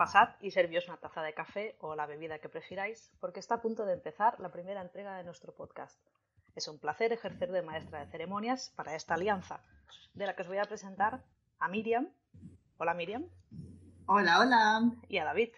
Pasad 0.00 0.30
y 0.40 0.50
servíos 0.50 0.88
una 0.88 0.96
taza 0.96 1.20
de 1.20 1.34
café 1.34 1.76
o 1.78 1.94
la 1.94 2.06
bebida 2.06 2.38
que 2.38 2.48
prefiráis, 2.48 3.12
porque 3.20 3.38
está 3.38 3.56
a 3.56 3.60
punto 3.60 3.84
de 3.84 3.92
empezar 3.92 4.40
la 4.40 4.50
primera 4.50 4.80
entrega 4.80 5.14
de 5.18 5.24
nuestro 5.24 5.54
podcast. 5.54 6.00
Es 6.56 6.68
un 6.68 6.78
placer 6.78 7.12
ejercer 7.12 7.52
de 7.52 7.60
maestra 7.60 8.00
de 8.00 8.10
ceremonias 8.10 8.72
para 8.74 8.94
esta 8.94 9.12
alianza, 9.12 9.60
de 10.14 10.24
la 10.24 10.34
que 10.34 10.40
os 10.40 10.48
voy 10.48 10.56
a 10.56 10.64
presentar 10.64 11.22
a 11.58 11.68
Miriam. 11.68 12.08
Hola 12.78 12.94
Miriam. 12.94 13.26
Hola, 14.06 14.40
hola. 14.40 14.90
Y 15.06 15.18
a 15.18 15.26
David. 15.26 15.50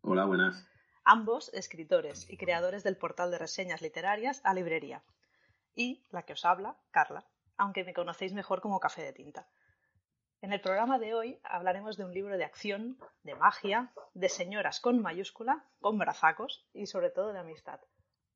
Hola, 0.00 0.24
buenas. 0.24 0.66
Ambos 1.04 1.52
escritores 1.52 2.30
y 2.30 2.38
creadores 2.38 2.82
del 2.82 2.96
portal 2.96 3.30
de 3.30 3.36
reseñas 3.36 3.82
literarias 3.82 4.40
a 4.44 4.54
librería. 4.54 5.02
Y 5.74 6.02
la 6.12 6.22
que 6.22 6.32
os 6.32 6.46
habla, 6.46 6.78
Carla, 6.92 7.26
aunque 7.58 7.84
me 7.84 7.92
conocéis 7.92 8.32
mejor 8.32 8.62
como 8.62 8.80
Café 8.80 9.02
de 9.02 9.12
Tinta. 9.12 9.46
En 10.40 10.52
el 10.52 10.60
programa 10.60 10.98
de 10.98 11.14
hoy 11.14 11.40
hablaremos 11.42 11.96
de 11.96 12.04
un 12.04 12.12
libro 12.12 12.36
de 12.36 12.44
acción, 12.44 12.98
de 13.22 13.34
magia, 13.34 13.92
de 14.12 14.28
señoras 14.28 14.80
con 14.80 15.00
mayúscula, 15.00 15.64
con 15.80 15.98
brazacos 15.98 16.66
y 16.72 16.86
sobre 16.86 17.10
todo 17.10 17.32
de 17.32 17.38
amistad. 17.38 17.80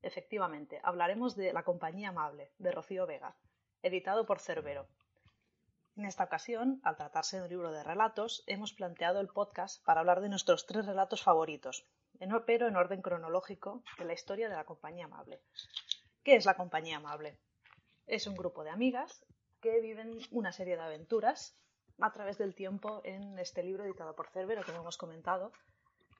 Efectivamente, 0.02 0.80
hablaremos 0.84 1.36
de 1.36 1.52
La 1.52 1.64
compañía 1.64 2.10
amable, 2.10 2.52
de 2.58 2.72
Rocío 2.72 3.06
Vega, 3.06 3.36
editado 3.82 4.26
por 4.26 4.40
Cerbero. 4.40 4.88
En 5.96 6.04
esta 6.04 6.24
ocasión, 6.24 6.80
al 6.84 6.96
tratarse 6.96 7.36
de 7.36 7.42
un 7.42 7.48
libro 7.48 7.72
de 7.72 7.82
relatos, 7.82 8.44
hemos 8.46 8.72
planteado 8.72 9.20
el 9.20 9.28
podcast 9.28 9.84
para 9.84 10.00
hablar 10.00 10.20
de 10.20 10.28
nuestros 10.28 10.64
tres 10.66 10.86
relatos 10.86 11.22
favoritos, 11.22 11.84
pero 12.46 12.68
en 12.68 12.76
orden 12.76 13.02
cronológico 13.02 13.82
de 13.98 14.04
la 14.04 14.12
historia 14.12 14.48
de 14.48 14.54
la 14.54 14.64
compañía 14.64 15.06
amable. 15.06 15.42
¿Qué 16.22 16.36
es 16.36 16.44
la 16.44 16.54
compañía 16.54 16.98
amable? 16.98 17.38
Es 18.06 18.26
un 18.26 18.36
grupo 18.36 18.62
de 18.62 18.70
amigas 18.70 19.26
que 19.60 19.80
viven 19.80 20.18
una 20.30 20.52
serie 20.52 20.76
de 20.76 20.82
aventuras 20.82 21.58
a 22.00 22.12
través 22.12 22.38
del 22.38 22.54
tiempo 22.54 23.00
en 23.04 23.38
este 23.38 23.62
libro 23.62 23.84
editado 23.84 24.14
por 24.14 24.28
Cerbero, 24.28 24.62
como 24.64 24.80
hemos 24.80 24.96
comentado. 24.96 25.52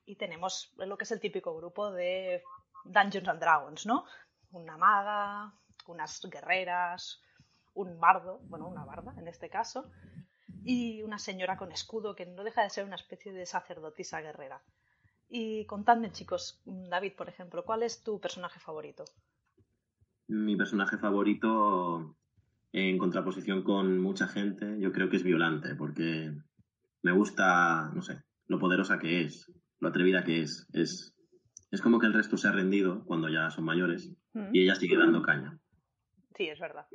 Y 0.05 0.15
tenemos 0.15 0.73
lo 0.77 0.97
que 0.97 1.03
es 1.03 1.11
el 1.11 1.19
típico 1.19 1.55
grupo 1.55 1.91
de 1.91 2.43
Dungeons 2.85 3.27
and 3.27 3.39
Dragons, 3.39 3.85
¿no? 3.85 4.05
Una 4.51 4.77
maga, 4.77 5.53
unas 5.87 6.21
guerreras, 6.29 7.21
un 7.73 7.99
bardo, 7.99 8.39
bueno, 8.43 8.67
una 8.67 8.85
barda 8.85 9.13
en 9.17 9.27
este 9.27 9.49
caso, 9.49 9.89
y 10.63 11.01
una 11.03 11.19
señora 11.19 11.57
con 11.57 11.71
escudo 11.71 12.15
que 12.15 12.25
no 12.25 12.43
deja 12.43 12.63
de 12.63 12.69
ser 12.69 12.85
una 12.85 12.95
especie 12.95 13.31
de 13.31 13.45
sacerdotisa 13.45 14.21
guerrera. 14.21 14.61
Y 15.29 15.65
contadme, 15.65 16.11
chicos, 16.11 16.59
David, 16.65 17.13
por 17.15 17.29
ejemplo, 17.29 17.63
¿cuál 17.63 17.83
es 17.83 18.03
tu 18.03 18.19
personaje 18.19 18.59
favorito? 18.59 19.05
Mi 20.27 20.55
personaje 20.55 20.97
favorito 20.97 22.15
en 22.71 22.97
contraposición 22.97 23.63
con 23.63 23.99
mucha 23.99 24.27
gente, 24.27 24.79
yo 24.79 24.91
creo 24.91 25.09
que 25.09 25.17
es 25.17 25.23
Violante, 25.23 25.75
porque 25.75 26.31
me 27.01 27.11
gusta, 27.11 27.89
no 27.93 28.01
sé, 28.01 28.23
lo 28.47 28.59
poderosa 28.59 28.99
que 28.99 29.21
es, 29.21 29.51
lo 29.79 29.89
atrevida 29.89 30.23
que 30.23 30.41
es. 30.41 30.67
Es, 30.73 31.15
es 31.71 31.81
como 31.81 31.99
que 31.99 32.07
el 32.07 32.13
resto 32.13 32.37
se 32.37 32.47
ha 32.47 32.51
rendido 32.51 33.03
cuando 33.05 33.29
ya 33.29 33.49
son 33.49 33.65
mayores 33.65 34.11
mm. 34.33 34.49
y 34.53 34.63
ella 34.63 34.75
sigue 34.75 34.97
dando 34.97 35.21
caña. 35.21 35.59
Sí, 36.35 36.47
es 36.47 36.59
verdad. 36.59 36.87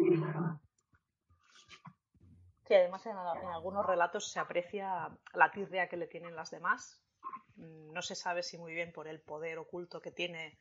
Sí, 2.66 2.74
además 2.74 3.04
en, 3.06 3.16
algunos 3.16 3.84
relatos 3.84 4.30
se 4.30 4.40
aprecia 4.40 5.10
la 5.34 5.50
tirria 5.50 5.88
que 5.88 5.96
le 5.96 6.06
tienen 6.06 6.36
las 6.36 6.50
demás. 6.50 7.04
No 7.56 8.00
se 8.00 8.14
sabe 8.14 8.42
si 8.42 8.58
muy 8.58 8.74
bien 8.74 8.92
por 8.92 9.06
el 9.06 9.20
poder 9.20 9.58
oculto 9.58 10.00
que 10.00 10.10
tiene 10.10 10.58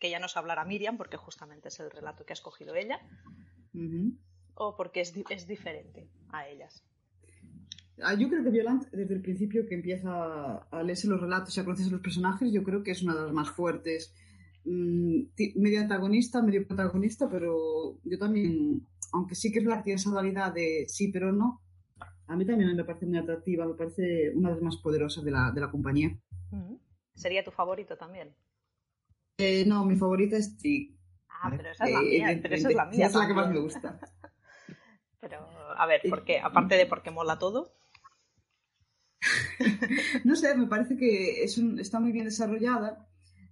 que 0.00 0.10
ya 0.10 0.18
nos 0.18 0.38
hablará 0.38 0.64
Miriam, 0.64 0.96
porque 0.96 1.18
justamente 1.18 1.68
es 1.68 1.78
el 1.78 1.90
relato 1.90 2.24
que 2.24 2.32
ha 2.32 2.34
escogido 2.34 2.74
ella 2.74 3.00
o 4.60 4.76
porque 4.76 5.00
es, 5.00 5.14
es 5.30 5.46
diferente 5.46 6.06
a 6.32 6.46
ellas? 6.46 6.84
Ah, 8.02 8.14
yo 8.14 8.28
creo 8.28 8.44
que 8.44 8.50
Violante, 8.50 8.88
desde 8.92 9.14
el 9.14 9.22
principio 9.22 9.66
que 9.66 9.74
empieza 9.74 10.58
a 10.58 10.82
leerse 10.82 11.08
los 11.08 11.20
relatos 11.20 11.56
y 11.56 11.60
a 11.60 11.64
conocerse 11.64 11.90
los 11.90 12.02
personajes, 12.02 12.52
yo 12.52 12.62
creo 12.62 12.82
que 12.82 12.90
es 12.90 13.02
una 13.02 13.14
de 13.14 13.22
las 13.22 13.32
más 13.32 13.50
fuertes. 13.50 14.14
Mm, 14.64 15.22
medio 15.56 15.80
antagonista, 15.80 16.42
medio 16.42 16.66
protagonista, 16.66 17.28
pero 17.30 17.98
yo 18.04 18.18
también, 18.18 18.86
aunque 19.12 19.34
sí 19.34 19.50
que 19.50 19.60
es 19.60 19.64
la 19.64 19.82
que 19.82 19.94
esa 19.94 20.10
dualidad 20.10 20.52
de 20.52 20.84
sí 20.88 21.08
pero 21.08 21.32
no, 21.32 21.62
a 22.26 22.36
mí 22.36 22.44
también 22.44 22.76
me 22.76 22.84
parece 22.84 23.06
muy 23.06 23.16
atractiva, 23.16 23.66
me 23.66 23.74
parece 23.74 24.30
una 24.34 24.50
de 24.50 24.56
las 24.56 24.62
más 24.62 24.76
poderosas 24.76 25.24
de 25.24 25.30
la, 25.30 25.50
de 25.52 25.60
la 25.60 25.70
compañía. 25.70 26.18
¿Sería 27.14 27.42
tu 27.42 27.50
favorito 27.50 27.96
también? 27.96 28.34
Eh, 29.38 29.64
no, 29.66 29.86
mi 29.86 29.96
favorita 29.96 30.36
es 30.36 30.58
Trick. 30.58 30.94
Ah, 31.28 31.50
pero 31.56 31.70
esa 31.70 31.86
es 31.86 31.92
la 31.92 32.00
mía, 32.02 32.38
pero 32.42 32.54
esa 32.54 32.68
es 32.68 32.74
la 32.74 32.86
mía. 32.86 33.06
es 33.06 33.14
la 33.14 33.26
que 33.26 33.34
más 33.34 33.50
me 33.50 33.60
gusta. 33.60 33.98
Pero, 35.20 35.46
a 35.76 35.86
ver, 35.86 36.00
¿por 36.08 36.24
qué? 36.24 36.40
Aparte 36.40 36.76
de 36.76 36.86
porque 36.86 37.10
mola 37.10 37.38
todo. 37.38 37.76
no 40.24 40.34
sé, 40.34 40.54
me 40.56 40.66
parece 40.66 40.96
que 40.96 41.44
es 41.44 41.58
está 41.58 42.00
muy 42.00 42.12
bien 42.12 42.24
desarrollada. 42.24 43.06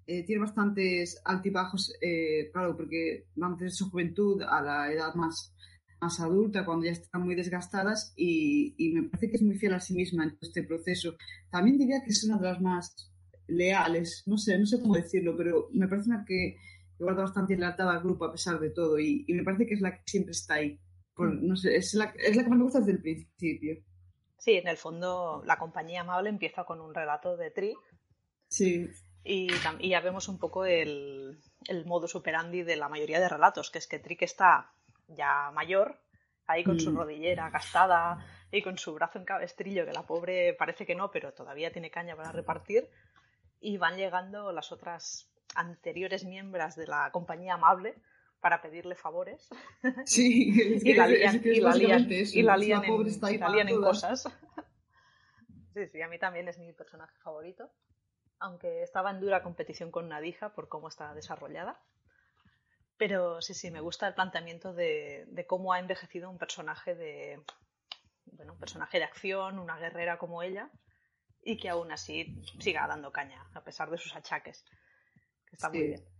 Eh, 0.06 0.24
tiene 0.24 0.40
bastantes 0.40 1.20
altibajos, 1.24 1.92
eh, 2.00 2.50
claro, 2.50 2.74
porque 2.74 3.26
vamos 3.34 3.58
desde 3.58 3.76
su 3.76 3.90
juventud 3.90 4.40
a 4.40 4.62
la 4.62 4.90
edad 4.90 5.14
más, 5.14 5.54
más 6.00 6.18
adulta, 6.20 6.64
cuando 6.64 6.86
ya 6.86 6.92
están 6.92 7.22
muy 7.22 7.34
desgastadas, 7.34 8.14
y, 8.16 8.74
me 8.94 9.02
parece 9.10 9.28
que 9.28 9.36
es 9.36 9.42
muy 9.42 9.58
fiel 9.58 9.74
a 9.74 9.80
sí 9.80 9.92
misma 9.92 10.24
en 10.24 10.38
este 10.40 10.62
proceso. 10.62 11.14
También 11.50 11.76
diría 11.76 12.02
que 12.02 12.10
es 12.10 12.24
una 12.24 12.38
de 12.38 12.44
las 12.44 12.60
más 12.62 13.12
leales, 13.48 14.22
no 14.24 14.38
sé, 14.38 14.58
no 14.58 14.64
sé 14.64 14.80
cómo 14.80 14.94
decirlo, 14.94 15.36
pero 15.36 15.68
me 15.74 15.88
parece 15.88 16.08
una 16.08 16.24
que 16.24 16.56
guarda 16.98 17.24
bastante 17.24 17.56
lealtad 17.58 17.90
al 17.90 18.02
grupo 18.02 18.24
a 18.24 18.32
pesar 18.32 18.58
de 18.58 18.70
todo, 18.70 18.98
y 18.98 19.26
me 19.28 19.44
parece 19.44 19.66
que 19.66 19.74
es 19.74 19.82
la 19.82 19.94
que 19.94 20.02
siempre 20.06 20.32
está 20.32 20.54
ahí 20.54 20.80
no 21.18 21.56
sé, 21.56 21.76
es 21.76 21.94
la, 21.94 22.12
es 22.16 22.36
la 22.36 22.44
que 22.44 22.48
más 22.48 22.58
me 22.58 22.64
gusta 22.64 22.80
desde 22.80 22.92
el 22.92 23.02
principio. 23.02 23.76
Sí, 24.38 24.52
en 24.54 24.68
el 24.68 24.76
fondo 24.76 25.42
la 25.44 25.58
compañía 25.58 26.02
amable 26.02 26.30
empieza 26.30 26.64
con 26.64 26.80
un 26.80 26.94
relato 26.94 27.36
de 27.36 27.50
Tri. 27.50 27.74
Sí. 28.48 28.88
Y, 29.24 29.48
ya 29.88 30.00
vemos 30.00 30.28
un 30.28 30.38
poco 30.38 30.64
el, 30.64 31.38
el 31.66 31.84
modo 31.84 32.08
superandi 32.08 32.62
de 32.62 32.76
la 32.76 32.88
mayoría 32.88 33.20
de 33.20 33.28
relatos, 33.28 33.70
que 33.70 33.78
es 33.78 33.86
que 33.86 33.98
Trick 33.98 34.22
está 34.22 34.72
ya 35.08 35.50
mayor, 35.52 36.00
ahí 36.46 36.64
con 36.64 36.80
su 36.80 36.92
mm. 36.92 36.96
rodillera 36.96 37.50
gastada 37.50 38.24
y 38.50 38.62
con 38.62 38.78
su 38.78 38.94
brazo 38.94 39.18
en 39.18 39.24
cabestrillo, 39.24 39.84
que 39.84 39.92
la 39.92 40.06
pobre 40.06 40.54
parece 40.54 40.86
que 40.86 40.94
no, 40.94 41.10
pero 41.10 41.34
todavía 41.34 41.72
tiene 41.72 41.90
caña 41.90 42.16
para 42.16 42.32
repartir, 42.32 42.88
y 43.60 43.76
van 43.76 43.96
llegando 43.96 44.52
las 44.52 44.72
otras 44.72 45.30
anteriores 45.54 46.24
miembros 46.24 46.76
de 46.76 46.86
la 46.86 47.10
compañía 47.10 47.54
amable, 47.54 47.96
para 48.40 48.62
pedirle 48.62 48.94
favores. 48.94 49.48
Sí, 50.04 50.52
y 50.84 50.94
la 50.94 51.06
lían, 51.06 51.40
y 51.44 51.60
la 51.60 51.74
lían, 51.74 52.10
y 52.10 52.42
la 52.42 52.56
lían, 52.56 52.84
en, 52.84 53.68
en 53.68 53.80
cosas. 53.80 54.28
Sí, 55.74 55.86
sí, 55.92 56.02
a 56.02 56.08
mí 56.08 56.18
también 56.18 56.48
es 56.48 56.58
mi 56.58 56.72
personaje 56.72 57.16
favorito, 57.18 57.70
aunque 58.40 58.82
estaba 58.82 59.12
en 59.12 59.20
dura 59.20 59.44
competición 59.44 59.92
con 59.92 60.08
Nadija 60.08 60.52
por 60.52 60.68
cómo 60.68 60.88
está 60.88 61.14
desarrollada. 61.14 61.80
Pero 62.96 63.40
sí, 63.40 63.54
sí, 63.54 63.70
me 63.70 63.80
gusta 63.80 64.08
el 64.08 64.14
planteamiento 64.14 64.74
de, 64.74 65.24
de 65.28 65.46
cómo 65.46 65.72
ha 65.72 65.78
envejecido 65.78 66.30
un 66.30 66.38
personaje 66.38 66.96
de, 66.96 67.40
bueno, 68.32 68.54
un 68.54 68.58
personaje 68.58 68.98
de 68.98 69.04
acción, 69.04 69.60
una 69.60 69.78
guerrera 69.78 70.18
como 70.18 70.42
ella, 70.42 70.68
y 71.42 71.58
que 71.58 71.68
aún 71.68 71.92
así 71.92 72.42
siga 72.58 72.88
dando 72.88 73.12
caña, 73.12 73.46
a 73.54 73.62
pesar 73.62 73.88
de 73.90 73.98
sus 73.98 74.16
achaques. 74.16 74.64
Que 75.46 75.54
está 75.54 75.68
muy 75.68 75.82
bien. 75.82 76.17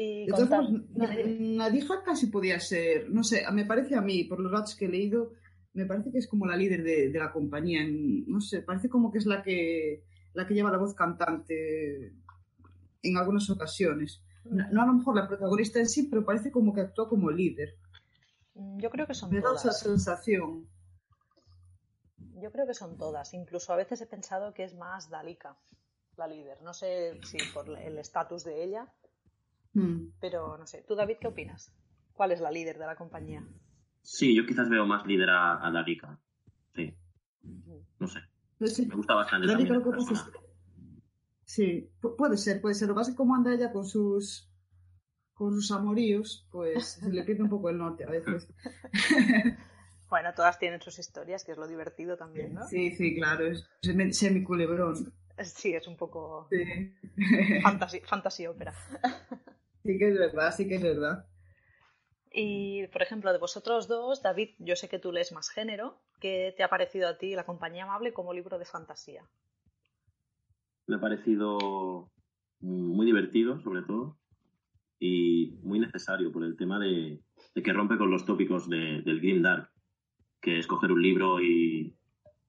Y 0.00 0.26
de 0.26 0.32
todas 0.32 0.48
formas, 0.48 0.82
Nadija 0.94 2.04
casi 2.04 2.28
podía 2.28 2.60
ser, 2.60 3.10
no 3.10 3.24
sé, 3.24 3.42
me 3.50 3.64
parece 3.64 3.96
a 3.96 4.00
mí, 4.00 4.22
por 4.22 4.38
los 4.38 4.52
datos 4.52 4.76
que 4.76 4.84
he 4.84 4.88
leído, 4.88 5.32
me 5.72 5.86
parece 5.86 6.12
que 6.12 6.18
es 6.18 6.28
como 6.28 6.46
la 6.46 6.56
líder 6.56 6.84
de, 6.84 7.18
la 7.18 7.32
compañía. 7.32 7.80
No 7.84 8.40
sé, 8.40 8.62
parece 8.62 8.88
como 8.88 9.10
que 9.10 9.18
es 9.18 9.26
la 9.26 9.42
que, 9.42 10.04
la 10.34 10.46
que 10.46 10.54
lleva 10.54 10.70
la 10.70 10.78
voz 10.78 10.94
cantante 10.94 12.12
en 13.02 13.16
algunas 13.16 13.50
ocasiones. 13.50 14.22
No, 14.44 14.82
a 14.82 14.86
lo 14.86 14.92
mejor 14.92 15.16
la 15.16 15.26
protagonista 15.26 15.80
en 15.80 15.88
sí, 15.88 16.04
pero 16.04 16.24
parece 16.24 16.52
como 16.52 16.72
que 16.72 16.82
actúa 16.82 17.08
como 17.08 17.28
líder. 17.28 17.74
Yo 18.54 18.90
creo 18.90 19.04
que 19.04 19.14
son 19.14 19.30
todas. 19.30 19.42
Me 19.42 19.50
da 19.50 19.56
esa 19.56 19.72
sensación. 19.72 20.68
Yo 22.40 22.52
creo 22.52 22.68
que 22.68 22.74
son 22.74 22.96
todas. 22.96 23.34
Incluso 23.34 23.72
a 23.72 23.76
veces 23.76 24.00
he 24.00 24.06
pensado 24.06 24.54
que 24.54 24.62
es 24.62 24.76
más 24.76 25.10
Dalika, 25.10 25.56
la 26.16 26.28
líder. 26.28 26.62
No 26.62 26.72
sé 26.72 27.18
si 27.24 27.38
por 27.52 27.68
el 27.76 27.98
estatus 27.98 28.44
de 28.44 28.62
ella 28.62 28.92
Mm. 29.78 30.12
Pero 30.20 30.58
no 30.58 30.66
sé, 30.66 30.84
¿tú 30.86 30.94
David 30.94 31.16
qué 31.20 31.28
opinas? 31.28 31.72
¿Cuál 32.12 32.32
es 32.32 32.40
la 32.40 32.50
líder 32.50 32.78
de 32.78 32.86
la 32.86 32.96
compañía? 32.96 33.46
Sí, 34.02 34.34
yo 34.34 34.44
quizás 34.46 34.68
veo 34.68 34.86
más 34.86 35.06
líder 35.06 35.30
a, 35.30 35.64
a 35.64 35.70
Darika. 35.70 36.18
Sí. 36.74 36.94
No 37.98 38.06
sé. 38.06 38.20
Pues 38.58 38.78
Me 38.80 38.94
gusta 38.96 39.14
bastante. 39.14 39.46
también 39.46 39.82
Sí, 41.44 41.90
puede 42.00 42.36
ser, 42.36 42.60
puede 42.60 42.74
ser. 42.74 42.88
Lo 42.88 42.94
que 42.94 42.98
pasa 42.98 43.10
es 43.10 43.14
que 43.14 43.18
como 43.18 43.34
anda 43.34 43.54
ella 43.54 43.72
con 43.72 43.86
sus 43.86 44.50
con 45.32 45.54
sus 45.54 45.70
amoríos, 45.70 46.46
pues 46.50 46.98
se 47.00 47.08
le 47.12 47.22
pierde 47.22 47.44
un 47.44 47.48
poco 47.48 47.70
el 47.70 47.78
norte 47.78 48.04
a 48.04 48.10
veces. 48.10 48.48
bueno, 50.10 50.34
todas 50.34 50.58
tienen 50.58 50.82
sus 50.82 50.98
historias, 50.98 51.44
que 51.44 51.52
es 51.52 51.58
lo 51.58 51.68
divertido 51.68 52.16
también, 52.16 52.54
¿no? 52.54 52.66
Sí, 52.66 52.90
sí, 52.90 53.14
claro, 53.14 53.46
es 53.46 53.64
semi-culebrón. 54.12 55.14
Sí, 55.44 55.72
es 55.72 55.86
un 55.86 55.96
poco 55.96 56.48
sí. 56.50 56.92
fantasy 58.04 58.46
ópera. 58.48 58.74
Sí 59.88 59.96
que 59.96 60.08
es 60.10 60.18
verdad, 60.18 60.54
sí 60.54 60.68
que 60.68 60.74
es 60.74 60.82
verdad. 60.82 61.24
Y, 62.30 62.86
por 62.88 63.00
ejemplo, 63.00 63.32
de 63.32 63.38
vosotros 63.38 63.88
dos, 63.88 64.22
David, 64.22 64.50
yo 64.58 64.76
sé 64.76 64.86
que 64.86 64.98
tú 64.98 65.12
lees 65.12 65.32
más 65.32 65.48
género. 65.48 66.02
¿Qué 66.20 66.52
te 66.54 66.62
ha 66.62 66.68
parecido 66.68 67.08
a 67.08 67.16
ti 67.16 67.34
La 67.34 67.46
compañía 67.46 67.84
amable 67.84 68.12
como 68.12 68.34
libro 68.34 68.58
de 68.58 68.66
fantasía? 68.66 69.24
Me 70.86 70.96
ha 70.96 71.00
parecido 71.00 72.10
muy 72.60 73.06
divertido, 73.06 73.62
sobre 73.62 73.80
todo, 73.80 74.18
y 74.98 75.58
muy 75.62 75.78
necesario 75.78 76.30
por 76.32 76.44
el 76.44 76.58
tema 76.58 76.78
de, 76.78 77.22
que 77.54 77.72
rompe 77.72 77.96
con 77.96 78.10
los 78.10 78.26
tópicos 78.26 78.68
del 78.68 79.20
Grim 79.22 79.40
Dark, 79.40 79.70
que 80.42 80.58
es 80.58 80.66
coger 80.66 80.92
un 80.92 81.00
libro 81.00 81.40
y 81.40 81.96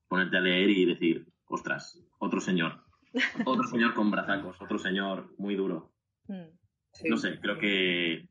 ponerte 0.08 0.36
a 0.36 0.40
leer 0.40 0.68
y 0.68 0.84
decir, 0.84 1.32
ostras, 1.46 1.98
otro 2.18 2.42
señor, 2.42 2.84
otro 3.46 3.66
señor 3.66 3.94
con 3.94 4.10
brazacos, 4.10 4.60
otro 4.60 4.78
señor 4.78 5.32
muy 5.38 5.54
duro. 5.54 5.90
Mm. 6.28 6.59
No 7.04 7.16
sé, 7.16 7.38
creo 7.40 7.58
que 7.58 8.28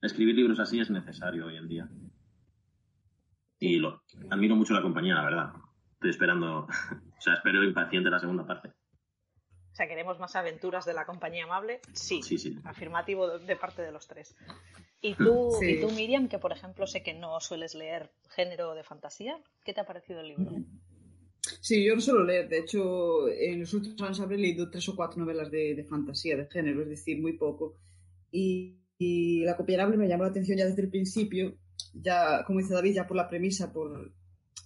escribir 0.00 0.34
libros 0.34 0.58
así 0.58 0.80
es 0.80 0.90
necesario 0.90 1.46
hoy 1.46 1.56
en 1.56 1.68
día. 1.68 1.88
Y 3.58 3.76
lo 3.78 4.02
admiro 4.30 4.56
mucho 4.56 4.74
la 4.74 4.82
compañía, 4.82 5.14
la 5.14 5.24
verdad. 5.24 5.52
Estoy 5.92 6.10
esperando, 6.10 6.66
o 6.66 7.20
sea, 7.20 7.34
espero 7.34 7.62
impaciente 7.62 8.10
la 8.10 8.18
segunda 8.18 8.46
parte. 8.46 8.68
O 8.68 9.74
sea, 9.74 9.88
queremos 9.88 10.18
más 10.18 10.36
aventuras 10.36 10.84
de 10.84 10.92
la 10.92 11.06
compañía 11.06 11.44
amable. 11.44 11.80
Sí, 11.92 12.22
sí, 12.22 12.36
sí. 12.36 12.58
afirmativo 12.64 13.38
de, 13.38 13.56
parte 13.56 13.82
de 13.82 13.92
los 13.92 14.06
tres. 14.06 14.36
¿Y 15.00 15.14
tú, 15.14 15.50
¿Y 15.62 15.80
tú, 15.80 15.90
Miriam, 15.90 16.28
que 16.28 16.38
por 16.38 16.52
ejemplo 16.52 16.86
sé 16.86 17.02
que 17.02 17.14
no 17.14 17.40
sueles 17.40 17.74
leer 17.74 18.10
género 18.30 18.74
de 18.74 18.84
fantasía, 18.84 19.38
¿qué 19.64 19.72
te 19.72 19.80
ha 19.80 19.86
parecido 19.86 20.20
el 20.20 20.28
libro? 20.28 20.52
Sí, 21.60 21.84
yo 21.84 21.94
no 21.94 22.00
suelo 22.00 22.24
leer. 22.24 22.48
De 22.48 22.58
hecho, 22.58 23.28
en 23.28 23.60
los 23.60 23.74
últimos 23.74 24.00
años 24.02 24.20
habré 24.20 24.38
leído 24.38 24.70
tres 24.70 24.88
o 24.88 24.96
cuatro 24.96 25.20
novelas 25.20 25.50
de, 25.50 25.84
fantasía, 25.88 26.36
de 26.36 26.46
género, 26.46 26.82
es 26.82 26.88
decir, 26.88 27.20
muy 27.20 27.34
poco. 27.34 27.76
Y, 28.30 28.78
La 29.44 29.56
copiable 29.56 29.96
me 29.96 30.06
llamó 30.06 30.22
la 30.22 30.30
atención 30.30 30.56
ya 30.56 30.66
desde 30.66 30.82
el 30.82 30.88
principio, 30.88 31.56
ya, 31.92 32.44
como 32.46 32.60
dice 32.60 32.74
David, 32.74 32.94
ya 32.94 33.06
por 33.08 33.16
la 33.16 33.28
premisa, 33.28 33.72
por 33.72 34.12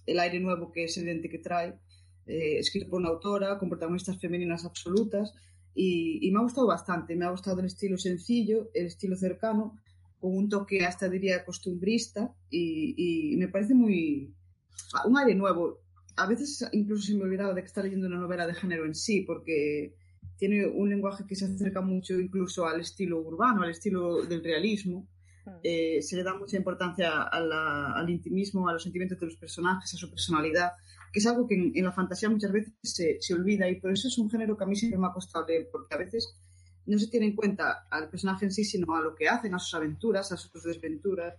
el 0.05 0.19
aire 0.19 0.39
nuevo 0.39 0.71
que 0.71 0.83
es 0.83 0.95
evidente 0.97 1.29
que 1.29 1.39
trae, 1.39 1.79
eh, 2.27 2.59
escrito 2.59 2.87
por 2.89 2.99
una 2.99 3.09
autora, 3.09 3.57
con 3.57 3.69
protagonistas 3.69 4.19
femeninas 4.19 4.63
absolutas. 4.63 5.33
Y, 5.73 6.29
me 6.31 6.39
ha 6.39 6.43
gustado 6.43 6.67
bastante. 6.67 7.15
Me 7.15 7.25
ha 7.25 7.31
gustado 7.31 7.59
el 7.59 7.65
estilo 7.67 7.97
sencillo, 7.97 8.69
el 8.73 8.87
estilo 8.87 9.15
cercano, 9.15 9.79
con 10.19 10.35
un 10.35 10.49
toque 10.49 10.85
hasta 10.85 11.09
diría 11.09 11.45
costumbrista 11.45 12.33
y, 12.49 13.33
y 13.33 13.37
me 13.37 13.47
parece 13.47 13.75
muy 13.75 14.33
un 15.05 15.17
aire 15.17 15.35
nuevo 15.35 15.79
a 16.17 16.25
veces 16.25 16.67
incluso 16.71 17.03
se 17.03 17.15
me 17.15 17.23
olvidaba 17.23 17.53
de 17.53 17.61
que 17.61 17.67
está 17.67 17.83
leyendo 17.83 18.07
una 18.07 18.17
novela 18.17 18.47
de 18.47 18.55
género 18.55 18.85
en 18.85 18.95
sí, 18.95 19.21
porque 19.21 19.93
tiene 20.35 20.65
un 20.65 20.89
lenguaje 20.89 21.25
que 21.27 21.35
se 21.35 21.45
acerca 21.45 21.81
mucho 21.81 22.19
incluso 22.19 22.65
al 22.65 22.81
estilo 22.81 23.19
urbano, 23.21 23.61
al 23.61 23.69
estilo 23.69 24.23
del 24.23 24.43
realismo. 24.43 25.07
Hmm. 25.45 25.51
Eh, 25.63 26.01
se 26.01 26.15
le 26.15 26.23
da 26.23 26.33
mucha 26.33 26.57
importancia 26.57 27.21
al 27.21 28.09
intimismo, 28.09 28.67
a 28.67 28.73
los 28.73 28.83
sentimientos 28.83 29.19
de 29.19 29.27
los 29.27 29.35
personajes, 29.37 29.93
a 29.93 29.97
su 29.97 30.09
personalidad, 30.09 30.71
que 31.13 31.19
es 31.19 31.27
algo 31.27 31.47
que 31.47 31.55
en, 31.73 31.85
la 31.85 31.91
fantasía 31.91 32.29
muchas 32.29 32.51
veces 32.51 32.73
se, 32.81 33.17
se, 33.19 33.33
olvida 33.35 33.69
y 33.69 33.79
por 33.79 33.91
eso 33.91 34.07
es 34.07 34.17
un 34.17 34.29
género 34.29 34.57
que 34.57 34.63
a 34.63 34.67
mí 34.67 34.75
siempre 34.75 34.99
me 34.99 35.07
ha 35.07 35.13
costado 35.13 35.45
leer, 35.45 35.69
porque 35.71 35.93
a 35.93 35.97
veces 35.99 36.35
no 36.87 36.97
se 36.97 37.07
tiene 37.07 37.27
en 37.27 37.35
cuenta 37.35 37.87
al 37.91 38.09
personaje 38.09 38.45
en 38.45 38.51
sí, 38.51 38.63
sino 38.63 38.95
a 38.95 39.01
lo 39.01 39.13
que 39.13 39.29
hacen, 39.29 39.53
a 39.53 39.59
sus 39.59 39.73
aventuras, 39.75 40.31
a 40.31 40.37
sus 40.37 40.63
desventuras. 40.63 41.35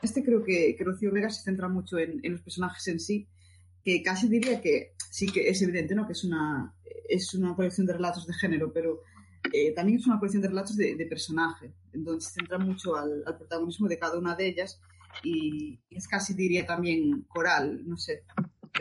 Este 0.00 0.22
creo 0.22 0.44
que, 0.44 0.76
que 0.76 0.84
Rocío 0.84 1.10
Vega 1.10 1.28
se 1.30 1.42
centra 1.42 1.68
mucho 1.68 1.98
en, 1.98 2.20
en 2.22 2.32
los 2.32 2.42
personajes 2.42 2.86
en 2.88 3.00
sí 3.00 3.26
que 3.84 4.02
casi 4.02 4.28
diría 4.28 4.60
que 4.60 4.94
sí 5.10 5.26
que 5.26 5.48
es 5.48 5.60
evidente, 5.62 5.94
¿no? 5.94 6.06
Que 6.06 6.12
es 6.12 6.24
una, 6.24 6.74
es 7.08 7.34
una 7.34 7.54
colección 7.54 7.86
de 7.86 7.94
relatos 7.94 8.26
de 8.26 8.34
género, 8.34 8.72
pero 8.72 9.02
eh, 9.52 9.72
también 9.72 9.98
es 9.98 10.06
una 10.06 10.18
colección 10.18 10.42
de 10.42 10.48
relatos 10.48 10.76
de, 10.76 10.94
de 10.94 11.06
personaje. 11.06 11.72
Entonces 11.92 12.30
se 12.30 12.40
centra 12.40 12.58
mucho 12.58 12.96
al, 12.96 13.22
protagonismo 13.36 13.88
de 13.88 13.98
cada 13.98 14.18
una 14.18 14.34
de 14.34 14.46
ellas 14.46 14.80
y 15.22 15.78
es 15.90 16.08
casi 16.08 16.34
diría 16.34 16.64
también 16.66 17.22
coral, 17.22 17.82
no 17.86 17.96
sé. 17.96 18.24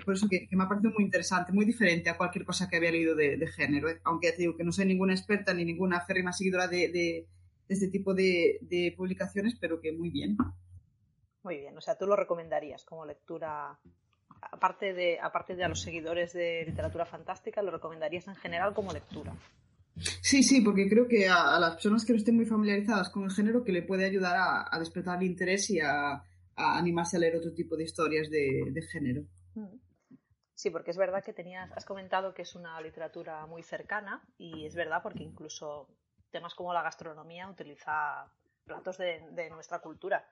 Por 0.06 0.14
eso 0.14 0.28
que, 0.30 0.48
me 0.52 0.64
ha 0.64 0.70
parecido 0.70 0.94
muy 0.94 1.04
interesante, 1.04 1.52
muy 1.52 1.66
diferente 1.66 2.10
a 2.10 2.18
cualquier 2.18 2.46
cosa 2.46 2.70
que 2.70 2.78
había 2.78 2.92
leído 2.92 3.16
de, 3.16 3.46
género. 3.48 3.90
¿eh? 3.90 4.00
Aunque 4.06 4.28
ya 4.28 4.36
te 4.36 4.44
digo 4.44 4.56
que 4.56 4.64
no 4.64 4.72
soy 4.72 4.86
ninguna 4.86 5.14
experta 5.14 5.54
ni 5.54 5.66
ninguna 5.66 6.00
férrima 6.02 6.32
seguidora 6.32 6.68
de, 6.68 6.90
de 6.90 7.28
este 7.68 7.90
tipo 7.90 8.14
de 8.14 8.94
publicaciones, 8.96 9.58
pero 9.60 9.82
que 9.82 9.92
muy 9.92 10.10
bien. 10.10 10.38
Muy 11.44 11.58
bien, 11.58 11.76
o 11.76 11.82
sea, 11.82 11.98
tú 11.98 12.06
lo 12.06 12.16
recomendarías 12.16 12.86
como 12.86 13.06
lectura 13.06 13.80
aparte 14.42 14.94
de, 14.94 15.20
aparte 15.20 15.56
de 15.56 15.64
a 15.64 15.70
los 15.70 15.82
seguidores 15.82 16.34
de 16.34 16.64
literatura 16.66 17.06
fantástica, 17.06 17.62
lo 17.62 17.72
recomendarías 17.72 18.28
en 18.28 18.36
general 18.36 18.74
como 18.74 18.92
lectura. 18.92 19.34
Sí, 19.96 20.42
sí, 20.42 20.62
porque 20.62 20.90
creo 20.90 21.08
que 21.08 21.28
a, 21.28 21.60
las 21.60 21.74
personas 21.74 22.06
que 22.06 22.14
no 22.14 22.18
estén 22.18 22.36
muy 22.36 22.46
familiarizadas 22.46 23.10
con 23.10 23.24
el 23.24 23.32
género 23.32 23.64
que 23.64 23.72
le 23.72 23.84
puede 23.84 24.06
ayudar 24.06 24.68
a, 24.72 24.80
despertar 24.80 25.20
el 25.20 25.28
interés 25.28 25.70
y 25.70 25.80
a, 25.80 26.24
animarse 26.56 27.18
a 27.18 27.20
leer 27.20 27.38
otro 27.38 27.54
tipo 27.54 27.76
de 27.76 27.84
historias 27.84 28.30
de, 28.30 28.88
género. 28.92 29.24
Mm. 29.56 29.78
Sí, 30.54 30.70
porque 30.70 30.92
es 30.92 30.98
verdad 30.98 31.24
que 31.24 31.34
tenías, 31.34 31.72
has 31.72 31.86
comentado 31.86 32.34
que 32.34 32.44
es 32.44 32.56
una 32.56 32.80
literatura 32.82 33.46
muy 33.48 33.64
cercana 33.64 34.24
y 34.38 34.66
es 34.66 34.76
verdad 34.76 35.02
porque 35.02 35.24
incluso 35.24 35.88
temas 36.30 36.54
como 36.54 36.74
la 36.74 36.84
gastronomía 36.84 37.50
utiliza 37.50 38.32
platos 38.64 38.98
de 39.00 39.50
nuestra 39.50 39.80
cultura. 39.80 40.24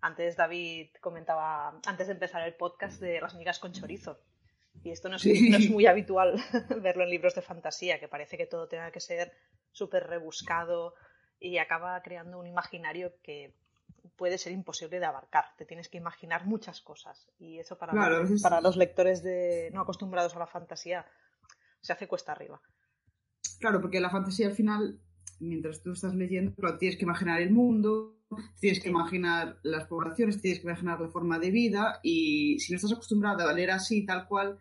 Antes 0.00 0.36
David 0.36 0.90
comentaba, 1.00 1.80
antes 1.86 2.06
de 2.06 2.12
empezar 2.12 2.46
el 2.46 2.54
podcast, 2.54 3.00
de 3.00 3.20
las 3.20 3.34
migas 3.34 3.58
con 3.58 3.72
chorizo. 3.72 4.18
Y 4.82 4.90
esto 4.90 5.08
no 5.08 5.16
es, 5.16 5.70
muy 5.70 5.86
habitual 5.86 6.40
verlo 6.82 7.02
en 7.02 7.10
libros 7.10 7.34
de 7.34 7.42
fantasía, 7.42 7.98
que 7.98 8.08
parece 8.08 8.36
que 8.36 8.46
todo 8.46 8.68
tenga 8.68 8.90
que 8.92 9.00
ser 9.00 9.32
súper 9.72 10.06
rebuscado 10.06 10.94
y 11.40 11.58
acaba 11.58 12.00
creando 12.02 12.38
un 12.38 12.46
imaginario 12.46 13.14
que 13.22 13.54
puede 14.16 14.38
ser 14.38 14.52
imposible 14.52 15.00
de 15.00 15.06
abarcar. 15.06 15.46
Te 15.56 15.64
tienes 15.64 15.88
que 15.88 15.98
imaginar 15.98 16.46
muchas 16.46 16.80
cosas. 16.80 17.28
Y 17.38 17.58
eso 17.58 17.78
para, 17.78 17.92
para 18.42 18.60
los 18.60 18.76
lectores 18.76 19.22
de, 19.22 19.70
no 19.72 19.80
acostumbrados 19.80 20.34
a 20.36 20.38
la 20.38 20.46
fantasía 20.46 21.06
se 21.80 21.92
hace 21.92 22.08
cuesta 22.08 22.32
arriba. 22.32 22.60
Claro, 23.60 23.80
porque 23.80 24.00
la 24.00 24.10
fantasía 24.10 24.46
al 24.46 24.54
final, 24.54 25.00
mientras 25.40 25.82
tú 25.82 25.92
estás 25.92 26.14
leyendo, 26.14 26.52
tienes 26.78 26.98
que 26.98 27.04
imaginar 27.04 27.40
el 27.40 27.50
mundo, 27.50 28.18
tienes 28.60 28.80
que 28.80 28.88
imaginar 28.88 29.58
las 29.62 29.86
poblaciones, 29.86 30.40
tienes 30.40 30.60
que 30.60 30.66
imaginar 30.66 31.00
la 31.00 31.08
forma 31.08 31.38
de 31.38 31.50
vida 31.50 32.00
y 32.02 32.58
si 32.60 32.72
no 32.72 32.76
estás 32.76 32.92
acostumbrado 32.92 33.48
a 33.48 33.52
leer 33.52 33.70
así, 33.70 34.04
tal 34.04 34.26
cual, 34.26 34.58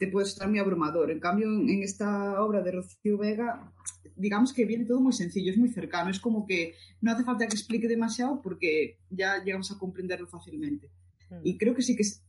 te 0.00 0.08
puede 0.08 0.26
estar 0.26 0.48
muy 0.48 0.58
abrumador. 0.58 1.10
En 1.10 1.20
cambio, 1.20 1.46
en 1.46 1.82
esta 1.82 2.42
obra 2.42 2.62
de 2.62 2.72
Rocío 2.72 3.18
Vega, 3.18 3.70
digamos 4.16 4.54
que 4.54 4.64
viene 4.64 4.86
todo 4.86 5.00
muy 5.00 5.12
sencillo, 5.12 5.52
es 5.52 5.58
muy 5.58 5.68
cercano, 5.68 6.10
es 6.10 6.20
como 6.20 6.46
que 6.46 6.74
no 7.02 7.12
hace 7.12 7.24
falta 7.24 7.46
que 7.46 7.54
explique 7.54 7.86
demasiado 7.86 8.40
porque 8.40 8.98
ya 9.10 9.44
llegamos 9.44 9.70
a 9.70 9.78
comprenderlo 9.78 10.26
fácilmente. 10.26 10.90
Mm. 11.28 11.40
Y 11.44 11.58
creo 11.58 11.74
que 11.74 11.82
sí 11.82 11.96
que, 11.96 12.02
es, 12.02 12.24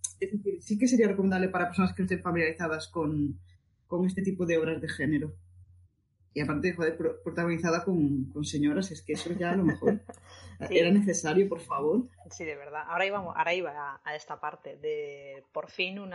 sí 0.60 0.78
que 0.78 0.88
sería 0.88 1.08
recomendable 1.08 1.48
para 1.48 1.68
personas 1.68 1.94
que 1.94 2.02
no 2.02 2.06
estén 2.06 2.22
familiarizadas 2.22 2.90
con, 2.90 3.40
con 3.88 4.06
este 4.06 4.22
tipo 4.22 4.46
de 4.46 4.58
obras 4.58 4.82
de 4.82 4.90
género. 4.90 5.34
Y 6.34 6.40
aparte, 6.42 6.74
joder, 6.74 6.98
protagonizada 7.24 7.84
con, 7.84 8.26
con 8.32 8.46
señoras, 8.46 8.92
es 8.92 9.02
que 9.02 9.14
eso 9.14 9.34
ya 9.34 9.52
a 9.52 9.56
lo 9.56 9.66
mejor 9.66 10.00
era 10.70 10.90
necesario, 10.90 11.50
por 11.50 11.60
favor. 11.60 12.08
Sí, 12.30 12.46
de 12.46 12.56
verdad. 12.56 12.84
Ahora, 12.88 13.06
íbamos, 13.06 13.36
ahora 13.36 13.54
iba 13.54 14.02
a, 14.04 14.16
esta 14.16 14.40
parte 14.40 14.78
de 14.78 15.44
por 15.52 15.70
fin 15.70 16.00
un 16.00 16.12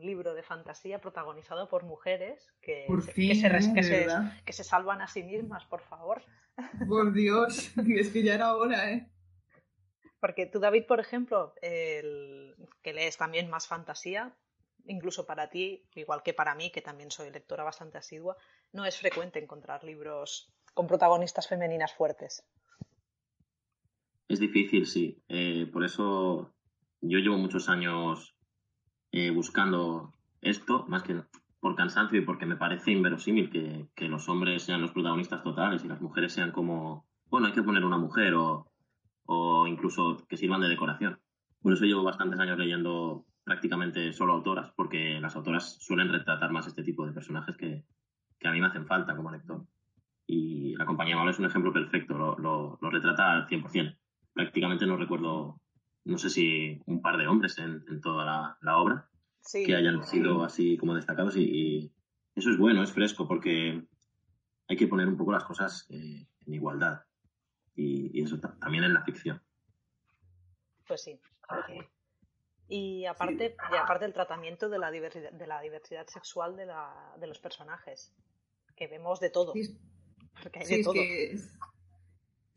libro 0.00 0.34
de 0.34 0.42
fantasía 0.42 1.00
protagonizado 1.00 1.68
por 1.68 1.84
mujeres 1.84 2.52
que, 2.60 2.86
que, 3.14 3.34
se, 3.34 3.74
que, 4.44 4.52
se, 4.52 4.64
salvan 4.64 5.02
a 5.02 5.08
sí 5.08 5.24
mismas, 5.24 5.64
por 5.66 5.80
favor. 5.80 6.22
Por 6.88 7.12
Dios, 7.12 7.72
es 7.88 8.10
que 8.10 8.22
ya 8.24 8.34
era 8.34 8.56
hora, 8.56 8.90
¿eh? 8.90 9.08
Porque 10.20 10.46
tú, 10.46 10.58
David, 10.58 10.86
por 10.86 10.98
ejemplo, 10.98 11.54
el, 11.62 12.56
que 12.82 12.92
lees 12.92 13.16
también 13.16 13.48
más 13.48 13.68
fantasía, 13.68 14.34
incluso 14.88 15.26
para 15.26 15.48
ti, 15.48 15.84
igual 15.94 16.22
que 16.22 16.34
para 16.34 16.54
mí, 16.54 16.70
que 16.70 16.82
también 16.82 17.10
soy 17.10 17.30
lectora 17.30 17.64
bastante 17.64 17.98
asidua, 17.98 18.36
no 18.72 18.84
es 18.84 18.98
frecuente 18.98 19.38
encontrar 19.38 19.84
libros 19.84 20.50
con 20.74 20.86
protagonistas 20.86 21.48
femeninas 21.48 21.94
fuertes. 21.94 22.44
Es 24.28 24.40
difícil, 24.40 24.86
sí. 24.86 25.22
Eh, 25.28 25.68
por 25.72 25.84
eso 25.84 26.52
yo 27.00 27.18
llevo 27.18 27.38
muchos 27.38 27.68
años 27.68 28.34
eh, 29.12 29.30
buscando 29.30 30.12
esto, 30.40 30.84
más 30.86 31.02
que 31.02 31.22
por 31.60 31.74
cansancio 31.74 32.18
y 32.18 32.24
porque 32.24 32.46
me 32.46 32.56
parece 32.56 32.92
inverosímil 32.92 33.50
que, 33.50 33.88
que, 33.94 34.08
los 34.08 34.28
hombres 34.28 34.62
sean 34.62 34.80
los 34.80 34.92
protagonistas 34.92 35.42
totales 35.42 35.84
y 35.84 35.88
las 35.88 36.00
mujeres 36.00 36.32
sean 36.32 36.52
como, 36.52 37.06
bueno, 37.26 37.48
hay 37.48 37.52
que 37.52 37.62
poner 37.62 37.84
una 37.84 37.98
mujer 37.98 38.34
o, 38.34 38.70
o 39.26 39.66
incluso 39.66 40.18
que 40.28 40.36
sirvan 40.36 40.60
de 40.60 40.68
decoración. 40.68 41.20
Por 41.60 41.72
eso 41.72 41.84
llevo 41.84 42.04
bastantes 42.04 42.38
años 42.38 42.58
leyendo 42.58 43.26
prácticamente 43.48 44.12
solo 44.12 44.34
autoras, 44.34 44.70
porque 44.76 45.18
las 45.22 45.34
autoras 45.34 45.78
suelen 45.80 46.12
retratar 46.12 46.52
más 46.52 46.66
este 46.66 46.82
tipo 46.82 47.06
de 47.06 47.12
personajes 47.12 47.56
que, 47.56 47.82
a 48.44 48.52
mí 48.52 48.60
me 48.60 48.66
hacen 48.66 48.86
falta 48.86 49.16
como 49.16 49.30
lector. 49.30 49.64
Y 50.26 50.76
la 50.76 50.84
compañía 50.84 51.16
Malo 51.16 51.30
es 51.30 51.38
un 51.38 51.46
ejemplo 51.46 51.72
perfecto, 51.72 52.18
lo, 52.18 52.36
lo, 52.38 52.90
retrata 52.90 53.32
al 53.32 53.48
100%. 53.48 53.96
Prácticamente 54.34 54.84
no 54.84 54.98
recuerdo, 54.98 55.62
no 56.04 56.18
sé 56.18 56.28
si 56.28 56.78
un 56.84 57.00
par 57.00 57.16
de 57.16 57.26
hombres 57.26 57.58
en, 57.58 57.82
toda 58.02 58.58
la, 58.60 58.76
obra 58.76 59.08
que 59.50 59.74
hayan 59.74 60.04
sido 60.04 60.44
así 60.44 60.76
como 60.76 60.94
destacados 60.94 61.34
y, 61.38 61.90
eso 62.34 62.50
es 62.50 62.58
bueno, 62.58 62.82
es 62.82 62.92
fresco, 62.92 63.26
porque 63.26 63.82
hay 64.68 64.76
que 64.76 64.88
poner 64.88 65.08
un 65.08 65.16
poco 65.16 65.32
las 65.32 65.44
cosas 65.44 65.86
eh, 65.88 66.26
en 66.46 66.52
igualdad 66.52 67.00
y, 67.74 68.22
eso 68.22 68.38
también 68.38 68.84
en 68.84 68.92
la 68.92 69.04
ficción. 69.04 69.40
Pues 70.86 71.02
sí. 71.02 71.18
Y 72.68 73.06
aparte, 73.06 73.56
y 73.72 73.76
aparte 73.76 74.04
el 74.04 74.12
tratamiento 74.12 74.68
de 74.68 74.78
la 74.78 74.90
diversidad, 74.90 75.32
de 75.32 75.46
la 75.46 75.60
diversidad 75.62 76.06
sexual 76.06 76.54
de, 76.54 76.66
la, 76.66 77.14
de 77.18 77.26
los 77.26 77.38
personajes, 77.38 78.12
que 78.76 78.86
vemos 78.86 79.20
de 79.20 79.30
todo. 79.30 79.54
Porque 80.42 80.58
hay 80.58 80.66
de 80.66 80.84
todo. 80.84 80.94
Es, 80.94 81.50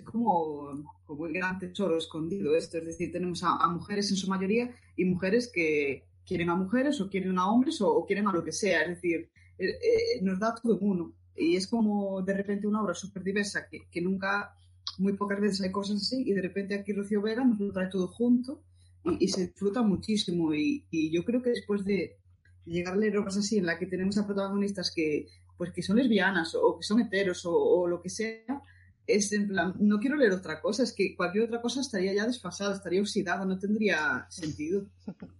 como, 0.03 0.84
como 1.06 1.27
el 1.27 1.34
gran 1.34 1.60
tesoro 1.60 1.98
escondido 1.98 2.56
esto, 2.56 2.77
es 2.77 2.86
decir, 2.86 3.12
tenemos 3.12 3.44
a, 3.44 3.68
mujeres 3.68 4.10
en 4.12 4.18
su 4.18 4.27
mayoría 4.27 4.75
y 4.98 5.06
mujeres 5.06 5.50
que 5.53 6.03
quieren 6.25 6.50
a 6.50 6.56
mujeres 6.56 7.00
o 7.00 7.10
quieren 7.10 7.38
a 7.38 7.50
hombres 7.50 7.80
o, 7.82 8.06
quieren 8.06 8.27
a 8.27 8.34
lo 8.34 8.44
que 8.44 8.51
sea, 8.51 8.82
es 8.82 8.89
decir, 8.89 9.30
eh, 9.58 9.70
eh, 9.70 10.22
nos 10.22 10.39
da 10.39 10.56
todo 10.56 10.77
en 10.77 10.89
uno. 10.89 11.13
Y 11.36 11.56
es 11.56 11.68
como 11.68 12.22
de 12.22 12.34
repente 12.34 12.68
una 12.68 12.82
obra 12.82 12.94
súper 12.94 13.24
diversa 13.24 13.68
que, 13.70 13.88
que 13.89 14.01
nunca, 14.01 14.53
muy 14.98 15.13
pocas 15.13 15.39
veces 15.39 15.62
hay 15.62 15.72
cosas 15.72 15.98
así 15.98 16.24
y 16.25 16.34
de 16.34 16.41
repente 16.41 16.75
aquí 16.75 16.91
Rocío 16.91 17.22
Vega 17.22 17.46
nos 17.46 17.60
lo 17.60 17.72
trae 17.72 17.88
todo 17.88 18.08
junto 18.08 18.62
y, 19.03 19.27
se 19.27 19.48
disfruta 19.48 19.81
muchísimo. 19.81 20.53
Y, 20.53 21.12
yo 21.12 21.24
creo 21.24 21.41
que 21.41 21.51
después 21.51 21.84
de 21.86 22.17
llegar 22.65 22.93
a 22.93 22.98
leer 22.98 23.17
obras 23.17 23.38
así, 23.38 23.58
en 23.58 23.65
la 23.65 23.77
que 23.77 23.88
tenemos 23.88 24.17
a 24.17 24.25
protagonistas 24.25 24.91
que, 24.93 25.27
pues, 25.58 25.72
que 25.72 25.81
son 25.81 25.98
lesbianas 25.98 26.55
o 26.55 26.77
que 26.77 26.84
son 26.84 27.00
heteros 27.00 27.41
o, 27.46 27.88
lo 27.88 28.01
que 28.01 28.10
sea, 28.10 28.62
es 29.08 29.31
en 29.34 29.48
plan, 29.48 29.74
no 29.79 30.00
quiero 30.00 30.15
leer 30.15 30.31
otra 30.31 30.62
cosa, 30.62 30.84
es 30.84 30.93
que 30.93 31.15
cualquier 31.15 31.46
otra 31.46 31.62
cosa 31.62 31.81
estaría 31.81 32.13
ya 32.13 32.27
desfasada, 32.27 32.75
estaría 32.75 33.01
oxidada, 33.01 33.46
no 33.46 33.58
tendría 33.58 34.25
sentido. 34.29 34.86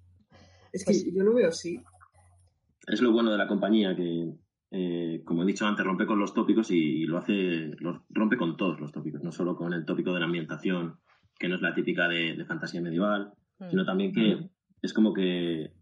Es 0.74 0.86
que 0.86 0.94
pues 0.94 1.14
yo 1.14 1.24
lo 1.24 1.34
veo 1.34 1.50
así. 1.50 1.84
Es 2.88 3.02
lo 3.02 3.12
bueno 3.12 3.30
de 3.30 3.38
la 3.38 3.46
compañía, 3.46 3.94
que, 3.94 4.34
eh, 4.72 5.22
como 5.26 5.44
he 5.44 5.46
dicho 5.46 5.66
antes, 5.66 5.86
rompe 5.86 6.06
con 6.06 6.18
los 6.18 6.34
tópicos 6.34 6.72
y, 6.72 7.04
lo 7.04 7.18
hace, 7.18 7.74
lo, 7.78 8.06
rompe 8.10 8.38
con 8.38 8.56
todos 8.56 8.80
los 8.80 8.90
tópicos, 8.90 9.22
no 9.22 9.34
solo 9.34 9.58
con 9.58 9.74
el 9.74 9.84
tópico 9.84 10.14
de 10.14 10.22
la 10.22 10.28
ambientación, 10.28 10.98
que 11.38 11.50
no 11.50 11.56
es 11.56 11.62
la 11.62 11.76
típica 11.76 12.08
de 12.08 12.46
fantasía 12.46 12.80
medieval, 12.80 13.34
sino 13.70 13.86
también 13.86 14.12
que 14.12 14.36
mm. 14.36 14.50
es 14.82 14.94
como 14.94 15.14
que 15.14 15.74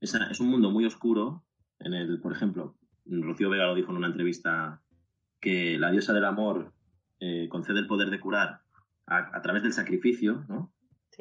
es, 0.00 0.14
es, 0.14 0.40
un 0.40 0.48
mundo 0.48 0.70
muy 0.70 0.84
oscuro 0.84 1.44
en 1.78 1.94
el, 1.94 2.20
por 2.20 2.32
ejemplo, 2.32 2.76
Rocío 3.06 3.50
Vega 3.50 3.66
lo 3.66 3.74
dijo 3.74 3.90
en 3.90 3.98
una 3.98 4.06
entrevista, 4.08 4.82
que 5.40 5.76
la 5.78 5.90
diosa 5.90 6.12
del 6.12 6.24
amor 6.24 6.72
eh, 7.18 7.48
concede 7.48 7.80
el 7.80 7.86
poder 7.86 8.10
de 8.10 8.20
curar 8.20 8.62
a, 9.06 9.42
través 9.42 9.62
del 9.62 9.72
sacrificio, 9.72 10.44
¿no? 10.48 10.72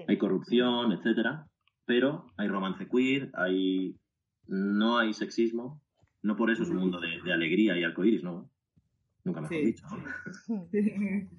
Hay 0.07 0.17
corrupción, 0.17 0.93
etcétera, 0.93 1.47
pero 1.85 2.27
hay 2.37 2.47
romance 2.47 2.87
queer, 2.87 3.31
hay 3.33 3.97
no 4.47 4.97
hay 4.97 5.13
sexismo, 5.13 5.81
no 6.21 6.37
por 6.37 6.51
eso 6.51 6.63
es 6.63 6.69
un 6.69 6.77
mundo 6.77 6.99
de, 6.99 7.33
alegría 7.33 7.77
y 7.77 7.83
arcoíris, 7.83 8.23
¿no? 8.23 8.49
Nunca 9.23 9.41
mejor 9.41 9.57
dicho. 9.57 9.85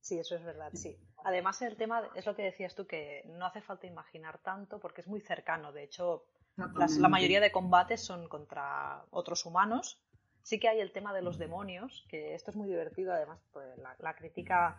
Sí, 0.00 0.20
eso 0.20 0.36
es 0.36 0.44
verdad, 0.44 0.70
sí. 0.72 0.96
Además, 1.26 1.60
el 1.62 1.74
tema 1.74 2.04
es 2.14 2.24
lo 2.24 2.36
que 2.36 2.44
decías 2.44 2.76
tú, 2.76 2.86
que 2.86 3.24
no 3.36 3.46
hace 3.46 3.60
falta 3.60 3.88
imaginar 3.88 4.38
tanto 4.38 4.78
porque 4.78 5.00
es 5.00 5.08
muy 5.08 5.20
cercano. 5.20 5.72
De 5.72 5.82
hecho, 5.82 6.24
la 6.56 7.08
mayoría 7.08 7.40
de 7.40 7.50
combates 7.50 8.00
son 8.00 8.28
contra 8.28 9.02
otros 9.10 9.44
humanos. 9.44 10.00
Sí 10.44 10.60
que 10.60 10.68
hay 10.68 10.78
el 10.78 10.92
tema 10.92 11.12
de 11.12 11.22
los 11.22 11.36
demonios, 11.36 12.06
que 12.08 12.36
esto 12.36 12.52
es 12.52 12.56
muy 12.56 12.68
divertido. 12.68 13.12
Además, 13.12 13.40
pues, 13.52 13.66
la, 13.98 14.14
crítica 14.14 14.76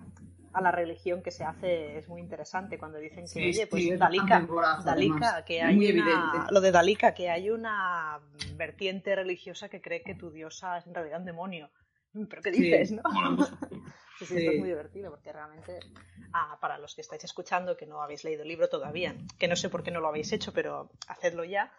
a 0.54 0.62
la 0.62 0.72
religión 0.72 1.22
que 1.22 1.32
se 1.32 1.44
hace 1.44 1.98
es 1.98 2.08
muy 2.08 2.22
interesante 2.22 2.80
cuando 2.80 2.98
dicen 2.98 3.26
que, 3.30 3.50
oye, 3.50 3.68
pues 3.68 4.00
Dalika, 4.00 5.44
que 5.44 5.62
hay 5.62 6.00
una, 6.00 6.48
lo 6.50 6.62
de 6.62 6.72
Dalika, 6.72 7.14
que 7.14 7.30
hay 7.30 7.50
una 7.50 8.22
vertiente 8.56 9.14
religiosa 9.18 9.68
que 9.68 9.82
cree 9.82 10.02
que 10.02 10.16
tu 10.16 10.32
diosa 10.32 10.78
es 10.78 10.88
en 10.88 10.96
realidad 10.96 11.20
un 11.20 11.26
demonio. 11.26 11.70
¿Pero 12.30 12.42
qué 12.42 12.52
dices, 12.52 12.94
no? 12.94 13.02
Sí, 14.18 14.26
sí, 14.26 14.48
es 14.48 14.60
muy 14.60 14.70
divertido 14.70 15.12
porque 15.12 15.32
realmente, 15.32 15.80
ah, 16.34 16.58
para 16.60 16.78
los 16.80 16.96
que 16.96 17.02
estáis 17.02 17.24
escuchando 17.24 17.78
que 17.78 17.86
no 17.86 18.02
habéis 18.02 18.24
leído 18.24 18.42
el 18.42 18.48
libro 18.48 18.68
todavía, 18.68 19.16
que 19.38 19.48
no 19.48 19.56
sé 19.56 19.70
por 19.70 19.84
qué 19.84 19.92
no 19.92 20.00
lo 20.00 20.08
habéis 20.08 20.32
hecho, 20.32 20.54
pero 20.54 20.90
hacedlo 21.08 21.44
ya, 21.44 21.72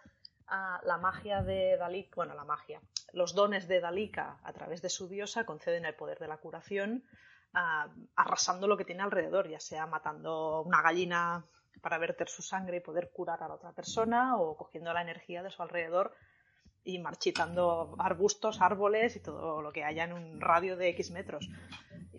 ah, 0.47 0.79
la 0.83 0.97
magia 0.97 1.41
de 1.43 1.75
Dalí, 1.77 2.09
bueno, 2.15 2.33
la 2.35 2.45
magia, 2.45 2.81
los 3.13 3.35
dones 3.35 3.67
de 3.67 3.81
Dalika 3.81 4.39
a 4.43 4.53
través 4.53 4.81
de 4.81 4.89
su 4.89 5.09
diosa 5.09 5.45
conceden 5.45 5.85
el 5.85 5.95
poder 5.95 6.19
de 6.19 6.27
la 6.27 6.37
curación, 6.37 7.03
ah, 7.53 7.89
arrasando 8.15 8.67
lo 8.67 8.77
que 8.77 8.85
tiene 8.85 9.03
alrededor, 9.03 9.49
ya 9.49 9.59
sea 9.59 9.85
matando 9.85 10.61
una 10.61 10.81
gallina 10.81 11.45
para 11.81 11.97
verter 11.97 12.29
su 12.29 12.41
sangre 12.41 12.77
y 12.77 12.81
poder 12.81 13.11
curar 13.11 13.43
a 13.43 13.47
la 13.47 13.55
otra 13.55 13.71
persona 13.73 14.37
o 14.37 14.55
cogiendo 14.55 14.93
la 14.93 15.01
energía 15.01 15.43
de 15.43 15.51
su 15.51 15.61
alrededor 15.61 16.13
y 16.83 16.99
marchitando 16.99 17.95
arbustos, 17.99 18.61
árboles 18.61 19.15
y 19.15 19.19
todo 19.19 19.61
lo 19.61 19.71
que 19.71 19.83
haya 19.83 20.05
en 20.05 20.13
un 20.13 20.41
radio 20.41 20.77
de 20.77 20.89
X 20.89 21.11
metros. 21.11 21.49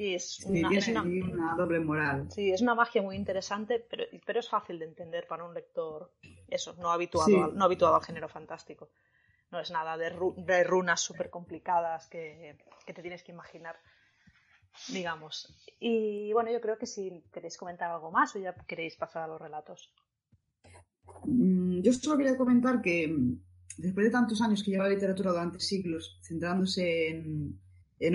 Y 0.01 0.15
es 0.15 0.41
una, 0.47 0.71
es 0.75 0.89
una, 0.89 1.55
doble 1.59 1.79
moral. 1.79 2.27
Sí, 2.31 2.51
es 2.51 2.63
una 2.63 2.75
magia 2.75 3.03
muy 3.03 3.17
interesante, 3.17 3.81
pero, 3.81 4.05
pero 4.25 4.41
es 4.41 4.49
fácil 4.49 4.79
de 4.79 4.87
entender 4.87 5.27
para 5.27 5.45
un 5.45 5.53
lector, 5.53 6.15
eso, 6.49 6.75
no 6.79 6.91
habituado, 6.91 7.45
al, 7.45 7.55
no 7.55 7.65
habituado 7.67 7.97
al 7.97 8.03
género 8.03 8.27
fantástico. 8.27 8.89
No 9.51 9.61
es 9.61 9.71
nada 9.71 9.99
de, 9.99 10.11
de 10.39 10.65
runas 10.65 11.03
súper 11.03 11.29
complicadas 11.29 12.07
que, 12.07 12.57
que 12.87 12.95
te 12.95 13.03
tienes 13.03 13.23
que 13.23 13.33
imaginar 13.33 13.77
digamos. 14.89 15.55
Y 15.79 16.33
bueno, 16.33 16.51
yo 16.51 16.63
creo 16.63 16.79
que 16.79 16.87
si 16.87 17.23
queréis 17.31 17.59
comentar 17.59 17.91
algo 17.91 18.11
más 18.11 18.35
o 18.37 18.39
ya 18.39 18.55
queréis 18.55 18.97
pasar 18.97 19.25
a 19.25 19.27
los 19.27 19.39
relatos. 19.39 19.93
Mm, 21.25 21.83
yo 21.83 21.93
solo 21.93 22.17
quería 22.17 22.39
comentar 22.39 22.81
que 22.81 23.15
después 23.77 24.07
de 24.07 24.13
tantos 24.13 24.41
años 24.41 24.63
que 24.63 24.71
lleva 24.71 24.85
la 24.85 24.95
literatura 24.95 25.33
durante 25.33 25.61
siglos, 25.61 26.19
centrándose 26.23 27.09
en, 27.09 27.61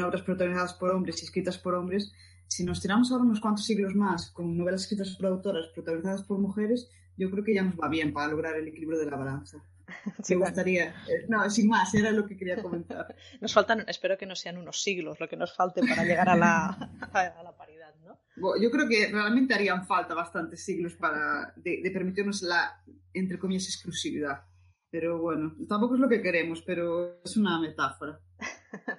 obras 0.04 0.22
protagonizadas 0.24 0.74
por 0.74 0.92
hombres 0.92 1.22
y 1.22 1.26
escritas 1.26 1.58
por 1.58 1.76
hombres, 1.76 2.12
si 2.48 2.64
nos 2.64 2.82
tiramos 2.82 3.12
ahora 3.12 3.24
unos 3.24 3.40
cuantos 3.40 3.66
siglos 3.66 3.96
más 3.96 4.32
con 4.32 4.58
novelas 4.58 4.84
escritas 4.84 5.16
por 5.16 5.28
autoras 5.28 5.68
protagonizadas 5.74 6.24
por 6.24 6.40
mujeres, 6.40 6.90
yo 7.18 7.32
creo 7.32 7.44
que 7.44 7.56
ya 7.56 7.64
nos 7.64 7.76
va 7.76 7.88
bien 7.88 8.14
para 8.14 8.28
lograr 8.28 8.56
el 8.56 8.68
equilibrio 8.68 9.00
de 9.00 9.10
la 9.10 9.18
balanza. 9.18 9.64
Me 10.30 10.36
gustaría. 10.36 10.90
Eh, 11.08 11.26
no, 11.30 11.50
sin 11.50 11.70
más, 11.70 11.94
era 11.94 12.12
lo 12.12 12.26
que 12.26 12.36
quería 12.36 12.62
comentar. 12.62 13.16
Nos 13.42 13.54
faltan, 13.54 13.86
espero 13.88 14.18
que 14.18 14.26
no 14.26 14.36
sean 14.36 14.58
unos 14.58 14.82
siglos 14.82 15.20
lo 15.20 15.30
que 15.30 15.38
nos 15.38 15.56
falte 15.56 15.82
para 15.82 16.04
llegar 16.04 16.28
a 16.28 16.36
la, 16.36 16.68
a 17.14 17.44
la 17.44 17.56
paridad, 17.56 17.94
¿no? 18.04 18.18
yo 18.62 18.72
creo 18.72 18.88
que 18.88 19.10
realmente 19.12 19.54
harían 19.54 19.86
falta 19.86 20.14
bastantes 20.14 20.66
siglos 20.66 20.96
para 20.96 21.54
de, 21.56 21.82
de 21.84 21.92
permitirnos 21.92 22.42
la, 22.42 22.82
entre 23.14 23.38
comillas, 23.38 23.68
exclusividad. 23.68 24.44
Pero 24.90 25.20
bueno, 25.20 25.56
tampoco 25.68 25.96
es 25.96 26.02
lo 26.02 26.10
que 26.10 26.22
queremos, 26.22 26.62
pero 26.62 27.22
es 27.24 27.38
una 27.38 27.60
metáfora. 27.60 28.20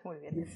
Muy 0.05 0.19
bien. 0.19 0.47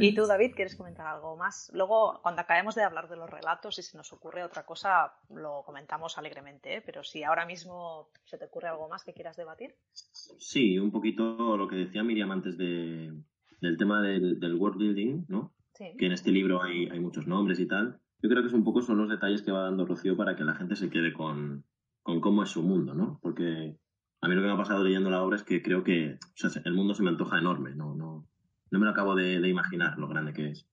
¿Y 0.00 0.14
tú, 0.14 0.26
David, 0.26 0.52
quieres 0.54 0.76
comentar 0.76 1.06
algo 1.06 1.36
más? 1.36 1.70
Luego, 1.74 2.20
cuando 2.22 2.40
acabemos 2.40 2.74
de 2.74 2.82
hablar 2.82 3.08
de 3.08 3.16
los 3.16 3.28
relatos, 3.28 3.78
y 3.78 3.82
si 3.82 3.96
nos 3.96 4.12
ocurre 4.12 4.44
otra 4.44 4.64
cosa, 4.64 5.12
lo 5.30 5.62
comentamos 5.64 6.18
alegremente, 6.18 6.76
¿eh? 6.76 6.82
pero 6.84 7.02
si 7.02 7.22
ahora 7.22 7.46
mismo 7.46 8.10
se 8.24 8.38
te 8.38 8.46
ocurre 8.46 8.68
algo 8.68 8.88
más 8.88 9.04
que 9.04 9.14
quieras 9.14 9.36
debatir. 9.36 9.74
Sí, 9.92 10.78
un 10.78 10.90
poquito 10.90 11.56
lo 11.56 11.68
que 11.68 11.76
decía 11.76 12.02
Miriam 12.02 12.30
antes 12.30 12.56
de, 12.56 13.12
del 13.60 13.76
tema 13.76 14.02
del, 14.02 14.54
world 14.54 14.78
building, 14.78 15.24
¿no? 15.28 15.54
Que 15.74 16.06
en 16.06 16.12
este 16.12 16.32
libro 16.32 16.60
hay, 16.60 16.88
hay, 16.88 16.98
muchos 16.98 17.28
nombres 17.28 17.60
y 17.60 17.66
tal. 17.66 18.00
Yo 18.20 18.28
creo 18.28 18.42
que 18.42 18.48
es 18.48 18.54
un 18.54 18.64
poco 18.64 18.82
son 18.82 18.98
los 18.98 19.08
detalles 19.08 19.42
que 19.42 19.52
va 19.52 19.62
dando 19.62 19.86
Rocío 19.86 20.16
para 20.16 20.34
que 20.34 20.42
la 20.42 20.56
gente 20.56 20.74
se 20.74 20.90
quede 20.90 21.12
con, 21.12 21.64
con 22.02 22.20
cómo 22.20 22.42
es 22.42 22.48
su 22.48 22.64
mundo, 22.64 22.94
¿no? 22.94 23.20
Porque 23.22 23.76
a 24.20 24.28
mí 24.28 24.34
lo 24.34 24.40
que 24.40 24.46
me 24.48 24.54
ha 24.54 24.56
pasado 24.56 24.82
leyendo 24.82 25.10
la 25.10 25.22
obra 25.22 25.36
es 25.36 25.44
que 25.44 25.62
creo 25.62 25.84
que 25.84 26.18
el 26.64 26.74
mundo 26.74 26.94
se 26.94 27.04
me 27.04 27.10
antoja 27.10 27.38
enorme, 27.38 27.76
no, 27.76 27.94
no, 27.94 28.26
no 28.70 28.78
me 28.78 28.86
lo 28.86 28.92
acabo 28.92 29.14
de, 29.14 29.34
imaginar 29.48 29.98
lo 29.98 30.08
grande 30.08 30.32
que 30.32 30.50
es. 30.50 30.66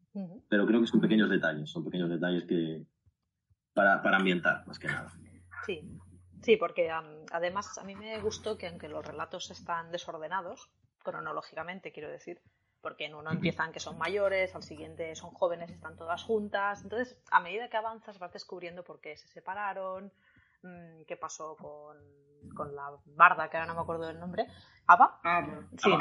Pero 0.47 0.65
creo 0.65 0.79
que 0.79 0.87
son 0.87 1.01
pequeños 1.01 1.29
detalles, 1.29 1.69
son 1.69 1.83
pequeños 1.83 2.09
detalles 2.09 2.45
que 2.45 2.85
para, 3.73 4.01
para 4.01 4.17
ambientar, 4.17 4.65
más 4.65 4.79
que 4.79 4.87
nada. 4.87 5.11
Sí, 5.65 5.81
sí, 6.41 6.55
porque 6.55 6.89
además 7.31 7.77
a 7.77 7.83
mí 7.83 7.95
me 7.95 8.17
gustó 8.21 8.57
que 8.57 8.67
aunque 8.67 8.87
los 8.87 9.05
relatos 9.05 9.51
están 9.51 9.91
desordenados, 9.91 10.69
cronológicamente 11.03 11.91
quiero 11.91 12.09
decir, 12.09 12.41
porque 12.81 13.05
en 13.05 13.15
uno 13.15 13.31
empiezan 13.31 13.71
que 13.71 13.79
son 13.79 13.97
mayores, 13.97 14.55
al 14.55 14.63
siguiente 14.63 15.15
son 15.15 15.31
jóvenes, 15.31 15.71
están 15.71 15.97
todas 15.97 16.23
juntas, 16.23 16.83
entonces 16.83 17.17
a 17.31 17.39
medida 17.39 17.67
que 17.69 17.77
avanzas 17.77 18.19
vas 18.19 18.31
descubriendo 18.31 18.83
por 18.83 19.01
qué 19.01 19.17
se 19.17 19.27
separaron, 19.27 20.11
mm, 20.65 21.05
qué 21.05 21.15
pasó 21.17 21.55
con 21.55 21.97
con 22.53 22.75
la 22.75 22.91
barda, 23.05 23.49
que 23.49 23.57
ahora 23.57 23.67
no 23.67 23.75
me 23.75 23.81
acuerdo 23.81 24.07
del 24.07 24.19
nombre, 24.19 24.47
Ava. 24.87 25.19
Sí, 25.77 25.91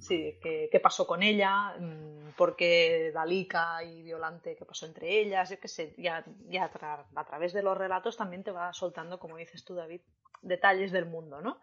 sí, 0.00 0.38
¿qué, 0.42 0.80
pasó 0.80 1.06
con 1.06 1.22
ella? 1.22 1.76
Mm, 1.78 2.32
¿Por 2.36 2.56
qué 2.56 3.12
Dalika 3.12 3.84
y 3.84 4.02
Violante, 4.02 4.56
qué 4.56 4.64
pasó 4.64 4.86
entre 4.86 5.20
ellas? 5.20 5.50
Yo 5.50 5.60
qué 5.60 5.68
sé, 5.68 5.94
ya, 5.98 6.24
ya 6.48 6.64
a, 6.64 7.24
través 7.24 7.52
de 7.52 7.62
los 7.62 7.76
relatos 7.76 8.16
también 8.16 8.42
te 8.42 8.50
va 8.50 8.72
soltando, 8.72 9.18
como 9.18 9.36
dices 9.36 9.64
tú, 9.64 9.74
David, 9.74 10.00
detalles 10.42 10.92
del 10.92 11.06
mundo, 11.06 11.40
¿no? 11.40 11.60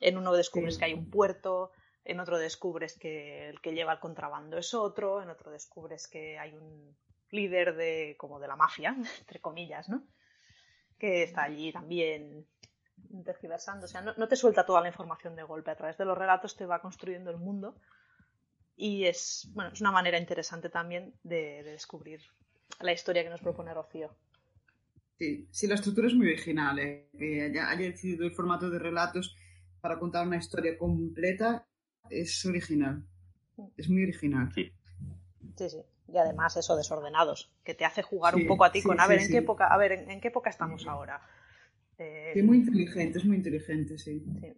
En 0.00 0.16
uno 0.16 0.32
descubres 0.32 0.78
que 0.78 0.86
hay 0.86 0.94
un 0.94 1.10
puerto, 1.10 1.72
en 2.04 2.20
otro 2.20 2.38
descubres 2.38 2.98
que 2.98 3.50
el 3.50 3.60
que 3.60 3.72
lleva 3.72 3.92
el 3.92 4.00
contrabando 4.00 4.56
es 4.56 4.72
otro, 4.72 5.22
en 5.22 5.28
otro 5.28 5.50
descubres 5.50 6.08
que 6.08 6.38
hay 6.38 6.54
un 6.54 6.96
líder 7.30 7.76
de 7.76 8.16
como 8.18 8.40
de 8.40 8.48
la 8.48 8.56
mafia, 8.56 8.96
entre 9.20 9.40
comillas, 9.40 9.88
¿no? 9.88 10.02
Que 11.00 11.24
está 11.24 11.42
allí 11.42 11.72
también 11.72 12.46
tergiversando. 13.24 13.86
O 13.86 13.88
sea, 13.88 14.02
no, 14.02 14.28
te 14.28 14.36
suelta 14.36 14.64
toda 14.64 14.80
la 14.80 14.88
información 14.88 15.34
de 15.34 15.42
golpe. 15.42 15.72
A 15.72 15.76
través 15.76 15.96
de 15.98 16.04
los 16.04 16.16
relatos 16.16 16.56
te 16.56 16.66
va 16.66 16.80
construyendo 16.80 17.30
el 17.30 17.38
mundo. 17.38 17.74
Y 18.76 19.04
es, 19.06 19.50
bueno, 19.52 19.72
es 19.72 19.80
una 19.80 19.90
manera 19.90 20.18
interesante 20.18 20.68
también 20.68 21.14
de, 21.22 21.62
descubrir 21.64 22.20
la 22.80 22.92
historia 22.92 23.24
que 23.24 23.30
nos 23.30 23.40
propone 23.40 23.74
Rocío. 23.74 24.14
Sí, 25.18 25.48
sí, 25.50 25.66
la 25.66 25.74
estructura 25.74 26.06
es 26.06 26.14
muy 26.14 26.28
original. 26.28 26.78
¿eh? 26.78 27.08
Que 27.18 27.42
haya, 27.42 27.68
haya 27.68 27.86
decidido 27.86 28.24
el 28.24 28.32
formato 28.32 28.70
de 28.70 28.78
relatos 28.78 29.36
para 29.80 29.98
contar 29.98 30.26
una 30.26 30.36
historia 30.36 30.78
completa 30.78 31.66
es 32.10 32.44
original. 32.46 33.04
Es 33.76 33.88
muy 33.88 34.02
original. 34.02 34.50
Sí. 34.54 34.72
Sí, 35.56 35.70
sí. 35.70 35.78
Y 36.12 36.18
además 36.18 36.56
eso, 36.56 36.76
desordenados, 36.76 37.50
que 37.64 37.74
te 37.74 37.84
hace 37.84 38.02
jugar 38.02 38.34
Sí, 38.34 38.40
un 38.42 38.46
poco 38.46 38.64
a 38.64 38.72
ti 38.72 38.80
sí, 38.80 38.88
con, 38.88 39.00
a 39.00 39.06
sí, 39.06 39.08
ver, 39.08 39.20
¿en 39.20 39.26
sí. 39.26 39.32
qué 39.32 39.38
época, 39.38 39.66
a 39.68 39.76
ver, 39.76 39.92
¿en, 39.92 40.10
en 40.10 40.20
qué 40.20 40.28
época 40.28 40.50
estamos 40.50 40.86
ahora? 40.86 41.20
Eh, 41.98 42.32
Sí, 42.32 42.42
muy 42.42 42.58
inteligente, 42.58 43.18
es 43.18 43.24
muy 43.24 43.36
inteligente, 43.36 43.98
sí. 43.98 44.22
sí. 44.40 44.54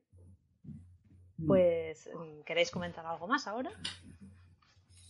Pues, 1.47 2.09
mm, 2.15 2.43
¿queréis 2.45 2.71
comentar 2.71 3.05
algo 3.07 3.27
más 3.27 3.47
ahora? 3.47 3.71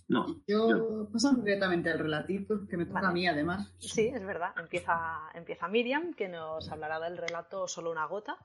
No, 0.08 0.26
Yo 0.46 0.68
yo- 0.68 1.08
pasamos 1.12 1.44
directamente 1.44 1.90
al 1.90 1.98
relatito, 1.98 2.66
que 2.68 2.76
me 2.76 2.86
toca 2.86 2.94
Vale. 3.00 3.08
a 3.08 3.12
mí 3.12 3.26
además. 3.26 3.72
Sí, 3.78 4.06
es 4.14 4.24
verdad. 4.24 4.52
Empieza, 4.58 5.30
empieza 5.34 5.66
Miriam, 5.68 6.14
que 6.14 6.28
nos 6.28 6.70
hablará 6.70 7.00
del 7.00 7.16
relato 7.18 7.66
Solo 7.66 7.90
una 7.90 8.06
gota. 8.06 8.36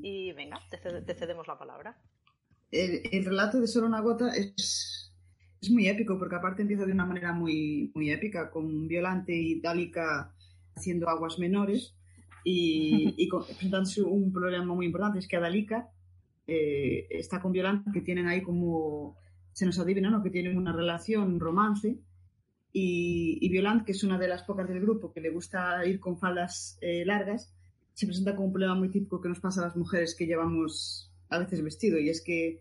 Y 0.00 0.32
venga, 0.32 0.58
te 0.70 1.14
cedemos 1.14 1.46
la 1.48 1.58
palabra. 1.58 1.98
El, 2.70 3.02
el 3.10 3.24
relato 3.24 3.60
de 3.60 3.66
Solo 3.66 3.86
una 3.88 4.00
gota 4.00 4.32
es, 4.34 5.05
es 5.66 5.72
muy 5.72 5.88
épico, 5.88 6.18
porque 6.18 6.36
aparte 6.36 6.62
empieza 6.62 6.86
de 6.86 6.92
una 6.92 7.06
manera 7.06 7.32
muy, 7.32 7.90
muy 7.94 8.10
épica, 8.10 8.50
con 8.50 8.86
Violante 8.88 9.34
y 9.34 9.60
Dálica 9.60 10.32
haciendo 10.74 11.08
aguas 11.08 11.38
menores 11.38 11.94
y, 12.44 13.14
y 13.16 13.28
con- 13.28 13.44
presentándose 13.44 14.02
un 14.02 14.32
problema 14.32 14.74
muy 14.74 14.86
importante, 14.86 15.18
es 15.18 15.28
que 15.28 15.38
Dálica 15.38 15.88
eh, 16.46 17.06
está 17.10 17.40
con 17.40 17.52
Violante, 17.52 17.90
que 17.92 18.00
tienen 18.02 18.26
ahí 18.26 18.42
como, 18.42 19.16
se 19.52 19.66
nos 19.66 19.78
adivina, 19.78 20.10
¿no? 20.10 20.22
que 20.22 20.30
tienen 20.30 20.56
una 20.56 20.72
relación, 20.72 21.40
romance, 21.40 21.98
y, 22.72 23.38
y 23.40 23.48
Violante, 23.48 23.86
que 23.86 23.92
es 23.92 24.04
una 24.04 24.18
de 24.18 24.28
las 24.28 24.42
pocas 24.42 24.68
del 24.68 24.80
grupo 24.80 25.12
que 25.12 25.20
le 25.20 25.30
gusta 25.30 25.84
ir 25.86 25.98
con 25.98 26.18
faldas 26.18 26.78
eh, 26.82 27.04
largas, 27.04 27.52
se 27.94 28.06
presenta 28.06 28.36
como 28.36 28.48
un 28.48 28.52
problema 28.52 28.74
muy 28.74 28.90
típico 28.90 29.20
que 29.20 29.30
nos 29.30 29.40
pasa 29.40 29.62
a 29.62 29.64
las 29.68 29.76
mujeres 29.76 30.14
que 30.14 30.26
llevamos 30.26 31.10
a 31.30 31.38
veces 31.38 31.62
vestido, 31.62 31.98
y 31.98 32.10
es 32.10 32.22
que 32.22 32.60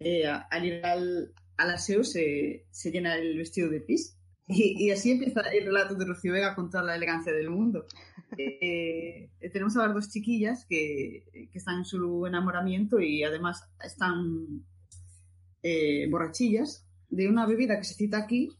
eh, 0.00 0.26
al 0.26 0.64
ir 0.64 0.84
al, 0.84 1.32
al 1.56 1.70
aseo 1.70 2.04
se, 2.04 2.66
se 2.70 2.90
llena 2.90 3.16
el 3.16 3.36
vestido 3.36 3.68
de 3.68 3.80
pis. 3.80 4.16
Y, 4.48 4.86
y 4.86 4.90
así 4.92 5.10
empieza 5.10 5.40
el 5.40 5.64
relato 5.64 5.96
de 5.96 6.04
Rocío 6.04 6.32
Vega 6.32 6.54
con 6.54 6.70
toda 6.70 6.84
la 6.84 6.94
elegancia 6.96 7.32
del 7.32 7.50
mundo. 7.50 7.86
Eh, 8.38 9.30
eh, 9.40 9.50
tenemos 9.50 9.76
a 9.76 9.86
las 9.86 9.94
dos 9.94 10.10
chiquillas 10.10 10.66
que, 10.68 11.24
que 11.32 11.58
están 11.58 11.78
en 11.78 11.84
su 11.84 12.26
enamoramiento 12.26 12.98
y 12.98 13.22
además 13.22 13.62
están 13.82 14.66
eh, 15.62 16.08
borrachillas 16.10 16.86
de 17.08 17.28
una 17.28 17.46
bebida 17.46 17.78
que 17.78 17.84
se 17.84 17.94
cita 17.94 18.18
aquí, 18.18 18.50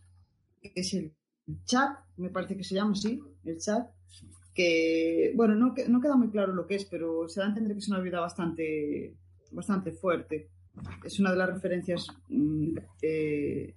que 0.63 0.73
es 0.75 0.95
el 0.95 1.13
chat, 1.65 1.99
me 2.17 2.31
parece 2.31 2.57
que 2.57 2.65
se 2.65 2.75
llama 2.75 2.93
así, 2.93 3.21
el 3.45 3.59
chat, 3.59 3.89
que, 4.55 5.33
bueno, 5.37 5.55
no, 5.55 5.75
no 5.89 6.01
queda 6.01 6.17
muy 6.17 6.31
claro 6.31 6.55
lo 6.55 6.67
que 6.67 6.77
es, 6.77 6.85
pero 6.87 7.29
se 7.29 7.41
da 7.41 7.47
a 7.47 7.49
entender 7.51 7.75
que 7.75 7.81
es 7.81 7.89
una 7.89 7.99
bebida 7.99 8.21
bastante, 8.21 9.15
bastante 9.53 9.93
fuerte. 9.93 10.49
Es 11.05 11.19
una 11.21 11.31
de 11.31 11.37
las 11.37 11.51
referencias. 11.51 12.09
eh, 13.03 13.75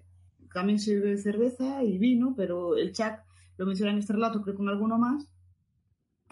también 0.53 0.79
se 0.79 0.95
bebe 0.95 1.17
cerveza 1.17 1.83
y 1.83 1.97
vino, 1.97 2.33
pero 2.35 2.75
el 2.75 2.91
chat 2.91 3.19
lo 3.57 3.65
menciona 3.65 3.91
en 3.91 3.99
este 3.99 4.13
relato, 4.13 4.41
creo 4.41 4.55
con 4.55 4.69
alguno 4.69 4.97
más. 4.97 5.31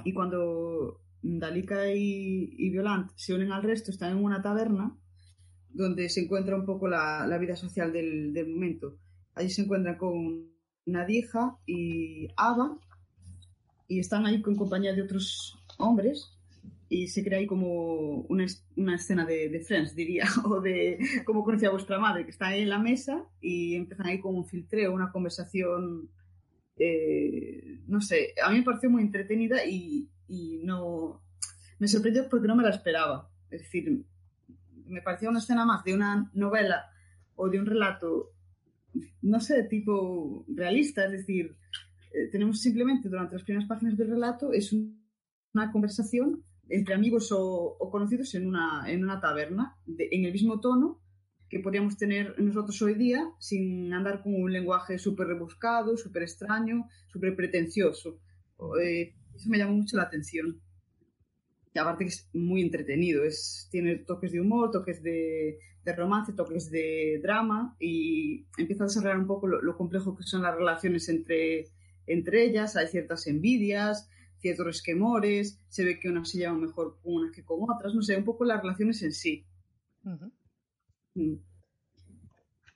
Y 0.04 0.14
cuando 0.14 1.02
Dalika 1.22 1.94
y, 1.94 2.54
y 2.58 2.70
Violant 2.70 3.12
se 3.16 3.34
unen 3.34 3.52
al 3.52 3.64
resto, 3.64 3.92
están 3.92 4.18
en 4.18 4.24
una 4.24 4.42
taberna 4.42 4.98
donde 5.70 6.10
se 6.10 6.22
encuentra 6.22 6.56
un 6.56 6.66
poco 6.66 6.88
la, 6.88 7.28
la 7.28 7.38
vida 7.38 7.56
social 7.56 7.92
del, 7.92 8.34
del 8.34 8.50
momento. 8.50 8.98
Allí 9.36 9.50
se 9.50 9.64
encuentran 9.64 9.98
con 9.98 10.50
Nadija 10.86 11.58
y 11.66 12.28
Ava 12.36 12.80
y 13.88 14.00
están 14.00 14.26
ahí 14.26 14.42
con 14.42 14.56
compañía 14.56 14.94
de 14.94 15.04
otros 15.04 15.64
hombres 15.78 16.37
y 16.90 17.08
se 17.08 17.24
crea 17.24 17.40
ahí 17.40 17.48
como 17.48 18.22
una, 18.30 18.46
una 18.78 18.96
escena 18.96 19.26
de, 19.26 19.50
de 19.50 19.60
Friends, 19.62 19.96
diría, 19.96 20.26
o 20.46 20.62
de 20.62 21.00
cómo 21.26 21.44
conocía 21.44 21.70
vuestra 21.70 22.00
madre, 22.00 22.24
que 22.24 22.32
está 22.32 22.48
ahí 22.48 22.62
en 22.62 22.70
la 22.70 22.80
mesa 22.80 23.26
y 23.42 23.76
empiezan 23.76 24.08
ahí 24.08 24.20
con 24.20 24.36
un 24.36 24.46
filtreo, 24.46 24.94
una 24.94 25.12
conversación, 25.12 26.10
eh, 26.78 27.80
no 27.88 28.02
sé, 28.02 28.34
a 28.44 28.50
mí 28.52 28.60
me 28.60 28.64
pareció 28.64 28.90
muy 28.90 29.02
entretenida 29.02 29.66
y, 29.66 30.10
y 30.28 30.62
no, 30.64 31.22
me 31.80 31.88
sorprendió 31.88 32.28
porque 32.30 32.48
no 32.48 32.56
me 32.56 32.64
la 32.64 32.70
esperaba. 32.70 33.30
Es 33.50 33.62
decir, 33.64 34.06
me 34.86 35.02
parecía 35.02 35.30
una 35.30 35.40
escena 35.40 35.66
más 35.66 35.84
de 35.84 35.94
una 35.94 36.30
novela 36.34 36.86
o 37.36 37.50
de 37.50 37.60
un 37.60 37.66
relato, 37.66 38.32
no 39.22 39.40
sé, 39.40 39.64
tipo 39.64 40.46
realista, 40.48 41.06
es 41.06 41.12
decir, 41.12 41.56
eh, 42.14 42.28
tenemos 42.32 42.62
simplemente 42.62 43.10
durante 43.10 43.36
las 43.36 43.44
primeras 43.44 43.68
páginas 43.68 43.98
del 43.98 44.10
relato 44.10 44.54
es 44.54 44.72
un- 44.74 45.06
una 45.54 45.72
conversación 45.72 46.44
entre 46.70 46.94
amigos 46.96 47.30
o, 47.32 47.78
conocidos 47.92 48.34
en 48.36 48.48
una, 48.48 48.84
en 48.88 49.04
una 49.04 49.20
taberna, 49.20 49.76
en 49.88 50.26
el 50.26 50.32
mismo 50.32 50.60
tono 50.60 51.02
que 51.50 51.60
podríamos 51.60 51.98
tener 51.98 52.38
nosotros 52.40 52.82
hoy 52.82 52.96
día 52.96 53.32
sin 53.40 53.94
andar 53.94 54.22
con 54.22 54.36
un 54.36 54.52
lenguaje 54.52 55.00
súper 55.00 55.28
rebuscado, 55.28 55.96
súper 55.96 56.24
extraño, 56.24 56.88
súper 57.08 57.36
pretencioso. 57.36 58.20
Eh, 58.82 59.14
eso 59.36 59.50
me 59.50 59.58
llamó 59.58 59.74
mucho 59.74 59.96
la 59.96 60.04
atención. 60.04 60.62
Y 61.74 61.80
aparte 61.80 62.06
que 62.06 62.10
es 62.10 62.30
muy 62.34 62.62
entretenido, 62.62 63.24
es, 63.24 63.68
tiene 63.72 63.98
toques 63.98 64.32
de 64.32 64.42
humor, 64.42 64.72
toques 64.72 65.02
de, 65.04 65.60
de 65.86 65.96
romance, 65.96 66.34
toques 66.34 66.70
de 66.70 67.20
drama 67.22 67.76
y 67.80 68.46
empieza 68.58 68.84
a 68.84 68.88
desarrollar 68.88 69.20
un 69.20 69.28
poco 69.28 69.48
lo, 69.48 69.62
lo 69.62 69.78
complejo 69.78 70.18
que 70.18 70.24
son 70.24 70.42
las 70.42 70.56
relaciones 70.56 71.08
entre, 71.08 71.68
entre 72.08 72.44
ellas, 72.44 72.76
hay 72.76 72.88
ciertas 72.88 73.28
envidias, 73.28 74.10
ciertos 74.40 74.66
resquemores, 74.66 75.60
se 75.68 75.84
ve 75.84 76.00
que 76.00 76.10
unas 76.10 76.30
se 76.30 76.40
llevan 76.40 76.62
mejor 76.62 77.00
con 77.02 77.14
unas 77.16 77.32
que 77.32 77.44
con 77.44 77.60
otras, 77.70 77.94
no 77.94 78.02
sé, 78.02 78.18
un 78.18 78.26
poco 78.26 78.46
las 78.46 78.62
relaciones 78.62 79.02
en 79.04 79.14
sí. 79.14 79.46
Mm. 81.14 81.36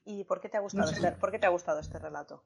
¿Y 0.06 0.24
por 0.26 0.42
qué 0.42 0.50
te 0.50 0.58
ha 0.58 0.62
gustado, 0.62 0.90
No 0.90 0.96
sé. 0.96 1.08
este, 1.08 1.20
por 1.20 1.32
qué 1.32 1.40
te 1.40 1.46
ha 1.46 1.50
gustado 1.50 1.80
este 1.80 2.00
relato? 2.00 2.44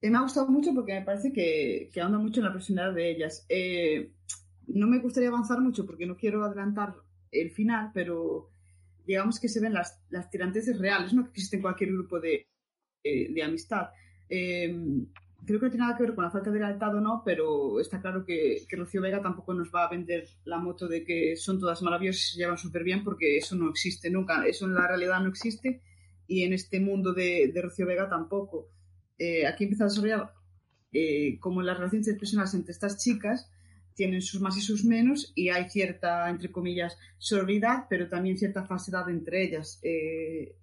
Eh, 0.00 0.10
me 0.10 0.18
ha 0.18 0.22
gustado 0.22 0.48
mucho 0.48 0.74
porque 0.74 0.94
me 0.94 1.02
parece 1.02 1.32
que, 1.32 1.88
que 1.92 2.00
ahonda 2.00 2.18
mucho 2.18 2.40
en 2.40 2.46
la 2.46 2.52
personalidad 2.52 2.94
de 2.94 3.10
ellas. 3.10 3.46
Eh, 3.48 4.12
no 4.66 4.86
me 4.86 4.98
gustaría 4.98 5.28
avanzar 5.28 5.60
mucho 5.60 5.86
porque 5.86 6.06
no 6.06 6.16
quiero 6.16 6.44
adelantar 6.44 6.94
el 7.30 7.50
final, 7.50 7.90
pero 7.94 8.50
digamos 9.06 9.40
que 9.40 9.48
se 9.48 9.60
ven 9.60 9.74
las, 9.74 10.02
las 10.10 10.30
tiranteses 10.30 10.78
reales, 10.78 11.12
¿no? 11.12 11.24
que 11.24 11.30
existe 11.30 11.56
en 11.56 11.62
cualquier 11.62 11.92
grupo 11.92 12.20
de, 12.20 12.46
eh, 13.04 13.32
de 13.32 13.42
amistad. 13.42 13.90
Eh, 14.28 14.74
creo 15.44 15.58
que 15.58 15.66
no 15.66 15.70
tiene 15.70 15.84
nada 15.86 15.96
que 15.96 16.04
ver 16.04 16.14
con 16.14 16.24
la 16.24 16.30
falta 16.30 16.50
de 16.50 16.58
lealtad 16.58 16.94
o 16.94 17.00
no, 17.00 17.22
pero 17.24 17.80
está 17.80 18.00
claro 18.00 18.24
que, 18.24 18.64
que 18.68 18.76
Rocío 18.76 19.00
Vega 19.00 19.20
tampoco 19.20 19.54
nos 19.54 19.72
va 19.74 19.84
a 19.84 19.90
vender 19.90 20.28
la 20.44 20.58
moto 20.58 20.88
de 20.88 21.04
que 21.04 21.36
son 21.36 21.58
todas 21.58 21.82
maravillosas 21.82 22.22
y 22.22 22.32
se 22.32 22.38
llevan 22.38 22.58
súper 22.58 22.84
bien 22.84 23.02
porque 23.02 23.36
eso 23.36 23.56
no 23.56 23.68
existe 23.70 24.10
nunca, 24.10 24.46
eso 24.46 24.66
en 24.66 24.74
la 24.74 24.86
realidad 24.86 25.20
no 25.20 25.28
existe 25.28 25.82
y 26.26 26.44
en 26.44 26.52
este 26.52 26.80
mundo 26.80 27.12
de, 27.12 27.50
de 27.52 27.62
Rocío 27.62 27.86
Vega 27.86 28.08
tampoco. 28.08 28.68
Eh, 29.18 29.46
aquí 29.46 29.64
empieza 29.64 29.84
a 29.84 29.88
desarrollar 29.88 30.32
eh, 30.92 31.38
como 31.40 31.62
las 31.62 31.78
relaciones 31.78 32.08
personales 32.18 32.54
entre 32.54 32.72
estas 32.72 33.02
chicas 33.02 33.50
tienen 33.94 34.22
sus 34.22 34.40
más 34.40 34.56
y 34.56 34.60
sus 34.60 34.84
menos 34.84 35.32
y 35.34 35.48
hay 35.48 35.68
cierta, 35.68 36.28
entre 36.28 36.50
comillas, 36.50 36.98
sororidad, 37.18 37.86
pero 37.88 38.08
también 38.08 38.38
cierta 38.38 38.64
falsedad 38.64 39.08
entre 39.08 39.42
ellas. 39.42 39.78
Eh, 39.82 40.56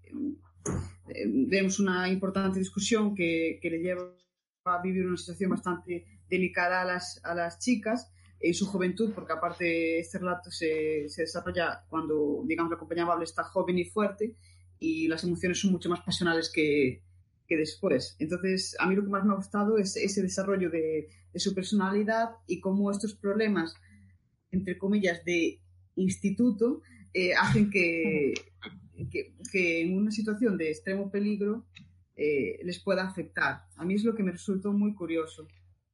eh, 1.07 1.25
vemos 1.27 1.79
una 1.79 2.09
importante 2.09 2.59
discusión 2.59 3.15
que, 3.15 3.59
que 3.61 3.69
le 3.69 3.79
lleva 3.79 4.13
a 4.69 4.81
vivir 4.81 5.05
una 5.05 5.17
situación 5.17 5.51
bastante 5.51 6.05
delicada 6.29 6.81
a 6.81 6.85
las, 6.85 7.19
a 7.23 7.33
las 7.33 7.59
chicas 7.59 8.11
en 8.39 8.53
su 8.53 8.65
juventud, 8.65 9.11
porque 9.13 9.33
aparte 9.33 9.99
este 9.99 10.19
relato 10.19 10.49
se, 10.51 11.07
desarrolla 11.17 11.83
cuando, 11.89 12.43
digamos, 12.45 12.71
la 12.71 12.77
acompañable 12.77 13.25
está 13.25 13.43
joven 13.43 13.77
y 13.77 13.85
fuerte 13.85 14.35
y 14.79 15.07
las 15.07 15.23
emociones 15.23 15.59
son 15.59 15.71
mucho 15.71 15.89
más 15.89 16.01
pasionales 16.01 16.49
que, 16.53 17.03
que 17.47 17.57
después. 17.57 18.15
Entonces, 18.19 18.75
a 18.79 18.87
mí 18.87 18.95
lo 18.95 19.03
que 19.03 19.09
más 19.09 19.25
me 19.25 19.33
ha 19.33 19.37
gustado 19.37 19.77
es 19.77 19.97
ese 19.97 20.21
desarrollo 20.21 20.69
de, 20.69 21.09
su 21.35 21.53
personalidad 21.53 22.31
y 22.47 22.59
cómo 22.59 22.89
estos 22.91 23.13
problemas, 23.13 23.75
entre 24.51 24.77
comillas, 24.77 25.23
de 25.25 25.59
instituto, 25.95 26.81
eh, 27.13 27.33
hacen 27.33 27.69
que, 27.69 28.33
que 29.51 29.81
en 29.81 29.95
una 29.97 30.11
situación 30.11 30.57
de 30.57 30.71
extremo 30.71 31.11
peligro 31.11 31.65
eh, 32.21 32.59
les 32.65 32.79
pueda 32.83 33.07
afectar. 33.07 33.61
A 33.77 33.85
mí 33.85 33.93
es 33.93 34.03
lo 34.03 34.13
que 34.13 34.23
me 34.23 34.33
resultó 34.33 34.73
muy 34.73 34.93
curioso, 34.93 35.47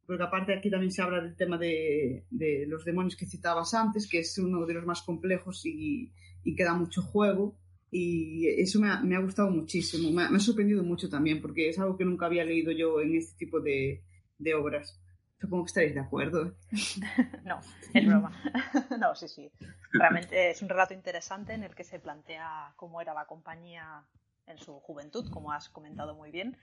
porque 0.07 0.23
aparte 0.23 0.55
aquí 0.55 0.71
también 0.71 0.91
se 0.91 1.03
habla 1.03 1.21
del 1.21 1.35
tema 1.35 1.55
de, 1.59 2.25
los 2.67 2.83
demonios 2.83 3.15
que 3.15 3.27
citabas 3.27 3.75
antes, 3.75 4.09
que 4.09 4.19
es 4.19 4.35
uno 4.39 4.65
de 4.65 4.73
los 4.73 4.87
más 4.87 5.03
complejos 5.03 5.63
y, 5.67 6.11
y 6.43 6.55
que 6.55 6.63
da 6.63 6.73
mucho 6.73 7.03
juego. 7.03 7.59
Y 7.91 8.47
eso 8.47 8.81
me 8.81 9.15
ha, 9.15 9.19
gustado 9.19 9.51
muchísimo, 9.51 10.09
me 10.09 10.23
ha, 10.23 10.39
sorprendido 10.39 10.83
mucho 10.83 11.09
también, 11.09 11.43
porque 11.43 11.69
es 11.69 11.77
algo 11.77 11.95
que 11.95 12.05
nunca 12.05 12.25
había 12.25 12.43
leído 12.43 12.71
yo 12.71 12.99
en 13.01 13.15
este 13.15 13.37
tipo 13.37 13.59
de, 13.61 14.03
de 14.39 14.53
obras. 14.55 14.99
Supongo 15.39 15.65
que 15.65 15.69
estaréis 15.69 15.93
de 15.93 16.01
acuerdo. 16.01 16.55
no, 17.45 17.59
es 17.93 18.07
broma. 18.07 18.31
no, 18.99 19.13
sí, 19.13 19.27
sí. 19.27 19.51
Realmente 19.91 20.49
es 20.49 20.61
un 20.63 20.69
relato 20.69 20.95
interesante 20.95 21.53
en 21.53 21.63
el 21.63 21.75
que 21.75 21.83
se 21.83 21.99
plantea 21.99 22.73
cómo 22.75 22.99
era 22.99 23.13
la 23.13 23.25
compañía 23.25 24.03
en 24.47 24.57
su 24.57 24.79
juventud, 24.79 25.29
como 25.31 25.51
has 25.51 25.69
comentado 25.69 26.15
muy 26.15 26.31
bien. 26.31 26.57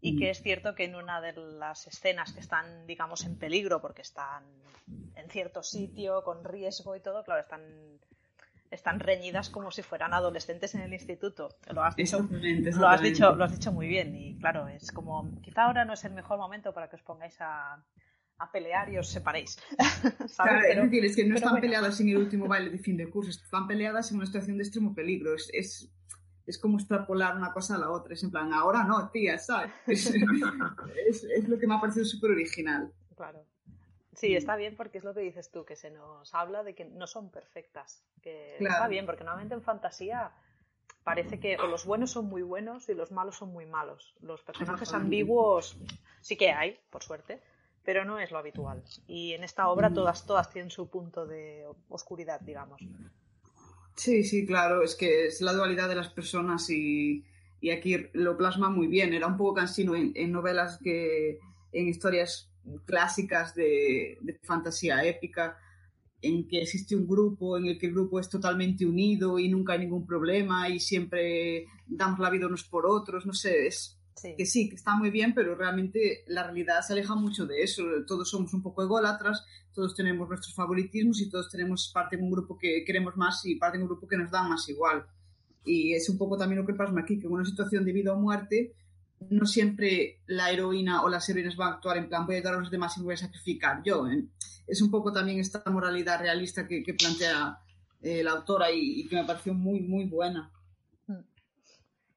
y 0.00 0.16
que 0.18 0.28
es 0.28 0.42
cierto 0.42 0.74
que 0.74 0.84
en 0.84 0.96
una 0.96 1.22
de 1.22 1.32
las 1.32 1.86
escenas 1.86 2.34
que 2.34 2.40
están, 2.40 2.86
digamos, 2.86 3.24
en 3.24 3.38
peligro 3.38 3.80
porque 3.80 4.02
están 4.02 4.44
en 5.14 5.30
cierto 5.30 5.62
sitio, 5.62 6.22
con 6.22 6.44
riesgo 6.44 6.94
y 6.94 7.00
todo, 7.00 7.24
claro, 7.24 7.40
están, 7.40 7.62
están 8.70 9.00
reñidas 9.00 9.48
como 9.48 9.70
si 9.70 9.82
fueran 9.82 10.12
adolescentes 10.12 10.74
en 10.74 10.82
el 10.82 10.92
instituto. 10.92 11.56
Lo 11.72 11.82
has 11.82 11.96
dicho, 11.96 12.18
Lo 12.20 12.88
has 12.88 13.00
dicho, 13.00 13.34
lo 13.34 13.44
has 13.44 13.52
dicho 13.52 13.72
muy 13.72 13.86
bien 13.86 14.14
y 14.14 14.36
claro, 14.38 14.68
es 14.68 14.92
como, 14.92 15.40
quizá 15.40 15.64
ahora 15.64 15.86
no 15.86 15.94
es 15.94 16.04
el 16.04 16.12
mejor 16.12 16.38
momento 16.38 16.74
para 16.74 16.90
que 16.90 16.96
os 16.96 17.02
pongáis 17.02 17.40
a, 17.40 17.82
a 18.38 18.50
pelear 18.50 18.92
y 18.92 18.98
os 18.98 19.08
separéis. 19.08 19.58
Claro, 20.36 20.60
es 20.68 20.76
decir, 20.76 21.04
es 21.04 21.16
que 21.16 21.24
no 21.24 21.36
están 21.36 21.60
peleadas 21.60 22.00
en 22.00 22.08
el 22.08 22.18
último 22.18 22.46
baile 22.46 22.70
de 22.70 22.78
fin 22.78 22.96
de 22.96 23.08
curso, 23.08 23.30
están 23.30 23.66
peleadas 23.66 24.10
en 24.10 24.18
una 24.18 24.26
situación 24.26 24.58
de 24.58 24.64
extremo 24.64 24.94
peligro. 24.94 25.34
Es, 25.34 25.48
es, 25.52 25.90
es 26.46 26.58
como 26.58 26.78
extrapolar 26.78 27.36
una 27.36 27.52
cosa 27.52 27.76
a 27.76 27.78
la 27.78 27.90
otra. 27.90 28.14
Es 28.14 28.22
en 28.22 28.30
plan, 28.30 28.52
ahora 28.52 28.84
no, 28.84 29.10
tía, 29.10 29.38
¿sabes? 29.38 29.72
Es, 29.86 30.06
es, 31.24 31.48
lo 31.48 31.58
que 31.58 31.66
me 31.66 31.74
ha 31.74 31.80
parecido 31.80 32.04
súper 32.04 32.32
original. 32.32 32.92
Claro. 33.16 33.44
Sí, 34.14 34.36
está 34.36 34.56
bien 34.56 34.76
porque 34.76 34.98
es 34.98 35.04
lo 35.04 35.14
que 35.14 35.20
dices 35.20 35.50
tú, 35.50 35.64
que 35.64 35.76
se 35.76 35.90
nos 35.90 36.34
habla 36.34 36.62
de 36.62 36.74
que 36.74 36.84
no 36.84 37.06
son 37.06 37.30
perfectas. 37.30 38.04
Que 38.22 38.56
está 38.58 38.88
bien, 38.88 39.06
porque 39.06 39.24
normalmente 39.24 39.54
en 39.54 39.62
fantasía 39.62 40.32
parece 41.02 41.38
que 41.40 41.56
o 41.58 41.66
los 41.66 41.84
buenos 41.84 42.12
son 42.12 42.26
muy 42.26 42.42
buenos 42.42 42.88
y 42.88 42.94
los 42.94 43.10
malos 43.10 43.36
son 43.36 43.52
muy 43.52 43.66
malos. 43.66 44.14
Los 44.20 44.42
personajes 44.42 44.92
ambiguos 44.94 45.76
sí 46.20 46.36
que 46.36 46.52
hay, 46.52 46.78
por 46.90 47.02
suerte, 47.02 47.42
pero 47.84 48.04
no 48.04 48.18
es 48.18 48.30
lo 48.30 48.38
habitual. 48.38 48.82
Y 49.06 49.32
en 49.32 49.44
esta 49.44 49.68
obra 49.68 49.92
todas, 49.92 50.24
todas 50.26 50.50
tienen 50.50 50.70
su 50.70 50.88
punto 50.88 51.26
de 51.26 51.66
oscuridad, 51.88 52.40
digamos. 52.40 52.80
Sí, 53.96 54.24
sí, 54.24 54.44
claro, 54.44 54.82
es 54.82 54.94
que 54.94 55.26
es 55.26 55.40
la 55.40 55.52
dualidad 55.52 55.88
de 55.88 55.94
las 55.94 56.08
personas 56.08 56.68
y, 56.70 57.24
aquí 57.72 57.96
lo 58.12 58.36
plasma 58.36 58.68
muy 58.68 58.88
bien. 58.88 59.14
Era 59.14 59.26
un 59.26 59.36
poco 59.36 59.54
cansino 59.54 59.94
en, 59.94 60.32
novelas 60.32 60.78
que, 60.82 61.38
en 61.72 61.88
historias 61.88 62.50
clásicas 62.86 63.54
de, 63.54 64.18
de, 64.20 64.38
fantasía 64.42 65.04
épica, 65.04 65.58
en 66.22 66.48
que 66.48 66.62
existe 66.62 66.96
un 66.96 67.06
grupo, 67.06 67.56
en 67.56 67.66
el 67.66 67.78
que 67.78 67.86
el 67.86 67.92
grupo 67.92 68.18
es 68.18 68.28
totalmente 68.28 68.86
unido 68.86 69.38
y 69.38 69.48
nunca 69.48 69.74
hay 69.74 69.80
ningún 69.80 70.06
problema 70.06 70.68
y 70.68 70.80
siempre 70.80 71.66
dan 71.86 72.16
la 72.18 72.30
vida 72.30 72.46
unos 72.46 72.64
por 72.64 72.86
otros, 72.86 73.26
no 73.26 73.34
sé, 73.34 73.66
es, 73.66 73.98
que 74.32 74.46
sí, 74.46 74.68
que 74.68 74.76
está 74.76 74.96
muy 74.96 75.10
bien, 75.10 75.34
pero 75.34 75.54
realmente 75.54 76.24
la 76.26 76.44
realidad 76.44 76.80
se 76.82 76.94
aleja 76.94 77.14
mucho 77.14 77.46
de 77.46 77.62
eso. 77.62 77.82
Todos 78.06 78.30
somos 78.30 78.54
un 78.54 78.62
poco 78.62 78.82
ególatras, 78.82 79.44
todos 79.74 79.94
tenemos 79.94 80.28
nuestros 80.28 80.54
favoritismos 80.54 81.20
y 81.20 81.28
todos 81.28 81.50
tenemos 81.50 81.90
parte 81.92 82.16
de 82.16 82.22
un 82.22 82.30
grupo 82.30 82.56
que 82.56 82.84
queremos 82.84 83.16
más 83.16 83.44
y 83.44 83.56
parte 83.56 83.76
de 83.76 83.84
un 83.84 83.88
grupo 83.88 84.08
que 84.08 84.16
nos 84.16 84.30
da 84.30 84.42
más 84.42 84.68
igual. 84.68 85.06
Y 85.64 85.94
es 85.94 86.08
un 86.08 86.18
poco 86.18 86.36
también 86.36 86.60
lo 86.60 86.66
que 86.66 86.74
pasa 86.74 86.92
aquí, 86.98 87.18
que 87.18 87.26
en 87.26 87.32
una 87.32 87.44
situación 87.44 87.84
de 87.84 87.92
vida 87.92 88.12
o 88.12 88.18
muerte, 88.18 88.74
no 89.30 89.46
siempre 89.46 90.20
la 90.26 90.50
heroína 90.50 91.02
o 91.02 91.08
las 91.08 91.28
heroínas 91.28 91.56
van 91.56 91.72
a 91.72 91.74
actuar 91.76 91.96
en 91.96 92.08
plan 92.08 92.26
voy 92.26 92.36
a 92.36 92.38
ayudar 92.38 92.54
a 92.54 92.60
los 92.60 92.70
demás 92.70 92.96
y 92.96 93.00
me 93.00 93.04
voy 93.06 93.14
a 93.14 93.18
sacrificar 93.18 93.82
yo. 93.84 94.06
¿eh? 94.08 94.24
Es 94.66 94.82
un 94.82 94.90
poco 94.90 95.12
también 95.12 95.40
esta 95.40 95.62
moralidad 95.70 96.20
realista 96.20 96.66
que, 96.66 96.82
plantea 96.98 97.58
eh, 98.02 98.22
la 98.22 98.32
autora 98.32 98.70
y, 98.70 99.00
y 99.00 99.08
que 99.08 99.16
me 99.16 99.24
pareció 99.24 99.54
muy, 99.54 99.80
muy 99.80 100.04
buena. 100.04 100.50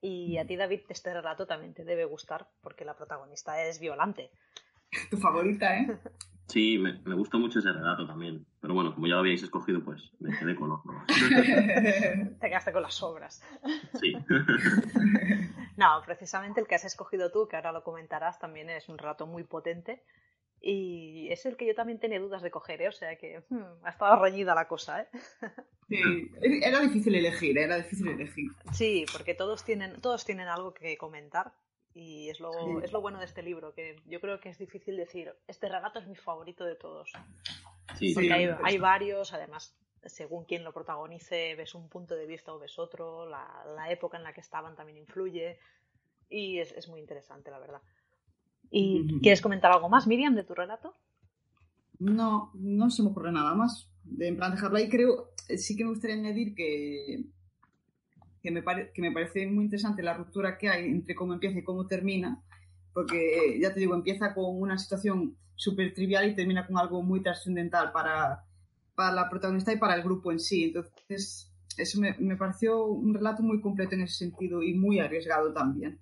Y 0.10 0.38
a 0.38 0.48
ti, 0.48 0.56
David, 0.56 0.84
este 0.88 1.14
relato 1.14 1.46
también 1.46 1.74
te 1.74 1.84
debe 1.84 2.06
gustar 2.06 2.48
porque 2.62 2.86
la 2.86 2.96
protagonista 2.96 3.62
es 3.64 3.78
violante. 3.78 4.32
Tu 5.10 5.18
favorita, 5.18 5.78
¿eh? 5.78 6.00
Sí, 6.46 6.78
me, 6.78 6.94
me 7.04 7.14
gustó 7.14 7.40
mucho 7.40 7.60
ese 7.60 7.74
relato 7.74 8.08
también. 8.08 8.46
Pero 8.62 8.74
bueno, 8.74 8.96
como 8.96 9.06
ya 9.06 9.16
lo 9.16 9.20
habíais 9.20 9.44
escogido, 9.44 9.84
pues 9.84 10.14
me 10.22 10.34
quedé 10.40 10.56
con 10.56 10.72
otro. 10.72 10.94
Te 12.40 12.48
quedaste 12.48 12.72
con 12.72 12.84
las 12.84 13.04
obras. 13.04 13.44
Sí. 14.00 14.14
no, 15.76 16.02
precisamente 16.06 16.62
el 16.62 16.68
que 16.68 16.76
has 16.76 16.86
escogido 16.86 17.30
tú, 17.30 17.50
que 17.50 17.58
ahora 17.58 17.74
lo 17.74 17.84
comentarás, 17.84 18.40
también 18.40 18.70
es 18.70 18.88
un 18.88 18.98
relato 18.98 19.28
muy 19.28 19.44
potente 19.44 20.06
y 20.62 21.28
es 21.32 21.46
el 21.46 21.56
que 21.56 21.66
yo 21.66 21.76
también 21.76 22.00
tenía 22.00 22.20
dudas 22.20 22.42
de 22.42 22.52
coger, 22.52 22.82
¿eh? 22.82 22.88
O 22.88 22.92
sea 22.92 23.16
que 23.16 23.44
hmm, 23.50 23.64
ha 23.84 23.90
estado 23.90 24.22
reñida 24.22 24.56
la 24.56 24.68
cosa, 24.68 25.02
¿eh? 25.02 25.08
Sí, 25.88 26.32
era 26.62 26.82
difícil 26.82 27.16
elegir, 27.16 27.58
era 27.58 27.78
difícil 27.78 28.10
elegir. 28.10 28.52
Sí, 28.74 29.06
porque 29.12 29.34
todos 29.34 29.64
tienen, 29.64 30.02
todos 30.02 30.26
tienen 30.26 30.48
algo 30.48 30.74
que 30.74 30.98
comentar 30.98 31.54
y 31.94 32.30
es 32.30 32.40
lo, 32.40 32.82
es 32.82 32.92
lo 32.92 33.02
bueno 33.02 33.20
de 33.20 33.26
este 33.26 33.42
libro, 33.42 33.74
que 33.74 33.96
yo 34.06 34.20
creo 34.20 34.40
que 34.40 34.50
es 34.50 34.58
difícil 34.58 34.98
decir, 34.98 35.34
este 35.48 35.70
relato 35.70 36.00
es 36.00 36.08
mi 36.08 36.16
favorito 36.16 36.66
de 36.66 36.76
todos. 36.76 37.12
Sí, 37.96 38.14
porque 38.14 38.34
hay, 38.34 38.50
hay, 38.64 38.78
varios, 38.78 39.34
además, 39.34 39.76
según 40.06 40.46
quien 40.46 40.64
lo 40.64 40.74
protagonice, 40.74 41.56
ves 41.56 41.74
un 41.74 41.90
punto 41.90 42.16
de 42.16 42.28
vista 42.28 42.54
o 42.54 42.60
ves 42.60 42.78
otro, 42.78 43.26
la, 43.26 43.64
la 43.76 43.90
época 43.90 44.18
en 44.18 44.24
la 44.24 44.34
que 44.34 44.42
estaban 44.42 44.76
también 44.76 44.98
influye 44.98 45.58
y 46.30 46.60
es, 46.60 46.72
es 46.74 46.88
muy 46.88 47.00
interesante, 47.00 47.50
la 47.50 47.60
verdad. 47.60 47.82
¿Y 48.70 49.20
quieres 49.22 49.42
comentar 49.42 49.72
algo 49.72 49.90
más, 49.90 50.08
Miriam, 50.08 50.36
de 50.36 50.44
tu 50.44 50.54
relato? 50.54 50.94
No, 52.00 52.52
no 52.54 52.90
se 52.90 53.04
me 53.04 53.10
ocurre 53.10 53.32
nada 53.32 53.56
más. 53.56 53.90
De, 54.04 54.28
en 54.28 54.38
plan, 54.38 54.52
dejarlo 54.52 54.78
ahí, 54.78 54.90
creo, 54.90 55.32
eh, 55.48 55.58
sí 55.58 55.76
que 55.76 55.84
me 55.84 55.92
gustaría 55.92 56.16
añadir 56.16 56.54
que, 56.54 57.26
que, 58.42 58.52
me 58.52 58.64
que 58.94 59.02
me 59.02 59.12
parece 59.12 59.48
muy 59.48 59.66
interesante 59.66 60.04
la 60.04 60.14
ruptura 60.14 60.58
que 60.58 60.70
hay 60.70 60.86
entre 60.86 61.16
cómo 61.16 61.34
empieza 61.34 61.60
y 61.60 61.64
cómo 61.64 61.88
termina, 61.88 62.42
porque 62.94 63.58
ya 63.62 63.74
te 63.74 63.80
digo, 63.80 63.96
empieza 63.96 64.34
con 64.34 64.62
una 64.62 64.78
situación 64.78 65.36
súper 65.56 65.94
trivial 65.94 66.30
y 66.30 66.36
termina 66.36 66.68
con 66.68 66.78
algo 66.78 67.02
muy 67.02 67.22
trascendental 67.22 67.92
para, 67.92 68.46
para 68.96 69.14
la 69.14 69.30
protagonista 69.30 69.74
y 69.74 69.78
para 69.78 69.96
el 69.96 70.04
grupo 70.04 70.32
en 70.32 70.40
sí. 70.40 70.66
Entonces, 70.66 71.52
eso 71.78 72.00
me, 72.00 72.16
me 72.20 72.38
pareció 72.38 72.86
un 72.86 73.14
relato 73.14 73.44
muy 73.44 73.60
completo 73.60 73.96
en 73.96 74.02
ese 74.02 74.16
sentido 74.16 74.62
y 74.62 74.74
muy 74.74 75.00
arriesgado 75.00 75.54
también 75.54 76.00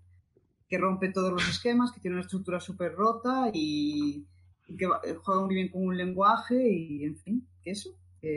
que 0.68 0.78
rompe 0.78 1.10
todos 1.10 1.32
los 1.32 1.48
esquemas, 1.48 1.92
que 1.92 2.00
tiene 2.00 2.16
una 2.16 2.24
estructura 2.24 2.60
súper 2.60 2.94
rota 2.94 3.50
y, 3.54 4.26
que 4.66 4.88
juega 5.24 5.46
muy 5.46 5.56
bien 5.56 5.70
con 5.70 5.84
un 5.84 5.98
lenguaje 5.98 6.56
y, 6.70 7.04
en 7.04 7.18
fin, 7.18 7.48
que 7.62 7.72
eso. 7.72 7.92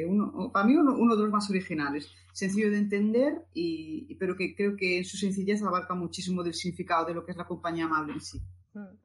uno, 0.06 0.50
para 0.52 0.66
mí 0.66 0.76
uno, 0.76 1.16
de 1.16 1.22
los 1.22 1.30
más 1.30 1.48
originales, 1.48 2.12
sencillo 2.32 2.70
de 2.70 2.78
entender, 2.78 3.46
y, 3.54 4.14
pero 4.16 4.36
que 4.36 4.54
creo 4.54 4.76
que 4.76 4.98
en 4.98 5.04
su 5.04 5.16
sencillez 5.16 5.62
abarca 5.62 5.94
muchísimo 5.94 6.42
del 6.42 6.54
significado 6.54 7.06
de 7.06 7.14
lo 7.14 7.24
que 7.24 7.32
es 7.32 7.38
la 7.38 7.46
compañía 7.46 7.86
amable 7.86 8.12
en 8.12 8.20
sí. 8.20 8.40
Mm. 8.74 8.96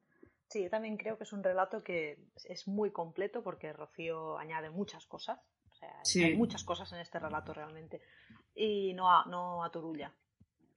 Sí, 0.49 0.61
yo 0.61 0.69
también 0.69 0.97
creo 0.97 1.17
que 1.17 1.23
es 1.23 1.33
un 1.33 1.41
relato 1.41 1.83
que 1.83 2.27
es 2.45 2.67
muy 2.67 2.91
completo 2.91 3.41
porque 3.41 3.73
Rocío 3.73 4.37
añade 4.37 4.69
muchas 4.69 5.07
cosas. 5.07 5.39
O 5.71 5.75
sea, 6.05 6.27
hay 6.27 6.37
muchas 6.37 6.63
cosas 6.63 6.91
en 6.93 6.99
este 6.99 7.17
relato 7.17 7.55
realmente. 7.55 8.01
Y 8.53 8.93
no, 8.93 9.25
no 9.25 9.63
aturulla 9.63 10.13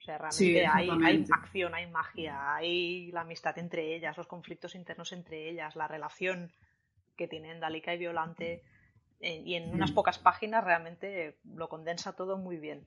sea, 0.06 0.18
realmente 0.18 0.66
hay, 0.66 1.24
acción, 1.30 1.74
hay 1.74 1.90
magia, 1.90 2.54
hay 2.54 3.10
la 3.12 3.22
amistad 3.22 3.58
entre 3.58 3.94
ellas, 3.94 4.16
los 4.16 4.26
conflictos 4.26 4.74
internos 4.74 5.12
entre 5.12 5.50
ellas, 5.50 5.76
la 5.76 5.88
relación 5.88 6.52
que 7.16 7.28
tienen 7.28 7.60
Dalika 7.60 7.92
y 7.94 7.98
Violante. 7.98 8.62
Eh, 9.20 9.42
y 9.44 9.54
en 9.54 9.72
unas 9.72 9.92
pocas 9.92 10.18
páginas 10.18 10.62
realmente 10.62 11.38
lo 11.44 11.68
condensa 11.68 12.12
todo 12.14 12.36
muy 12.36 12.58
bien. 12.58 12.86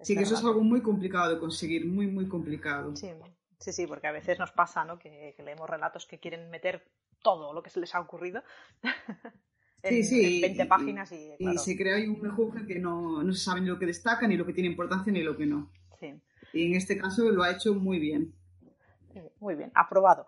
Sí, 0.00 0.14
que 0.14 0.22
eso 0.22 0.34
es 0.34 0.44
algo 0.44 0.62
muy 0.62 0.82
complicado 0.82 1.34
de 1.34 1.38
conseguir, 1.38 1.86
muy, 1.86 2.06
muy 2.06 2.28
complicado. 2.28 2.94
Sí, 2.96 3.10
sí, 3.58 3.72
sí 3.72 3.86
porque 3.86 4.06
a 4.06 4.12
veces 4.12 4.38
nos 4.38 4.52
pasa 4.52 4.84
¿no? 4.84 4.98
que, 4.98 5.34
leemos 5.44 5.68
relatos 5.68 6.06
que 6.06 6.18
quieren 6.18 6.50
meter 6.50 6.86
todo 7.22 7.52
lo 7.52 7.62
que 7.62 7.70
se 7.70 7.80
les 7.80 7.94
ha 7.94 8.00
ocurrido. 8.00 8.42
en, 9.82 10.04
sí, 10.04 10.40
20 10.40 10.66
páginas 10.66 11.12
y, 11.12 11.34
y 11.38 11.58
se 11.58 11.76
crea 11.76 11.96
ahí 11.96 12.06
un 12.06 12.20
mejunje 12.20 12.66
que 12.66 12.78
no, 12.78 13.22
no 13.22 13.32
se 13.32 13.40
sabe 13.40 13.60
ni 13.62 13.66
lo 13.66 13.78
que 13.78 13.86
destaca, 13.86 14.28
ni 14.28 14.36
lo 14.36 14.46
que 14.46 14.52
tiene 14.52 14.68
importancia, 14.68 15.12
ni 15.12 15.22
lo 15.22 15.36
que 15.36 15.46
no. 15.46 15.70
Sí. 15.98 16.14
Y 16.52 16.66
en 16.66 16.74
este 16.74 16.96
caso 16.96 17.30
lo 17.30 17.42
ha 17.42 17.52
hecho 17.52 17.74
muy 17.74 17.98
bien. 17.98 18.34
Muy 19.40 19.54
bien, 19.54 19.72
aprobado. 19.74 20.26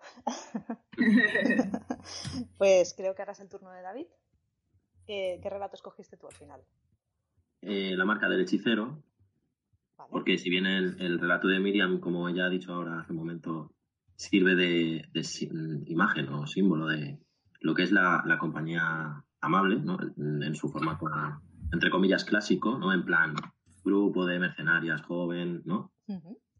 pues 2.57 2.93
creo 2.95 3.15
que 3.15 3.21
ahora 3.21 3.31
es 3.31 3.39
el 3.39 3.49
turno 3.49 3.71
de 3.71 3.81
David. 3.81 4.07
¿Qué, 5.05 5.39
relato 5.43 5.75
escogiste 5.75 6.17
tú 6.17 6.27
al 6.27 6.33
final? 6.33 6.61
Eh, 7.61 7.95
la 7.95 8.05
marca 8.05 8.27
del 8.27 8.41
hechicero. 8.41 9.03
Porque 10.09 10.37
si 10.37 10.49
bien 10.49 10.65
el, 10.65 11.19
relato 11.19 11.47
de 11.47 11.59
Miriam, 11.59 11.99
como 11.99 12.27
ella 12.27 12.45
ha 12.45 12.49
dicho 12.49 12.73
ahora 12.73 12.99
hace 12.99 13.13
un 13.13 13.19
momento, 13.19 13.71
sirve 14.15 14.55
de, 14.55 15.09
imagen 15.85 16.27
o 16.29 16.45
símbolo 16.45 16.87
de 16.87 17.19
lo 17.61 17.73
que 17.73 17.83
es 17.83 17.91
la, 17.91 18.37
compañía 18.39 19.23
amable, 19.39 19.79
¿no? 19.79 19.97
en, 20.17 20.55
su 20.55 20.69
formato, 20.69 21.05
entre 21.71 21.89
comillas, 21.89 22.25
clásico, 22.25 22.77
¿no? 22.77 22.91
En 22.91 23.05
plan, 23.05 23.35
grupo 23.83 24.25
de 24.25 24.39
mercenarias 24.39 25.01
joven, 25.01 25.61
¿no? 25.65 25.91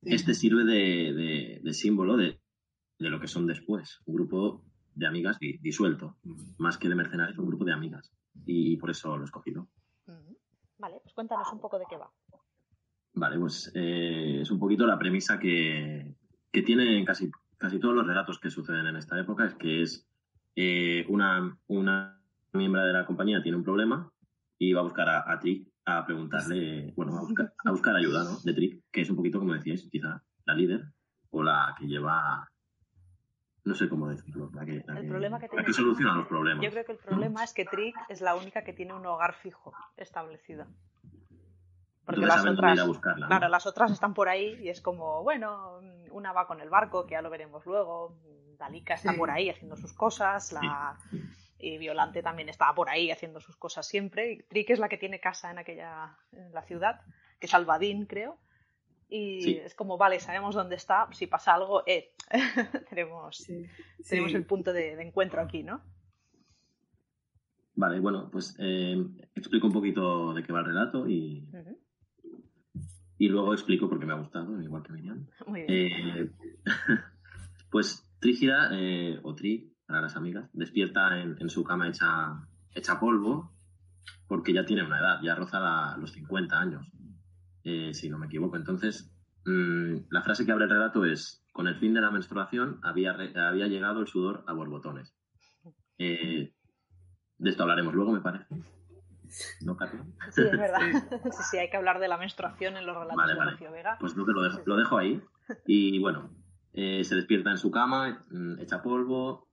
Este 0.02 0.34
sirve 0.34 0.64
de, 0.64 1.74
símbolo 1.74 2.18
de, 2.18 2.40
lo 3.00 3.20
que 3.20 3.28
son 3.28 3.48
después, 3.48 4.02
un 4.06 4.16
grupo 4.16 4.64
de 4.96 5.08
amigas 5.08 5.38
disuelto, 5.40 6.18
más 6.58 6.78
que 6.78 6.90
de 6.90 6.96
mercenarios, 6.96 7.38
un 7.38 7.48
grupo 7.48 7.66
de 7.66 7.74
amigas. 7.74 8.12
Y 8.46 8.78
por 8.78 8.90
eso 8.90 9.16
lo 9.16 9.24
he 9.24 9.26
escogido. 9.26 9.70
Vale, 10.78 11.00
pues 11.02 11.14
cuéntanos 11.14 11.52
un 11.54 11.60
poco 11.60 11.80
de 11.80 11.86
qué 11.90 11.98
va. 11.98 12.12
Vale, 13.14 13.40
pues 13.40 13.72
eh, 13.76 14.40
es 14.42 14.52
un 14.52 14.60
poquito 14.60 14.86
la 14.86 15.00
premisa 15.00 15.40
que, 15.40 16.16
que 16.52 16.62
tienen 16.64 17.06
casi, 17.06 17.32
casi 17.58 17.80
todos 17.80 17.96
los 17.96 18.08
relatos 18.08 18.40
que 18.40 18.50
suceden 18.50 18.88
en 18.88 18.98
esta 18.98 19.20
época, 19.20 19.46
es 19.46 19.56
que 19.56 19.82
es 19.84 20.08
eh, 20.56 21.06
una, 21.08 21.58
una 21.68 22.20
miembro 22.54 22.84
de 22.84 22.94
la 22.94 23.06
compañía 23.06 23.42
tiene 23.42 23.58
un 23.58 23.64
problema 23.64 24.12
y 24.58 24.74
va 24.74 24.82
a 24.82 24.84
buscar 24.84 25.10
a, 25.10 25.32
a 25.32 25.40
a 25.86 26.06
preguntarle, 26.06 26.94
bueno, 26.96 27.18
a 27.18 27.22
buscar, 27.22 27.54
a 27.66 27.72
buscar 27.72 27.96
ayuda, 27.96 28.24
¿no? 28.24 28.40
De 28.44 28.54
Trick, 28.54 28.84
que 28.92 29.02
es 29.02 29.10
un 29.10 29.16
poquito, 29.16 29.40
como 29.40 29.54
decíais, 29.54 29.88
quizá 29.92 30.24
la 30.46 30.54
líder 30.54 30.86
o 31.32 31.44
la 31.44 31.76
que 31.78 31.88
lleva 31.88 32.48
no 33.66 33.76
sé 33.76 33.88
cómo 33.88 34.10
decirlo. 34.10 34.50
La 34.54 34.66
que, 34.66 34.84
el 34.86 35.08
problema 35.08 35.40
que, 35.40 35.48
tiene, 35.48 35.66
que 35.66 35.74
soluciona 35.74 36.16
los 36.16 36.28
problemas. 36.28 36.64
Yo 36.64 36.70
creo 36.72 36.86
que 36.86 36.92
el 36.92 36.98
problema 36.98 37.44
es 37.44 37.54
que 37.54 37.66
Trick 37.66 37.96
es 38.10 38.22
la 38.22 38.36
única 38.36 38.64
que 38.64 38.74
tiene 38.74 38.94
un 38.94 39.06
hogar 39.06 39.36
fijo 39.36 39.74
establecido. 39.96 40.66
Porque 42.06 42.26
las 42.26 42.46
otras, 42.46 42.86
buscarla, 42.86 43.28
claro, 43.28 43.48
las 43.48 43.66
otras 43.66 43.92
están 43.92 44.14
por 44.14 44.28
ahí 44.28 44.60
y 44.62 44.68
es 44.68 44.82
como, 44.82 45.24
bueno, 45.24 45.80
una 46.12 46.34
va 46.34 46.48
con 46.48 46.60
el 46.60 46.70
barco, 46.70 47.06
que 47.06 47.14
ya 47.14 47.22
lo 47.22 47.30
veremos 47.30 47.66
luego, 47.66 48.20
Dalika 48.58 48.96
está 48.96 49.14
por 49.14 49.32
ahí 49.32 49.50
haciendo 49.50 49.78
sus 49.78 49.94
cosas, 49.94 50.52
la 50.52 50.98
y 51.64 51.78
Violante 51.78 52.22
también 52.22 52.50
estaba 52.50 52.76
por 52.76 52.90
ahí 52.90 53.10
haciendo 53.10 53.40
sus 53.40 53.56
cosas 53.56 53.88
siempre. 53.88 54.34
Y 54.34 54.44
Trick 54.44 54.70
es 54.72 54.80
la 54.80 54.90
que 54.90 54.98
tiene 54.98 55.20
casa 55.20 55.50
en 55.50 55.60
aquella 55.60 56.18
en 56.34 56.54
la 56.54 56.64
ciudad, 56.64 57.00
que 57.40 57.48
es 57.48 57.54
Albadín, 57.54 58.06
creo. 58.06 58.38
Y 59.10 59.58
es 59.58 59.76
como, 59.76 59.98
vale, 59.98 60.20
sabemos 60.20 60.56
dónde 60.56 60.76
está, 60.76 61.08
si 61.12 61.28
pasa 61.28 61.54
algo, 61.54 61.84
eh, 61.86 62.14
tenemos, 62.90 63.48
tenemos 64.10 64.34
el 64.34 64.46
punto 64.46 64.74
de, 64.74 65.00
encuentro 65.02 65.40
aquí, 65.40 65.62
¿no? 65.62 65.84
Vale, 67.76 68.00
bueno, 68.00 68.30
pues 68.32 68.56
eh, 68.60 68.96
explico 69.36 69.68
un 69.68 69.74
poquito 69.74 70.34
de 70.34 70.44
qué 70.44 70.52
va 70.52 70.60
el 70.60 70.66
relato 70.66 71.08
y, 71.08 71.48
y 73.20 73.30
luego 73.30 73.54
explico 73.54 73.88
por 73.88 74.00
qué 74.00 74.06
me 74.06 74.14
ha 74.14 74.20
gustado, 74.20 74.60
igual 74.62 74.84
que 74.84 74.94
Miriam. 74.94 75.28
Muy 75.46 75.62
bien. 75.62 75.72
Eh, 75.72 76.32
pues 77.72 78.10
Trígida, 78.20 78.70
eh, 78.72 79.20
o 79.22 79.36
Tri, 79.36 79.73
para 79.86 80.02
las 80.02 80.16
amigas, 80.16 80.50
despierta 80.54 81.20
en, 81.20 81.50
su 81.50 81.64
cama 81.64 81.88
hecha, 81.88 82.48
hecha 82.74 83.00
polvo 83.00 83.52
porque 84.28 84.54
ya 84.54 84.66
tiene 84.66 84.84
una 84.84 85.00
edad, 85.00 85.20
ya 85.22 85.36
roza 85.36 85.96
los 85.98 86.12
50 86.12 86.60
años. 86.60 86.88
Eh, 87.64 87.94
si 87.94 88.10
no 88.10 88.18
me 88.18 88.26
equivoco. 88.26 88.58
Entonces, 88.58 89.10
mm, 89.46 89.96
la 90.10 90.22
frase 90.22 90.46
que 90.46 90.52
abre 90.52 90.66
el 90.66 90.72
relato 90.72 91.06
es, 91.06 91.46
con 91.52 91.68
el 91.68 91.76
fin 91.76 91.94
de 91.94 92.02
la 92.02 92.12
menstruación 92.12 92.80
había, 92.84 93.12
había 93.12 93.68
llegado 93.68 94.02
el 94.02 94.08
sudor 94.08 94.44
a 94.48 94.54
borbotones. 94.54 95.16
Eh, 95.98 96.54
de 97.38 97.50
esto 97.50 97.64
hablaremos 97.64 97.94
luego, 97.94 98.12
me 98.12 98.22
parece. 98.22 98.48
¿No, 99.62 99.78
Sí, 100.32 100.42
es 100.42 100.52
verdad. 100.52 100.80
sí, 101.32 101.44
sí, 101.52 101.58
hay 101.58 101.70
que 101.70 101.78
hablar 101.78 102.00
de 102.00 102.08
la 102.08 102.18
menstruación 102.18 102.78
en 102.78 102.86
los 102.86 102.96
relatos 102.96 103.28
de 103.28 103.36
vale. 103.36 103.70
Vega. 103.72 103.98
Pues 104.00 104.16
lo, 104.16 104.26
dejo, 104.26 104.62
lo 104.66 104.76
dejo 104.76 104.98
ahí. 104.98 105.22
Y 105.66 106.00
bueno, 106.00 106.30
eh, 106.74 107.04
se 107.04 107.16
despierta 107.16 107.50
en 107.50 107.58
su 107.58 107.72
cama, 107.72 108.26
mm, 108.30 108.60
echa 108.60 108.82
polvo, 108.82 109.48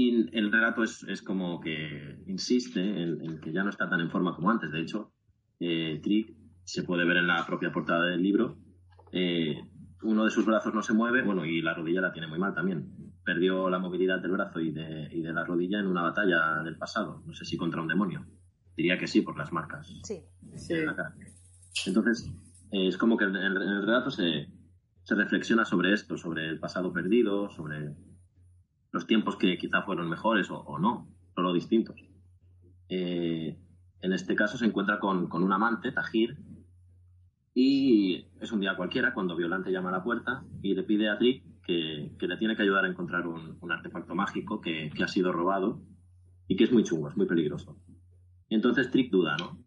y 0.00 0.30
el 0.38 0.52
relato 0.52 0.84
es, 0.84 1.02
es 1.08 1.22
como 1.22 1.60
que 1.60 2.22
insiste 2.28 2.78
en, 2.80 3.40
que 3.40 3.50
ya 3.50 3.64
no 3.64 3.70
está 3.70 3.88
tan 3.90 3.98
en 3.98 4.08
forma 4.08 4.32
como 4.32 4.48
antes. 4.48 4.70
De 4.70 4.80
hecho, 4.80 5.12
eh, 5.58 5.98
Trick 6.00 6.36
se 6.62 6.84
puede 6.84 7.04
ver 7.04 7.16
en 7.16 7.26
la 7.26 7.44
propia 7.44 7.72
portada 7.72 8.06
del 8.06 8.22
libro, 8.22 8.58
eh, 9.10 9.60
uno 10.04 10.24
de 10.24 10.30
sus 10.30 10.46
brazos 10.46 10.72
no 10.72 10.82
se 10.82 10.92
mueve, 10.92 11.22
bueno, 11.22 11.44
y 11.44 11.60
la 11.62 11.74
rodilla 11.74 12.00
la 12.00 12.12
tiene 12.12 12.28
muy 12.28 12.38
mal 12.38 12.54
también. 12.54 13.12
Perdió 13.24 13.68
la 13.68 13.80
movilidad 13.80 14.20
del 14.20 14.30
brazo 14.30 14.60
y 14.60 14.70
de, 14.70 15.08
y 15.10 15.20
de 15.20 15.32
la 15.32 15.44
rodilla 15.44 15.80
en 15.80 15.88
una 15.88 16.02
batalla 16.02 16.62
del 16.62 16.76
pasado, 16.76 17.24
no 17.26 17.34
sé 17.34 17.44
si 17.44 17.56
contra 17.56 17.82
un 17.82 17.88
demonio. 17.88 18.24
Diría 18.76 18.98
que 18.98 19.08
sí, 19.08 19.22
por 19.22 19.36
las 19.36 19.52
marcas. 19.52 19.92
Sí. 20.04 20.22
Entonces, 21.86 22.32
eh, 22.70 22.86
es 22.86 22.96
como 22.96 23.16
que 23.16 23.24
en 23.24 23.34
el, 23.34 23.84
relato 23.84 24.12
se, 24.12 24.46
se 25.02 25.14
reflexiona 25.16 25.64
sobre 25.64 25.92
esto, 25.92 26.16
sobre 26.16 26.48
el 26.48 26.60
pasado 26.60 26.92
perdido, 26.92 27.50
sobre 27.50 27.96
los 28.90 29.06
tiempos 29.06 29.36
que 29.36 29.58
quizá 29.58 29.82
fueron 29.82 30.08
mejores 30.08 30.48
o, 30.50 30.78
no, 30.78 31.08
solo 31.34 31.52
distintos. 31.52 31.96
Eh, 32.88 33.58
en 34.00 34.12
este 34.12 34.34
caso 34.34 34.56
se 34.56 34.66
encuentra 34.66 34.98
con, 34.98 35.28
con 35.28 35.42
un 35.42 35.52
amante, 35.52 35.92
Tajir, 35.92 36.38
y 37.60 38.26
es 38.40 38.52
un 38.52 38.60
día 38.60 38.76
cualquiera 38.76 39.12
cuando 39.12 39.34
Violante 39.34 39.72
llama 39.72 39.88
a 39.88 39.92
la 39.92 40.04
puerta 40.04 40.44
y 40.62 40.74
le 40.74 40.84
pide 40.84 41.08
a 41.08 41.18
Trick 41.18 41.42
que, 41.64 42.14
le 42.20 42.36
tiene 42.36 42.54
que 42.54 42.62
ayudar 42.62 42.84
a 42.84 42.88
encontrar 42.88 43.26
un, 43.26 43.58
artefacto 43.68 44.14
mágico 44.14 44.60
que, 44.60 44.92
ha 45.02 45.08
sido 45.08 45.32
robado 45.32 45.82
y 46.46 46.56
que 46.56 46.62
es 46.62 46.72
muy 46.72 46.84
chungo, 46.84 47.08
es 47.08 47.16
muy 47.16 47.26
peligroso. 47.26 47.76
Entonces 48.48 48.92
Trick 48.92 49.10
duda, 49.10 49.36
¿no? 49.38 49.58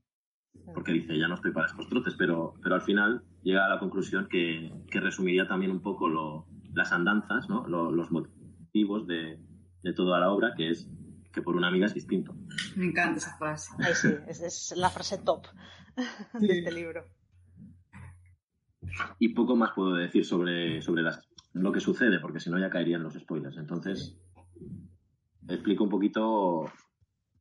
Porque 0.73 0.93
dice, 0.93 1.17
ya 1.17 1.27
no 1.27 1.35
estoy 1.35 1.51
para 1.51 1.67
estos 1.67 1.89
trotes, 1.89 2.15
pero, 2.17 2.53
pero 2.63 2.75
al 2.75 2.81
final 2.81 3.23
llega 3.43 3.65
a 3.65 3.69
la 3.69 3.79
conclusión 3.79 4.27
que, 4.29 4.71
resumiría 4.89 5.49
también 5.49 5.71
un 5.71 5.81
poco 5.81 6.07
lo, 6.07 6.47
las 6.73 6.93
andanzas, 6.93 7.49
¿no? 7.49 7.67
los 7.67 8.09
de, 8.73 9.39
de 9.83 9.93
toda 9.93 10.19
la 10.19 10.31
obra, 10.31 10.53
que 10.55 10.69
es 10.69 10.89
que 11.31 11.41
por 11.41 11.55
una 11.55 11.67
amiga 11.67 11.85
es 11.85 11.93
distinto. 11.93 12.35
Me 12.75 12.85
encanta 12.85 13.17
esa 13.17 13.37
frase. 13.37 13.71
sí, 13.93 14.09
es, 14.27 14.73
la 14.75 14.89
frase 14.89 15.17
top 15.19 15.47
de 16.39 16.59
este 16.59 16.71
libro. 16.71 17.05
Y 19.19 19.29
poco 19.29 19.55
más 19.55 19.71
puedo 19.73 19.93
decir 19.93 20.25
sobre, 20.25 20.81
sobre 20.81 21.03
las, 21.03 21.21
lo 21.53 21.71
que 21.71 21.79
sucede, 21.79 22.19
porque 22.19 22.39
si 22.39 22.49
no 22.49 22.59
ya 22.59 22.69
caerían 22.69 23.03
los 23.03 23.13
spoilers. 23.13 23.57
Entonces, 23.57 24.17
explico 25.47 25.83
un 25.83 25.89
poquito 25.89 26.65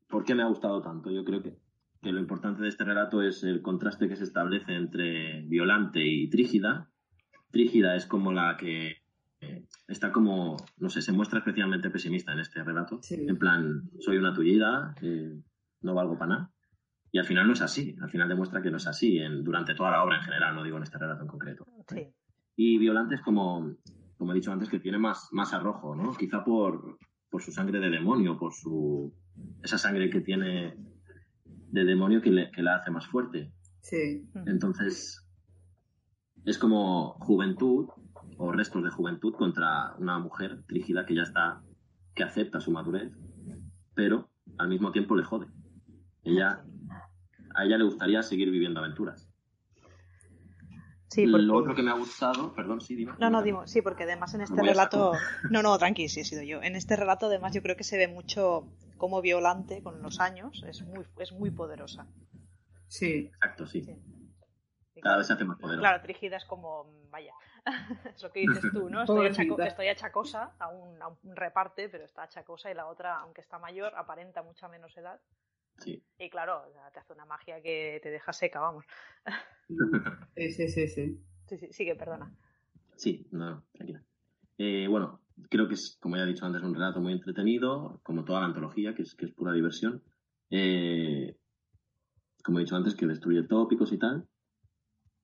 por 0.08 0.24
qué 0.24 0.34
me 0.34 0.42
ha 0.42 0.48
gustado 0.48 0.82
tanto. 0.82 1.10
Yo 1.10 1.24
creo 1.24 1.42
que, 1.42 1.58
que, 2.02 2.12
lo 2.12 2.20
importante 2.20 2.62
de 2.62 2.68
este 2.68 2.84
relato 2.84 3.22
es 3.22 3.42
el 3.42 3.62
contraste 3.62 4.08
que 4.08 4.16
se 4.16 4.24
establece 4.24 4.74
entre 4.74 5.42
Violante 5.42 6.04
y 6.04 6.28
Trígida. 6.30 6.90
Trígida 7.50 7.96
es 7.96 8.06
como 8.06 8.32
la 8.32 8.56
que 8.56 8.99
está 9.88 10.12
como, 10.12 10.56
no 10.78 10.88
sé, 10.88 11.02
se 11.02 11.12
muestra 11.12 11.40
especialmente 11.40 11.90
pesimista 11.90 12.32
en 12.32 12.40
este 12.40 12.62
relato. 12.62 13.00
En 13.10 13.38
plan, 13.38 13.90
soy 13.98 14.16
una 14.16 14.32
tullida, 14.32 14.94
eh, 15.02 15.40
no 15.82 15.94
valgo 15.94 16.18
para 16.18 16.28
nada. 16.28 16.52
Y 17.12 17.18
al 17.18 17.26
final 17.26 17.46
no 17.46 17.54
es 17.54 17.62
así, 17.62 17.96
al 18.00 18.10
final 18.10 18.28
demuestra 18.28 18.62
que 18.62 18.70
no 18.70 18.76
es 18.76 18.86
así 18.86 19.18
en, 19.18 19.42
durante 19.42 19.74
toda 19.74 19.90
la 19.90 20.04
obra 20.04 20.16
en 20.16 20.22
general, 20.22 20.54
no 20.54 20.62
digo 20.62 20.76
en 20.76 20.84
este 20.84 20.98
relato 20.98 21.22
en 21.22 21.28
concreto. 21.28 21.66
Y 22.54 22.78
Violante 22.78 23.16
es 23.16 23.20
como, 23.22 23.76
como 24.16 24.32
he 24.32 24.36
dicho 24.36 24.52
antes, 24.52 24.68
que 24.68 24.78
tiene 24.78 24.98
más, 24.98 25.28
más 25.32 25.52
arrojo, 25.52 25.96
¿no? 25.96 26.14
Quizá 26.14 26.44
por, 26.44 26.98
por 27.28 27.42
su 27.42 27.50
sangre 27.50 27.80
de 27.80 27.90
demonio, 27.90 28.38
por 28.38 28.52
su 28.54 29.12
esa 29.62 29.78
sangre 29.78 30.10
que 30.10 30.20
tiene 30.20 30.76
de 31.44 31.84
demonio 31.84 32.20
que, 32.20 32.30
le, 32.30 32.50
que 32.50 32.62
la 32.62 32.76
hace 32.76 32.90
más 32.90 33.06
fuerte. 33.06 33.52
Sí. 33.80 34.28
Entonces, 34.46 35.26
es 36.44 36.58
como 36.58 37.14
juventud 37.14 37.88
o 38.38 38.52
restos 38.52 38.82
de 38.82 38.90
juventud 38.90 39.34
contra 39.34 39.94
una 39.98 40.18
mujer 40.18 40.62
rígida 40.68 41.06
que 41.06 41.14
ya 41.14 41.22
está, 41.22 41.62
que 42.14 42.22
acepta 42.22 42.60
su 42.60 42.70
madurez, 42.70 43.12
pero 43.94 44.28
al 44.58 44.68
mismo 44.68 44.92
tiempo 44.92 45.16
le 45.16 45.24
jode. 45.24 45.46
Ella 46.22 46.64
a 47.54 47.64
ella 47.64 47.78
le 47.78 47.84
gustaría 47.84 48.22
seguir 48.22 48.50
viviendo 48.50 48.80
aventuras. 48.80 49.28
Sí, 51.08 51.26
porque... 51.26 51.44
Lo 51.44 51.56
otro 51.56 51.74
que 51.74 51.82
me 51.82 51.90
ha 51.90 51.94
gustado, 51.94 52.54
perdón, 52.54 52.80
sí, 52.80 52.94
dime. 52.94 53.12
No, 53.18 53.30
no, 53.30 53.42
digo, 53.42 53.66
sí, 53.66 53.82
porque 53.82 54.04
además 54.04 54.32
en 54.34 54.42
este 54.42 54.62
relato. 54.62 55.12
No, 55.50 55.62
no, 55.62 55.76
tranqui, 55.76 56.08
sí, 56.08 56.20
he 56.20 56.24
sido 56.24 56.42
yo. 56.42 56.62
En 56.62 56.76
este 56.76 56.94
relato, 56.94 57.26
además, 57.26 57.52
yo 57.52 57.62
creo 57.62 57.76
que 57.76 57.82
se 57.82 57.96
ve 57.96 58.06
mucho 58.06 58.68
como 58.96 59.20
Violante 59.20 59.82
con 59.82 60.02
los 60.02 60.20
años 60.20 60.64
es 60.68 60.82
muy, 60.82 61.04
es 61.18 61.32
muy 61.32 61.50
poderosa. 61.50 62.06
Sí. 62.86 63.30
Exacto, 63.34 63.66
sí. 63.66 63.84
Cada 65.00 65.18
vez 65.18 65.26
se 65.26 65.32
hace 65.32 65.44
más 65.44 65.58
poderosa. 65.58 65.80
Claro, 65.80 66.02
Trígida 66.02 66.36
es 66.36 66.44
como, 66.44 66.86
vaya, 67.10 67.32
es 68.14 68.22
lo 68.22 68.32
que 68.32 68.40
dices 68.40 68.64
tú, 68.72 68.90
¿no? 68.90 69.02
Estoy, 69.02 69.26
achaco, 69.26 69.60
estoy 69.62 69.88
achacosa, 69.88 70.52
aún, 70.58 70.98
un 71.22 71.36
reparte, 71.36 71.88
pero 71.88 72.04
está 72.04 72.24
achacosa 72.24 72.70
y 72.70 72.74
la 72.74 72.86
otra, 72.86 73.16
aunque 73.18 73.40
está 73.40 73.58
mayor, 73.58 73.94
aparenta 73.94 74.42
mucha 74.42 74.68
menos 74.68 74.96
edad. 74.96 75.20
Y 76.18 76.28
claro, 76.28 76.64
te 76.92 76.98
hace 76.98 77.12
una 77.12 77.24
magia 77.24 77.62
que 77.62 78.00
te 78.02 78.10
deja 78.10 78.32
seca, 78.32 78.60
vamos. 78.60 78.84
Sí, 80.36 80.50
sí, 80.50 80.68
sí, 80.68 80.88
sí. 80.88 81.24
Sí, 81.46 81.72
sigue, 81.72 81.94
perdona. 81.94 82.32
Sí, 82.96 83.26
no, 83.30 83.64
tranquila. 83.72 84.02
Eh, 84.58 84.88
bueno, 84.88 85.20
creo 85.48 85.68
que 85.68 85.74
es, 85.74 85.96
como 86.00 86.16
ya 86.16 86.24
he 86.24 86.26
dicho 86.26 86.44
antes, 86.44 86.62
un 86.62 86.74
relato 86.74 87.00
muy 87.00 87.12
entretenido, 87.12 88.00
como 88.02 88.24
toda 88.24 88.40
la 88.40 88.46
antología, 88.46 88.94
que 88.94 89.02
es, 89.02 89.14
que 89.14 89.26
es 89.26 89.32
pura 89.32 89.52
diversión. 89.52 90.02
Eh, 90.50 91.36
como 92.42 92.58
he 92.58 92.62
dicho 92.62 92.76
antes, 92.76 92.94
que 92.94 93.06
destruye 93.06 93.44
tópicos 93.44 93.92
y 93.92 93.98
tal. 93.98 94.26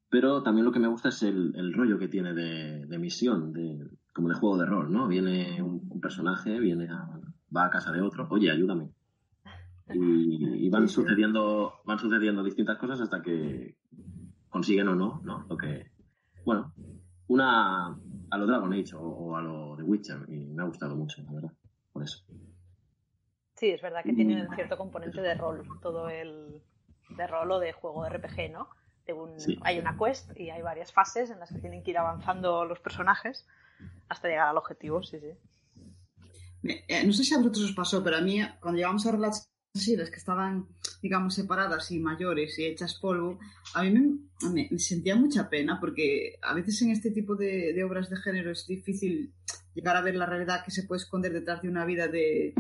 Pero 0.09 0.43
también 0.43 0.65
lo 0.65 0.73
que 0.73 0.79
me 0.79 0.89
gusta 0.89 1.09
es 1.09 1.23
el, 1.23 1.73
rollo 1.75 1.99
que 1.99 2.09
tiene 2.09 2.33
de, 2.33 2.99
misión, 2.99 3.53
de, 3.53 3.91
como 4.15 4.29
de 4.29 4.35
juego 4.35 4.57
de 4.57 4.67
rol, 4.67 4.93
¿no? 4.93 5.09
Viene 5.09 5.61
un, 5.63 6.01
personaje, 6.01 6.61
viene 6.61 6.89
va 7.55 7.67
a 7.67 7.71
casa 7.71 7.91
de 7.91 8.01
otro, 8.01 8.29
oye, 8.31 8.51
ayúdame 8.51 8.91
y, 9.95 10.69
van 10.71 10.89
sucediendo 10.89 11.75
van 11.85 11.99
sucediendo 11.99 12.43
distintas 12.43 12.79
cosas 12.79 13.01
hasta 13.01 13.23
que 13.23 13.77
consiguen 14.49 14.89
o 14.89 14.95
no, 14.95 15.21
¿no? 15.25 15.47
Lo 15.49 15.57
que, 15.57 15.91
bueno, 16.45 16.73
una 17.29 17.89
a 17.89 18.39
lo 18.39 18.47
Dragon 18.47 18.73
Age 18.73 18.95
o, 18.95 19.37
a 19.37 19.43
lo 19.43 19.77
de 19.77 19.83
Witcher 19.83 20.27
y 20.29 20.47
me 20.47 20.63
ha 20.63 20.67
gustado 20.67 20.97
mucho, 20.97 21.23
la 21.23 21.33
verdad, 21.33 21.53
por 21.93 22.03
eso. 22.03 22.25
Sí, 23.55 23.69
es 23.71 23.81
verdad 23.81 24.03
que 24.05 24.13
tiene 24.13 24.47
un 24.47 24.55
cierto 24.55 24.77
componente 24.77 25.21
de 25.21 25.35
rol, 25.35 25.63
todo 25.81 26.09
el 26.09 26.63
de 27.11 27.27
rol 27.27 27.51
o 27.53 27.59
de 27.59 27.73
juego 27.73 28.05
de 29.07 29.13
RPG, 29.13 29.59
¿no? 29.59 29.63
Hay 29.63 29.79
una 29.79 29.97
quest 29.97 30.39
y 30.39 30.51
hay 30.51 30.63
varias 30.63 30.93
fases 30.93 31.31
en 31.31 31.39
las 31.39 31.53
que 31.53 31.59
tienen 31.59 31.83
que 31.83 31.93
ir 31.93 31.99
avanzando 31.99 32.65
los 32.65 32.81
personajes 32.81 33.47
hasta 34.09 34.29
llegar 34.29 34.49
al 34.49 34.57
objetivo, 34.57 35.03
sí, 35.03 35.19
sí. 35.21 35.33
Eh, 36.89 37.07
no 37.07 37.13
sé 37.13 37.25
si 37.25 37.35
a 37.35 37.39
vosotros 37.39 37.65
os 37.65 37.73
pasó, 37.73 38.03
pero 38.03 38.17
a 38.17 38.21
mí 38.21 38.41
cuando 38.61 38.77
llegamos 38.77 39.07
a 39.07 39.13
relatos 39.13 39.49
así, 39.75 39.97
las 39.97 40.11
que 40.11 40.17
estaban, 40.17 40.67
digamos, 41.03 41.35
separadas 41.35 41.91
y 41.91 41.99
mayores 41.99 42.59
y 42.59 42.65
hechas 42.65 42.95
polvo, 42.95 43.39
a 43.75 43.83
mí 43.83 44.19
me, 44.53 44.79
sentía 44.79 45.17
mucha 45.17 45.49
pena 45.49 45.79
porque 45.81 46.39
a 46.43 46.55
veces 46.55 46.81
en 46.83 46.91
este 46.91 47.11
tipo 47.11 47.37
de, 47.37 47.83
obras 47.85 48.09
de 48.09 48.17
género 48.17 48.51
es 48.51 48.67
difícil 48.67 49.33
llegar 49.75 49.97
a 49.97 50.03
ver 50.03 50.15
la 50.15 50.27
realidad 50.27 50.65
que 50.65 50.71
se 50.71 50.85
puede 50.85 51.03
esconder 51.03 51.33
detrás 51.33 51.63
de 51.63 51.69
una 51.69 51.85
vida 51.85 52.09
de, 52.09 52.55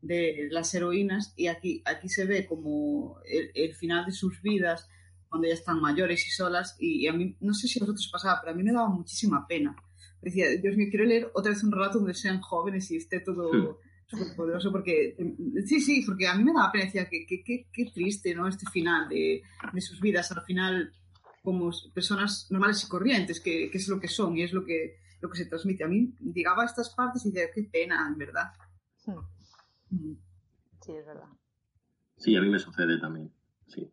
de 0.00 0.48
las 0.50 0.74
heroínas 0.74 1.34
y 1.36 1.48
aquí, 1.48 1.82
aquí 1.84 2.08
se 2.08 2.24
ve 2.24 2.46
como 2.46 3.18
el, 3.26 3.50
el, 3.54 3.74
final 3.74 4.06
de 4.06 4.12
sus 4.12 4.40
vidas 4.40 4.88
cuando 5.32 5.48
ya 5.48 5.54
están 5.54 5.80
mayores 5.80 6.28
y 6.28 6.30
solas 6.30 6.76
y, 6.78 7.04
y, 7.04 7.08
a 7.08 7.14
mí, 7.14 7.34
no 7.40 7.54
sé 7.54 7.66
si 7.66 7.78
a 7.78 7.84
vosotros 7.84 8.10
pasaba, 8.12 8.38
pero 8.42 8.52
a 8.52 8.54
mí 8.54 8.62
me 8.62 8.70
daba 8.70 8.90
muchísima 8.90 9.46
pena. 9.48 9.74
Decía, 10.20 10.50
Dios 10.60 10.76
mío, 10.76 10.88
quiero 10.90 11.06
leer 11.06 11.30
otra 11.32 11.52
vez 11.52 11.64
un 11.64 11.72
relato 11.72 11.98
donde 11.98 12.12
sean 12.12 12.42
jóvenes 12.42 12.90
y 12.90 12.98
esté 12.98 13.20
todo 13.20 13.80
súper 14.06 14.36
poderoso 14.36 14.70
porque, 14.70 15.16
sí, 15.64 15.80
sí, 15.80 16.04
porque 16.04 16.28
a 16.28 16.34
mí 16.34 16.44
me 16.44 16.52
daba 16.52 16.70
pena, 16.70 16.84
decía, 16.84 17.08
qué 17.08 17.24
que, 17.26 17.42
que, 17.42 17.66
que, 17.72 17.90
triste, 17.92 18.34
¿no? 18.34 18.46
Este 18.46 18.66
final 18.70 19.08
de, 19.08 19.42
de 19.72 19.80
sus 19.80 20.02
vidas, 20.02 20.30
al 20.32 20.44
final 20.44 20.92
como 21.42 21.70
personas 21.94 22.46
normales 22.50 22.84
y 22.84 22.88
corrientes, 22.88 23.40
que, 23.40 23.70
que, 23.70 23.78
es 23.78 23.88
lo 23.88 23.98
que 23.98 24.08
son 24.08 24.36
y 24.36 24.42
es 24.42 24.52
lo 24.52 24.66
que, 24.66 24.98
lo 25.22 25.30
que 25.30 25.38
se 25.38 25.46
transmite. 25.46 25.82
A 25.82 25.88
mí 25.88 26.14
llegaba 26.20 26.62
a 26.62 26.66
estas 26.66 26.90
partes 26.94 27.24
y 27.24 27.30
decía, 27.30 27.48
qué 27.54 27.62
pena, 27.62 28.06
en 28.06 28.18
verdad. 28.18 28.52
Hmm. 29.06 30.12
Sí, 30.82 30.92
es 30.92 31.06
verdad. 31.06 31.28
Sí, 32.18 32.36
a 32.36 32.42
mí 32.42 32.50
me 32.50 32.58
sucede 32.58 33.00
también, 33.00 33.32
sí. 33.66 33.90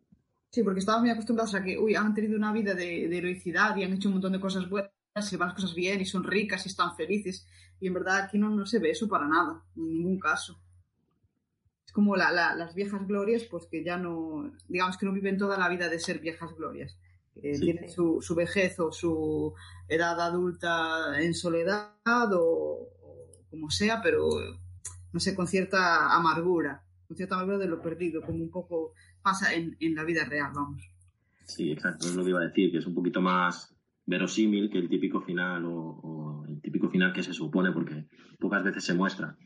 Sí, 0.50 0.62
porque 0.64 0.80
estaba 0.80 1.00
muy 1.00 1.10
acostumbrados 1.10 1.54
a 1.54 1.62
que, 1.62 1.78
uy, 1.78 1.94
han 1.94 2.14
tenido 2.14 2.36
una 2.36 2.52
vida 2.52 2.74
de, 2.74 3.08
de 3.08 3.18
heroicidad 3.18 3.76
y 3.76 3.84
han 3.84 3.92
hecho 3.92 4.08
un 4.08 4.14
montón 4.14 4.32
de 4.32 4.40
cosas 4.40 4.68
buenas 4.68 4.90
y 5.30 5.36
van 5.36 5.48
las 5.48 5.54
cosas 5.54 5.74
bien 5.74 6.00
y 6.00 6.04
son 6.04 6.24
ricas 6.24 6.66
y 6.66 6.68
están 6.68 6.96
felices. 6.96 7.46
Y 7.80 7.86
en 7.86 7.94
verdad 7.94 8.24
aquí 8.24 8.38
no, 8.38 8.50
no 8.50 8.66
se 8.66 8.78
ve 8.78 8.90
eso 8.90 9.08
para 9.08 9.28
nada, 9.28 9.62
en 9.76 9.88
ningún 9.88 10.18
caso. 10.18 10.60
Es 11.86 11.92
como 11.92 12.16
la, 12.16 12.30
la, 12.30 12.54
las 12.54 12.74
viejas 12.74 13.06
glorias, 13.06 13.44
pues 13.44 13.66
que 13.66 13.84
ya 13.84 13.96
no, 13.96 14.52
digamos 14.68 14.96
que 14.96 15.06
no 15.06 15.12
viven 15.12 15.38
toda 15.38 15.58
la 15.58 15.68
vida 15.68 15.88
de 15.88 15.98
ser 15.98 16.20
viejas 16.20 16.54
glorias 16.54 16.96
eh, 17.36 17.54
sí. 17.54 17.60
tiene 17.60 17.88
su, 17.88 18.20
su, 18.20 18.34
vejez 18.34 18.78
o 18.80 18.92
su 18.92 19.54
edad 19.88 20.20
adulta 20.20 21.20
en 21.20 21.34
soledad 21.34 21.94
o, 22.32 22.88
o, 23.02 23.28
como 23.50 23.70
sea, 23.70 24.00
pero 24.02 24.28
no 25.12 25.20
sé, 25.20 25.34
con 25.34 25.46
cierta 25.46 26.14
amargura, 26.14 26.84
con 27.08 27.16
cierta 27.16 27.34
amargura 27.36 27.58
de 27.58 27.66
lo 27.66 27.80
perdido, 27.80 28.22
como 28.22 28.42
un 28.42 28.50
poco 28.50 28.94
pasa 29.22 29.54
en, 29.54 29.76
en 29.80 29.94
la 29.94 30.04
vida 30.04 30.24
real, 30.24 30.52
vamos. 30.54 30.82
Sí, 31.44 31.70
exacto, 31.72 32.06
es 32.06 32.14
lo 32.14 32.22
que 32.22 32.30
iba 32.30 32.40
a 32.40 32.46
decir, 32.46 32.70
que 32.70 32.78
es 32.78 32.86
un 32.86 32.94
poquito 32.94 33.20
más 33.20 33.74
verosímil 34.06 34.70
que 34.70 34.78
el 34.78 34.88
típico 34.88 35.20
final 35.20 35.64
o, 35.64 35.74
o 35.74 36.46
el 36.46 36.60
típico 36.60 36.88
final 36.90 37.12
que 37.12 37.22
se 37.22 37.32
supone, 37.32 37.72
porque 37.72 38.06
pocas 38.38 38.62
veces 38.64 38.84
se 38.84 38.94
muestra. 38.94 39.36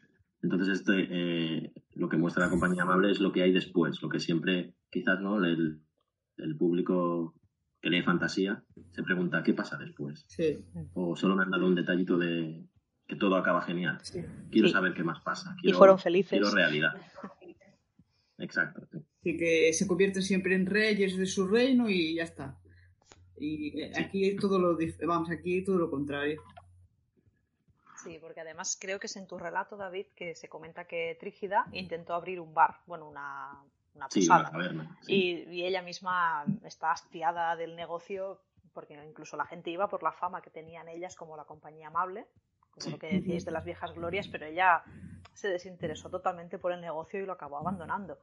Entonces, 0.42 0.80
este, 0.80 1.06
eh, 1.10 1.72
lo 1.94 2.08
que 2.08 2.16
muestra 2.18 2.44
la 2.44 2.50
compañía 2.50 2.82
amable 2.82 3.10
es 3.10 3.20
lo 3.20 3.32
que 3.32 3.42
hay 3.42 3.52
después, 3.52 4.02
lo 4.02 4.08
que 4.10 4.20
siempre, 4.20 4.74
quizás, 4.90 5.20
¿no? 5.20 5.42
El, 5.42 5.80
el 6.36 6.56
público 6.56 7.34
que 7.80 7.90
lee 7.90 8.02
fantasía 8.02 8.62
se 8.92 9.02
pregunta 9.02 9.42
qué 9.42 9.54
pasa 9.54 9.76
después. 9.78 10.24
Sí. 10.28 10.58
O 10.94 11.16
solo 11.16 11.36
me 11.36 11.42
han 11.44 11.50
dado 11.50 11.66
un 11.66 11.74
detallito 11.74 12.18
de 12.18 12.66
que 13.06 13.16
todo 13.16 13.36
acaba 13.36 13.62
genial. 13.62 13.98
Sí. 14.02 14.20
Quiero 14.50 14.68
Sí. 14.68 14.72
saber 14.74 14.94
qué 14.94 15.02
más 15.04 15.20
pasa. 15.22 15.54
Quiero, 15.60 15.76
y 15.76 15.78
fueron 15.78 15.98
felices. 15.98 16.38
Quiero 16.40 16.50
realidad. 16.54 16.92
Exacto. 18.44 18.86
sí. 18.92 18.98
Así 19.20 19.36
que 19.38 19.72
se 19.72 19.86
convierten 19.86 20.22
siempre 20.22 20.54
en 20.54 20.66
reyes 20.66 21.16
de 21.16 21.26
su 21.26 21.46
reino 21.46 21.88
y 21.88 22.14
ya 22.16 22.24
está. 22.24 22.58
Y 23.38 23.80
eh, 23.80 23.92
aquí 23.98 24.28
es 24.28 24.36
todo 24.36 24.58
lo, 24.58 24.76
vamos, 25.06 25.30
aquí 25.30 25.64
todo 25.64 25.76
lo 25.78 25.90
contrario. 25.90 26.40
Sí, 28.02 28.18
porque 28.20 28.40
además 28.40 28.76
creo 28.80 29.00
que 29.00 29.06
es 29.06 29.16
en 29.16 29.26
tu 29.26 29.38
relato, 29.38 29.76
David, 29.76 30.06
que 30.14 30.34
se 30.34 30.48
comenta 30.48 30.84
que 30.86 31.16
Trígida 31.18 31.64
intentó 31.72 32.14
abrir 32.14 32.38
un 32.38 32.52
bar, 32.52 32.76
bueno, 32.86 33.08
una, 33.08 33.62
una 33.94 34.08
Sí, 34.10 34.20
posada. 34.20 34.40
una 34.42 34.50
taberna. 34.50 34.98
sí. 35.02 35.46
y, 35.48 35.60
y 35.60 35.64
ella 35.64 35.80
misma 35.80 36.44
está 36.64 36.92
hastiada 36.92 37.56
del 37.56 37.74
negocio 37.76 38.40
porque 38.74 38.94
incluso 39.08 39.36
la 39.36 39.46
gente 39.46 39.70
iba 39.70 39.88
por 39.88 40.02
la 40.02 40.12
fama 40.12 40.42
que 40.42 40.50
tenían 40.50 40.88
ellas 40.88 41.14
como 41.16 41.36
la 41.36 41.44
compañía 41.44 41.88
amable, 41.88 42.26
como 42.70 42.84
Sí. 42.84 42.90
lo 42.90 42.98
que 42.98 43.06
decíais 43.06 43.44
de 43.44 43.52
las 43.52 43.64
viejas 43.64 43.94
glorias, 43.94 44.28
pero 44.28 44.44
ella 44.46 44.82
se 45.34 45.48
desinteresó 45.48 46.08
totalmente 46.10 46.58
por 46.58 46.72
el 46.72 46.80
negocio 46.80 47.20
y 47.20 47.26
lo 47.26 47.32
acabó 47.32 47.58
abandonando. 47.58 48.18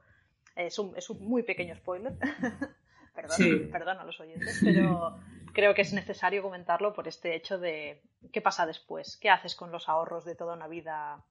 Es 0.56 0.78
un, 0.78 0.96
es 0.96 1.08
un 1.10 1.24
muy 1.24 1.42
pequeño 1.42 1.74
spoiler, 1.76 2.14
perdón, 3.14 3.36
Sí. 3.36 3.56
perdón 3.70 3.98
a 3.98 4.04
los 4.04 4.18
oyentes, 4.20 4.60
pero 4.62 5.18
creo 5.52 5.74
que 5.74 5.82
es 5.82 5.92
necesario 5.92 6.42
comentarlo 6.42 6.92
por 6.92 7.08
este 7.08 7.34
hecho 7.34 7.58
de 7.58 8.02
qué 8.32 8.40
pasa 8.40 8.66
después, 8.66 9.16
qué 9.18 9.30
haces 9.30 9.54
con 9.54 9.70
los 9.70 9.88
ahorros 9.88 10.24
de 10.24 10.34
toda 10.34 10.54
una 10.54 10.68
vida 10.68 11.24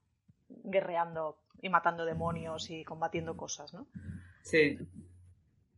guerreando 0.50 1.38
y 1.62 1.70
matando 1.70 2.06
demonios 2.06 2.70
y 2.70 2.84
combatiendo 2.84 3.36
cosas, 3.38 3.74
¿no? 3.74 3.88
Sí, 4.44 4.80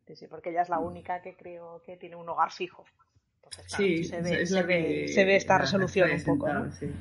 Sí, 0.05 0.17
sí, 0.17 0.27
porque 0.27 0.49
ella 0.49 0.63
es 0.63 0.69
la 0.69 0.79
única 0.79 1.21
que 1.21 1.33
creo 1.33 1.81
que 1.85 1.95
tiene 1.95 2.17
un 2.17 2.27
hogar 2.27 2.51
fijo. 2.51 2.83
Entonces, 3.37 3.67
claro, 3.67 3.83
sí, 3.83 4.03
se, 4.03 4.21
ve, 4.21 4.41
es 4.41 4.49
se, 4.49 4.63
ve, 4.63 5.07
se 5.07 5.23
ve 5.23 5.35
esta 5.37 5.57
resolución 5.57 6.11
un 6.11 6.23
poco. 6.25 6.51
¿no? 6.51 6.69
sí. 6.73 6.93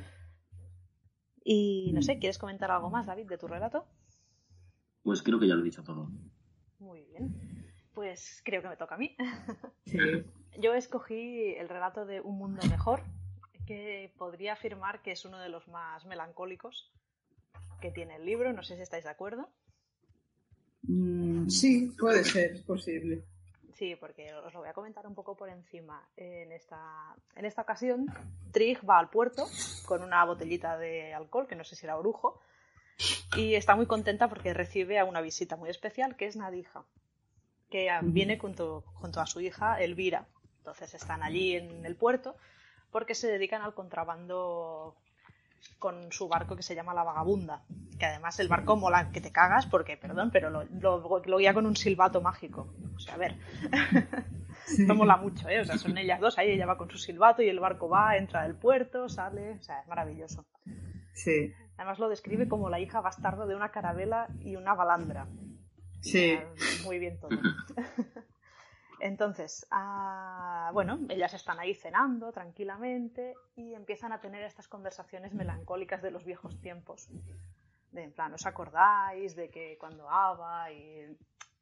Y 1.45 1.91
no 1.93 2.01
Mm. 2.01 2.03
sé, 2.05 2.19
¿quieres 2.19 2.39
comentar 2.39 2.71
algo 2.71 2.91
más, 2.91 3.07
David, 3.07 3.27
de 3.29 3.39
tu 3.39 3.47
relato? 3.49 3.85
Pues 5.03 5.23
creo 5.23 5.39
que 5.41 5.49
ya 5.49 5.55
lo 5.55 5.63
he 5.63 5.65
dicho 5.65 5.83
todo. 5.83 6.09
Muy 6.79 7.03
bien. 7.05 7.35
Pues 7.95 8.41
creo 8.45 8.63
que 8.63 8.69
me 8.69 8.77
toca 8.77 8.95
a 8.95 8.99
mí. 8.99 9.17
Sí. 9.87 9.99
Yo 10.61 10.75
escogí 10.75 11.55
el 11.57 11.69
relato 11.69 12.05
de 12.07 12.21
Un 12.21 12.37
mundo 12.39 12.61
mejor, 12.71 13.03
que 13.67 14.13
podría 14.19 14.53
afirmar 14.53 15.03
que 15.03 15.13
es 15.13 15.25
uno 15.25 15.39
de 15.39 15.49
los 15.49 15.67
más 15.69 16.05
melancólicos 16.07 16.93
que 17.81 17.91
tiene 17.91 18.17
el 18.17 18.25
libro. 18.27 18.53
No 18.53 18.63
sé 18.63 18.77
si 18.77 18.83
estáis 18.83 19.05
de 19.05 19.11
acuerdo. 19.11 19.49
Mm, 20.83 21.49
sí, 21.49 21.93
puede 21.99 22.25
ser, 22.25 22.53
es 22.53 22.63
posible. 22.63 23.25
Sí, 23.75 23.97
porque 23.97 24.33
os 24.35 24.53
lo 24.53 24.61
voy 24.61 24.69
a 24.69 24.75
comentar 24.75 25.07
un 25.07 25.15
poco 25.15 25.37
por 25.37 25.49
encima. 25.49 26.07
En 26.17 26.53
esta, 26.53 27.15
en 27.35 27.45
esta 27.45 27.63
ocasión, 27.63 28.07
Trig 28.53 28.79
va 28.89 28.99
al 28.99 29.09
puerto 29.09 29.47
con 29.87 30.03
una 30.03 30.25
botellita 30.25 30.77
de 30.77 31.15
alcohol, 31.15 31.47
que 31.47 31.57
no 31.57 31.65
sé 31.65 31.77
si 31.77 31.87
era 31.87 31.97
orujo, 31.97 32.41
y 33.37 33.55
está 33.55 33.75
muy 33.75 33.87
contenta 33.87 34.29
porque 34.29 34.53
recibe 34.53 34.99
a 34.99 35.05
una 35.05 35.21
visita 35.21 35.57
muy 35.57 35.71
especial, 35.71 36.17
que 36.17 36.27
es 36.27 36.37
Nadija, 36.37 36.85
que 37.71 37.89
viene 38.03 38.39
junto, 38.39 38.83
junto 38.95 39.21
a 39.21 39.27
su 39.27 39.41
hija 39.41 39.81
Elvira. 39.81 40.27
Entonces 40.59 40.95
están 40.95 41.23
allí 41.23 41.57
en 41.57 41.85
el 41.85 41.97
puerto 41.97 42.37
porque 42.91 43.15
se 43.15 43.27
dedican 43.27 43.63
al 43.63 43.75
contrabando 43.75 44.97
con 45.79 46.11
su 46.13 46.29
barco 46.29 46.57
que 46.57 46.63
se 46.63 46.75
llama 46.75 46.95
La 46.95 47.03
Vagabunda. 47.05 47.63
Que 47.99 48.07
además 48.07 48.39
el 48.41 48.49
barco 48.49 48.77
mola 48.77 49.11
que 49.13 49.21
te 49.21 49.33
cagas 49.33 49.67
porque, 49.67 49.97
perdón, 49.97 50.31
pero 50.33 50.51
lo, 50.51 50.65
lo, 50.65 51.23
lo 51.25 51.39
guía 51.39 51.55
con 51.55 51.67
un 51.67 51.77
silbato 51.77 52.21
mágico. 52.21 52.73
O 52.95 52.99
sea, 52.99 53.15
a 53.15 53.19
ver, 53.19 53.37
Sí. 54.65 54.87
no 54.87 54.95
mola 54.95 55.17
mucho, 55.17 55.49
¿eh? 55.49 55.61
O 55.61 55.65
sea, 55.65 55.77
son 55.77 55.99
ellas 55.99 56.21
dos 56.21 56.39
ahí, 56.39 56.51
ella 56.53 56.67
va 56.67 56.79
con 56.79 56.89
su 56.91 56.97
silbato 56.99 57.43
y 57.43 57.49
el 57.49 57.59
barco 57.59 57.89
va, 57.89 58.17
entra 58.17 58.45
del 58.45 58.55
puerto, 58.55 59.09
sale, 59.09 59.53
o 59.59 59.63
sea, 59.63 59.81
es 59.81 59.89
maravilloso. 59.89 60.45
Sí, 61.15 61.53
Además 61.77 61.99
lo 61.99 62.09
describe 62.09 62.49
como 62.49 62.71
la 62.71 62.79
hija 62.79 63.01
bastarda 63.01 63.45
de 63.47 63.57
una 63.57 63.71
carabela 63.71 64.29
y 64.41 64.55
una 64.57 64.75
balandra. 64.75 65.27
sí, 66.01 66.39
Muy 66.85 66.99
bien 67.01 67.19
todo. 67.19 67.31
Entonces, 69.03 69.67
ah, 69.73 70.71
bueno, 70.73 71.01
ellas 71.09 71.35
están 71.35 71.59
ahí 71.59 71.75
cenando 71.75 72.31
tranquilamente 72.31 73.35
y 73.57 73.75
empiezan 73.75 74.13
a 74.13 74.21
tener 74.21 74.45
estas 74.45 74.69
conversaciones 74.69 75.35
melancólicas 75.35 76.03
de 76.03 76.13
los 76.13 76.25
viejos 76.25 76.61
tiempos. 76.61 77.09
De, 77.91 78.05
en 78.05 78.13
plan, 78.13 78.33
¿os 78.33 78.47
acordáis 78.47 79.35
de 79.35 79.51
que 79.51 79.77
cuando 79.77 80.09
Ava 80.09 80.71
y... 80.71 81.19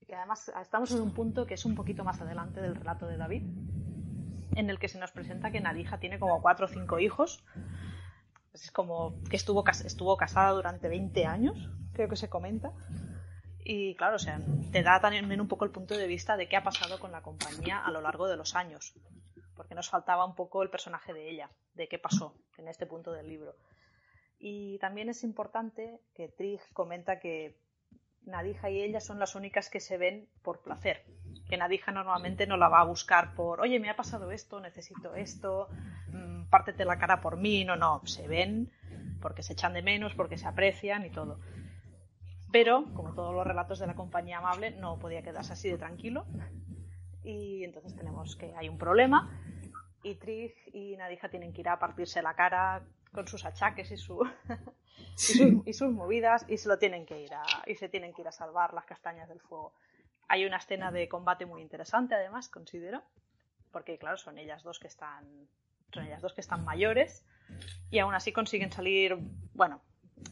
y 0.07 0.13
además 0.13 0.53
estamos 0.61 0.93
en 0.93 1.01
un 1.01 1.15
punto 1.15 1.47
que 1.47 1.55
es 1.55 1.65
un 1.65 1.75
poquito 1.75 2.05
más 2.05 2.21
adelante 2.21 2.61
del 2.61 2.75
relato 2.75 3.07
de 3.07 3.17
David, 3.17 3.45
en 4.55 4.69
el 4.69 4.79
que 4.79 4.89
se 4.89 4.99
nos 4.99 5.11
presenta 5.11 5.51
que 5.51 5.63
Nadija 5.63 5.99
tiene 5.99 6.19
como 6.19 6.43
cuatro 6.43 6.67
o 6.67 6.69
cinco 6.69 6.99
hijos. 6.99 7.43
Es 8.53 8.71
como 8.71 9.15
que 9.31 9.37
estuvo 9.37 10.19
casada 10.19 10.51
durante 10.51 10.91
20 10.91 11.25
años, 11.25 11.71
creo 11.95 12.11
que 12.11 12.17
se 12.17 12.29
comenta. 12.29 12.71
Y 13.73 13.95
claro, 13.95 14.17
o 14.17 14.19
sea, 14.19 14.41
te 14.73 14.83
da 14.83 15.01
también 15.01 15.41
un 15.41 15.47
poco 15.47 15.65
el 15.65 15.71
punto 15.71 15.97
de 15.97 16.09
vista 16.09 16.37
de 16.37 16.49
qué 16.49 16.57
ha 16.57 16.65
pasado 16.65 16.99
con 16.99 17.13
la 17.13 17.23
compañía 17.23 17.79
a 17.79 17.93
lo 17.93 18.01
largo 18.01 18.27
de 18.27 18.37
los 18.37 18.57
años. 18.57 18.95
Porque 19.55 19.77
nos 19.77 19.89
faltaba 19.89 20.25
un 20.25 20.35
poco 20.35 20.65
el 20.65 20.71
personaje 20.71 21.13
de 21.13 21.31
ella, 21.31 21.51
de 21.75 21.87
qué 21.87 21.97
pasó 21.97 22.35
en 22.59 22.67
este 22.67 22.85
punto 22.85 23.13
del 23.13 23.29
libro. 23.29 23.55
Y 24.41 24.77
también 24.79 25.09
es 25.09 25.23
importante 25.23 26.01
que 26.17 26.27
Trig 26.27 26.61
comenta 26.73 27.21
que 27.21 27.61
Nadija 28.23 28.71
y 28.71 28.83
ella 28.83 28.99
son 28.99 29.21
las 29.21 29.37
únicas 29.37 29.71
que 29.71 29.79
se 29.79 29.99
ven 29.99 30.29
por 30.43 30.63
placer. 30.63 31.05
Que 31.49 31.57
Nadija 31.57 31.93
normalmente 31.93 32.49
no 32.49 32.57
la 32.57 32.69
va 32.69 32.81
a 32.81 32.85
buscar 32.85 33.37
por, 33.37 33.61
oye, 33.61 33.79
me 33.79 33.89
ha 33.89 33.95
pasado 33.95 34.33
esto, 34.33 34.59
necesito 34.59 35.15
esto, 35.15 35.69
mm, 36.09 36.47
pártete 36.47 36.85
la 36.85 36.99
cara 36.99 37.21
por 37.21 37.37
mí. 37.37 37.65
No, 37.65 37.77
no, 37.77 38.03
se 38.05 38.27
ven 38.27 38.73
porque 39.23 39.45
se 39.45 39.53
echan 39.53 39.75
de 39.75 39.83
menos, 39.83 40.17
porque 40.17 40.39
se 40.39 40.49
aprecian 40.49 41.07
y 41.07 41.11
todo. 41.11 41.39
Pero, 42.53 42.93
como 42.95 43.15
todos 43.15 43.35
los 43.35 43.47
relatos 43.47 43.79
de 43.79 43.87
la 43.87 43.95
compañía 43.95 44.39
amable, 44.39 44.73
no 44.73 44.99
podía 44.99 45.23
quedarse 45.23 45.53
así 45.53 45.71
de 45.71 45.79
tranquilo. 45.79 46.27
Y 47.23 47.65
entonces 47.65 47.95
tenemos 47.95 48.37
que 48.37 48.55
hay 48.57 48.69
un 48.69 48.79
problema 48.79 49.31
y 50.03 50.15
Trig 50.15 50.55
y 50.73 50.97
Nadija 50.97 51.29
tienen 51.29 51.53
que 51.53 51.61
ir 51.61 51.69
a 51.69 51.79
partirse 51.79 52.23
la 52.23 52.35
cara 52.35 52.83
con 53.13 53.27
sus 53.29 53.45
achaques 53.45 53.91
y, 53.91 53.97
su, 53.97 54.21
y, 55.17 55.19
sus, 55.19 55.67
y 55.67 55.73
sus 55.73 55.93
movidas 55.93 56.45
y 56.49 56.57
se 56.57 56.69
lo 56.69 56.79
tienen 56.79 57.07
que 57.07 57.21
ir 57.21 57.35
a, 57.35 57.43
y 57.67 57.75
se 57.75 57.89
tienen 57.89 58.15
que 58.15 58.23
ir 58.23 58.29
a 58.29 58.33
salvar 58.33 58.73
las 58.73 58.85
castañas 58.85 59.29
del 59.29 59.41
fuego. 59.41 59.75
Hay 60.29 60.45
una 60.47 60.59
escena 60.59 60.93
de 60.93 61.09
combate 61.09 61.45
muy 61.45 61.61
interesante, 61.61 62.15
además, 62.15 62.49
considero, 62.49 63.03
porque 63.73 63.99
claro, 63.99 64.17
son 64.17 64.39
ellas 64.39 64.63
dos 64.63 64.79
que 64.79 64.87
están, 64.87 65.49
son 65.93 66.05
ellas 66.05 66.23
dos 66.23 66.35
que 66.35 66.41
están 66.41 66.65
mayores 66.65 67.27
y 67.91 67.99
aún 67.99 68.15
así 68.15 68.33
consiguen 68.33 68.71
salir, 68.71 69.19
bueno, 69.55 69.83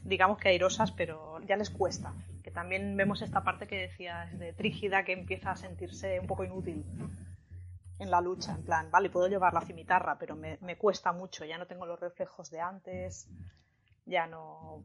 digamos 0.04 0.38
que 0.38 0.48
airosas, 0.48 0.92
pero 0.92 1.40
ya 1.46 1.56
les 1.56 1.70
cuesta. 1.70 2.14
Que 2.42 2.50
también 2.50 2.96
vemos 2.96 3.22
esta 3.22 3.42
parte 3.42 3.66
que 3.66 3.76
decías 3.76 4.38
de 4.38 4.52
Trígida 4.52 5.04
que 5.04 5.12
empieza 5.12 5.50
a 5.50 5.56
sentirse 5.56 6.18
un 6.20 6.26
poco 6.26 6.44
inútil 6.44 6.84
en 7.98 8.10
la 8.10 8.20
lucha, 8.20 8.52
en 8.52 8.62
plan, 8.62 8.90
vale, 8.90 9.10
puedo 9.10 9.28
llevar 9.28 9.52
la 9.52 9.60
cimitarra, 9.60 10.18
pero 10.18 10.36
me, 10.36 10.76
cuesta 10.76 11.12
mucho, 11.12 11.44
ya 11.44 11.58
no 11.58 11.66
tengo 11.66 11.84
los 11.84 11.98
reflejos 11.98 12.50
de 12.50 12.60
antes, 12.60 13.28
ya 14.06 14.26
no... 14.26 14.84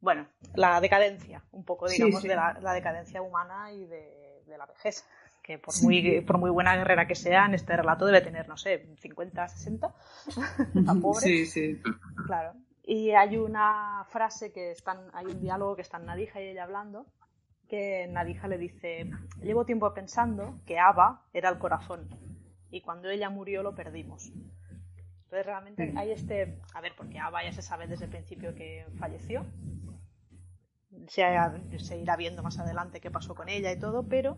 Bueno, 0.00 0.26
la 0.54 0.80
decadencia, 0.80 1.44
un 1.52 1.64
poco, 1.64 1.86
digamos, 1.86 2.22
de 2.22 2.34
la, 2.34 2.72
decadencia 2.74 3.22
humana 3.22 3.70
y 3.72 3.84
de, 3.84 4.42
la 4.58 4.66
vejez, 4.66 5.04
que 5.42 5.58
por, 5.58 5.74
muy, 5.82 6.22
por 6.22 6.38
muy 6.38 6.50
buena 6.50 6.74
guerrera 6.76 7.06
que 7.06 7.14
sea, 7.14 7.46
en 7.46 7.54
este 7.54 7.76
relato 7.76 8.06
debe 8.06 8.20
tener, 8.20 8.48
no 8.48 8.56
sé, 8.56 8.88
50, 8.98 9.48
60, 9.48 9.94
la 10.74 10.94
pobre. 10.94 11.20
Sí, 11.20 11.46
sí. 11.46 11.80
Claro. 12.26 12.54
Y 12.90 13.12
hay 13.12 13.36
una 13.36 14.04
frase 14.08 14.52
que 14.52 14.72
están, 14.72 15.10
hay 15.12 15.26
un 15.26 15.40
diálogo 15.40 15.76
que 15.76 15.82
están 15.82 16.06
Nadija 16.06 16.40
y 16.40 16.48
ella 16.48 16.64
hablando, 16.64 17.06
que 17.68 18.08
Nadija 18.08 18.48
le 18.48 18.58
dice, 18.58 19.08
llevo 19.40 19.64
tiempo 19.64 19.94
pensando 19.94 20.58
que 20.66 20.80
Ava 20.80 21.24
era 21.32 21.50
el 21.50 21.60
corazón 21.60 22.08
y 22.68 22.80
cuando 22.80 23.08
ella 23.08 23.30
murió 23.30 23.62
lo 23.62 23.76
perdimos. 23.76 24.32
Entonces 25.22 25.46
realmente 25.46 25.94
hay 25.96 26.10
este, 26.10 26.58
a 26.74 26.80
ver, 26.80 26.94
porque 26.96 27.20
Ava 27.20 27.44
ya 27.44 27.52
se 27.52 27.62
sabe 27.62 27.86
desde 27.86 28.06
el 28.06 28.10
principio 28.10 28.56
que 28.56 28.84
falleció, 28.98 29.46
se, 31.06 31.28
se 31.78 31.96
irá 31.96 32.16
viendo 32.16 32.42
más 32.42 32.58
adelante 32.58 33.00
qué 33.00 33.12
pasó 33.12 33.36
con 33.36 33.48
ella 33.48 33.70
y 33.70 33.78
todo, 33.78 34.08
pero 34.08 34.36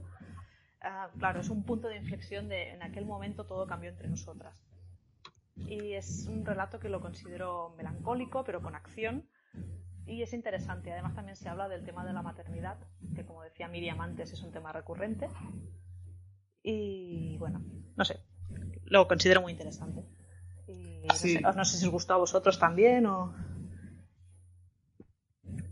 ah, 0.83 1.09
claro, 1.19 1.41
es 1.41 1.49
un 1.49 1.65
punto 1.65 1.89
de 1.89 1.97
inflexión 1.97 2.51
de 2.51 2.73
en 2.73 2.83
aquel 2.83 3.07
momento 3.07 3.47
todo 3.47 3.67
cambió 3.67 3.89
entre 3.89 4.09
nosotras. 4.09 4.63
Y 5.57 5.93
es 5.93 6.27
un 6.29 6.45
relato 6.45 6.79
que 6.79 6.89
lo 6.89 7.01
considero 7.01 7.75
melancólico, 7.77 8.45
pero 8.45 8.63
con 8.63 8.75
acción, 8.75 9.29
y 10.07 10.23
es 10.23 10.33
interesante. 10.33 10.93
Además 10.93 11.15
también 11.15 11.37
se 11.37 11.49
habla 11.49 11.69
del 11.69 11.85
tema 11.85 12.05
de 12.05 12.13
la 12.13 12.23
maternidad, 12.23 12.79
que 13.15 13.25
como 13.25 13.43
decía 13.43 13.69
Miriam 13.69 14.01
antes 14.01 14.33
es 14.33 14.43
un 14.43 14.53
tema 14.53 14.73
recurrente. 14.73 15.29
Y 16.63 17.37
bueno, 17.39 17.63
no 17.97 18.05
sé, 18.05 18.21
lo 18.85 19.07
considero 19.09 19.43
muy 19.43 19.53
interesante. 19.53 20.05
Y 20.67 21.07
no, 21.07 21.15
sé, 21.15 21.79
si 21.79 21.87
os 21.87 21.93
gustó 21.93 22.15
a 22.15 22.19
vosotros 22.19 22.59
también 22.59 23.07
o... 23.07 23.35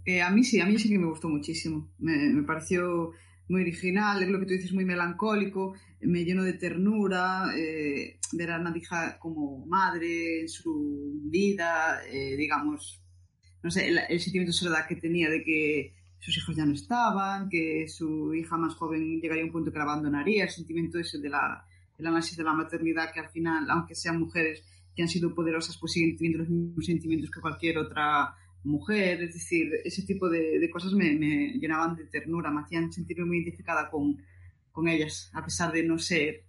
Eh, 0.05 0.22
a 0.22 0.31
mí 0.31 0.43
sí, 0.43 0.61
a 0.61 0.66
mí 0.66 0.78
sí 0.78 0.89
que 0.89 0.99
me 0.99 1.07
gustó 1.07 1.28
muchísimo. 1.28 1.91
Me, 1.99 2.43
pareció 2.43 3.12
muy 3.51 3.62
original, 3.62 4.22
es 4.22 4.28
lo 4.28 4.38
que 4.38 4.46
tú 4.46 4.53
dices, 4.53 4.72
muy 4.72 4.84
melancólico, 4.84 5.74
me 6.03 6.24
llenó 6.24 6.44
de 6.44 6.53
ternura, 6.53 7.53
eh, 7.57 8.18
ver 8.32 8.53
a 8.53 9.18
como 9.18 9.66
madre 9.66 10.42
en 10.42 10.48
su 10.48 11.20
vida, 11.24 12.01
eh, 12.09 12.36
digamos, 12.36 13.03
no 13.62 13.70
sé, 13.70 13.88
el, 13.88 14.20
sentimiento 14.20 14.51
de 14.51 14.59
soledad 14.59 14.86
que 14.88 14.96
tenía 14.96 15.28
de 15.28 15.42
que 15.42 15.94
sus 16.20 16.36
hijos 16.38 16.55
ya 16.57 16.64
no 16.64 16.74
estaban, 16.74 17.48
que 17.48 17.88
su 17.88 18.32
hija 18.34 18.57
más 18.57 18.74
joven 18.76 19.20
llegaría 19.20 19.42
a 19.42 19.46
un 19.46 19.53
punto 19.53 19.72
que 19.72 19.78
la 19.78 19.84
abandonaría, 19.84 20.44
el 20.44 20.51
sentimiento 20.51 21.01
ese 21.01 21.18
de 21.18 21.28
la, 21.28 21.66
análisis 21.98 22.36
de 22.36 22.44
la 22.44 22.55
maternidad, 22.55 23.12
que 23.12 23.18
al 23.18 23.30
final, 23.30 23.68
aunque 23.68 23.96
sean 23.96 24.20
mujeres 24.20 24.62
que 24.94 25.03
han 25.03 25.09
sido 25.09 25.34
poderosas, 25.34 25.76
pues 25.76 25.92
siguen 25.92 26.16
teniendo 26.16 26.38
los 26.38 26.48
mismos 26.48 26.86
sentimientos 26.86 27.30
que 27.30 27.40
cualquier 27.40 27.78
otra 27.78 28.32
mujer, 28.64 29.22
es 29.22 29.34
decir, 29.34 29.72
ese 29.84 30.04
tipo 30.04 30.28
de, 30.28 30.68
cosas 30.70 30.92
me, 30.92 31.12
llenaban 31.58 31.96
de 31.96 32.06
ternura, 32.06 32.50
me 32.50 32.62
hacían 32.62 32.92
sentirme 32.92 33.24
muy 33.24 33.38
identificada 33.38 33.90
con, 33.90 34.22
con 34.72 34.88
ellas, 34.88 35.30
a 35.34 35.44
pesar 35.44 35.72
de 35.72 35.82
no 35.82 35.98
ser 35.98 36.44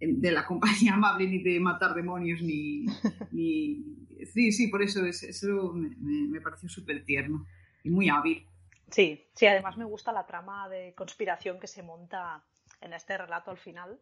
de 0.00 0.32
la 0.32 0.44
compañía 0.46 0.94
amable 0.94 1.26
ni 1.26 1.42
de 1.42 1.60
matar 1.60 1.94
demonios 1.94 2.42
ni, 2.42 2.86
sí 4.32 4.52
sí 4.52 4.68
por 4.68 4.82
eso 4.82 5.04
eso 5.06 5.72
me, 5.74 6.28
me 6.28 6.40
pareció 6.40 6.68
súper 6.68 7.04
tierno 7.04 7.46
y 7.84 7.90
muy 7.90 8.08
hábil 8.08 8.46
Sí, 8.92 9.26
sí, 9.34 9.46
además 9.46 9.78
me 9.78 9.86
gusta 9.86 10.12
la 10.12 10.26
trama 10.26 10.68
de 10.68 10.94
conspiración 10.94 11.58
que 11.58 11.66
se 11.66 11.82
monta 11.82 12.44
en 12.82 12.92
este 12.92 13.16
relato 13.16 13.50
al 13.50 13.56
final. 13.56 13.98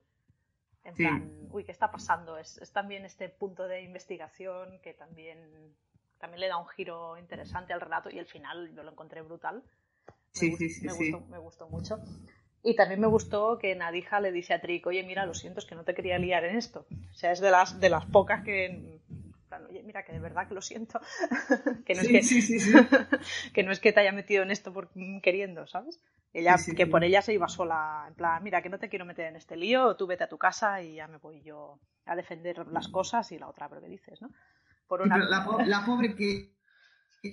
En 0.83 0.95
plan, 0.95 1.31
uy, 1.51 1.63
¿qué 1.63 1.71
está 1.71 1.93
pasando? 1.93 2.37
Es, 2.37 2.59
también 2.73 3.05
este 3.05 3.29
punto 3.29 3.69
de 3.69 3.83
investigación 3.83 4.81
que 4.83 4.93
también, 4.95 5.39
también 6.21 6.41
le 6.41 6.49
da 6.49 6.59
un 6.59 6.69
giro 6.69 7.19
interesante 7.19 7.73
al 7.73 7.81
relato 7.81 8.11
y 8.11 8.19
el 8.19 8.27
final 8.27 8.73
yo 8.75 8.83
lo 8.83 8.93
encontré 8.93 9.23
brutal. 9.23 9.63
sí, 10.33 10.55
sí, 10.57 10.69
sí, 10.69 10.87
me, 10.87 10.93
Gustó, 10.93 11.21
me 11.29 11.39
gustó 11.39 11.69
mucho. 11.69 11.99
Y 12.63 12.77
también 12.77 13.01
me 13.01 13.07
gustó 13.07 13.59
que 13.59 13.75
Nadija 13.75 14.21
le 14.21 14.33
dice 14.33 14.53
a 14.53 14.61
Trick, 14.61 14.87
oye, 14.87 15.03
mira, 15.03 15.25
lo 15.25 15.33
siento, 15.33 15.61
es 15.61 15.67
que 15.67 15.75
no 15.75 15.85
te 15.85 15.95
quería 15.95 16.19
liar 16.19 16.45
en 16.45 16.57
esto. 16.57 16.87
O 17.11 17.15
sea, 17.15 17.33
es 17.33 17.41
de 17.41 17.51
las, 17.51 17.81
de 17.81 17.89
las 17.89 18.05
pocas 18.05 18.45
que 18.45 19.01
oye, 19.69 19.83
mira, 19.83 20.05
que 20.05 20.13
de 20.13 20.21
verdad 20.21 20.47
que 20.47 20.55
lo 20.55 20.63
siento, 20.63 21.01
que, 21.87 21.95
no 21.95 22.03
es 22.03 22.09
que, 22.09 22.21
que 23.53 23.63
no 23.63 23.73
es 23.73 23.81
que 23.81 23.93
te 23.93 24.01
haya 24.01 24.13
metido 24.13 24.43
en 24.43 24.51
esto 24.51 24.73
por 24.73 24.91
queriendo, 25.23 25.67
¿sabes? 25.67 26.01
Ella, 26.33 26.57
que 26.77 26.87
por 26.87 27.03
ella 27.03 27.23
se 27.23 27.35
iba 27.35 27.49
sola, 27.49 28.05
en 28.07 28.15
plan, 28.15 28.43
mira, 28.43 28.63
que 28.63 28.69
no 28.69 28.79
te 28.79 28.89
quiero 28.89 29.05
meter 29.05 29.27
en 29.27 29.37
este 29.37 29.57
lío, 29.57 29.97
tú 29.97 30.07
vete 30.07 30.25
a 30.25 30.29
tu 30.29 30.39
casa 30.39 30.81
y 30.81 30.95
ya 30.95 31.09
me 31.09 31.17
voy 31.17 31.43
yo 31.43 31.81
a 32.07 32.15
defender 32.15 32.69
las 32.69 32.89
cosas 32.89 33.33
y 33.33 33.39
la 33.39 33.49
otra, 33.49 33.69
pero 33.69 33.81
que 33.81 33.89
dices, 33.89 34.23
¿no? 34.23 34.31
Por 34.91 35.03
una... 35.03 35.19
la, 35.19 35.85
pobre 35.87 36.17
que, 36.17 36.53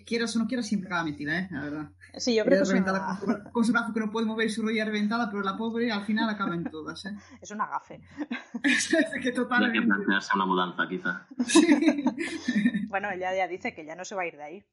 quieras 0.06 0.36
o 0.36 0.40
no 0.40 0.46
quieras, 0.46 0.68
siempre 0.68 0.90
acaba 0.90 1.04
metida, 1.04 1.40
¿eh? 1.40 1.48
La 1.50 1.62
verdad. 1.64 1.90
Sí, 2.16 2.36
yo 2.36 2.46
creo 2.46 2.60
que 2.60 2.64
es 2.66 2.70
una... 2.70 3.20
con, 3.52 3.66
su 3.66 3.72
brazo 3.72 3.92
que 3.96 4.00
no 4.00 4.12
puede 4.12 4.28
mover 4.28 4.48
su 4.52 4.62
rodilla 4.62 4.86
reventada, 4.86 5.28
pero 5.32 5.42
la 5.42 5.58
pobre 5.58 5.92
al 5.92 6.06
final 6.06 6.30
acaba 6.30 6.54
en 6.54 6.66
todas, 6.66 7.04
¿eh? 7.06 7.18
Es 7.42 7.50
una 7.50 7.66
gafe. 7.66 8.00
es 8.64 8.96
que 9.24 9.32
totalmente... 9.32 9.80
Hay 9.80 9.86
que 9.86 9.88
plantearse 9.88 10.36
una 10.36 10.46
mudanza, 10.46 10.88
quizá. 10.88 11.28
bueno, 12.90 13.10
ella 13.10 13.36
ya 13.36 13.48
dice 13.48 13.74
que 13.74 13.84
ya 13.84 13.96
no 13.96 14.06
se 14.06 14.14
va 14.14 14.22
a 14.22 14.28
ir 14.28 14.38
de 14.38 14.44
ahí. 14.44 14.66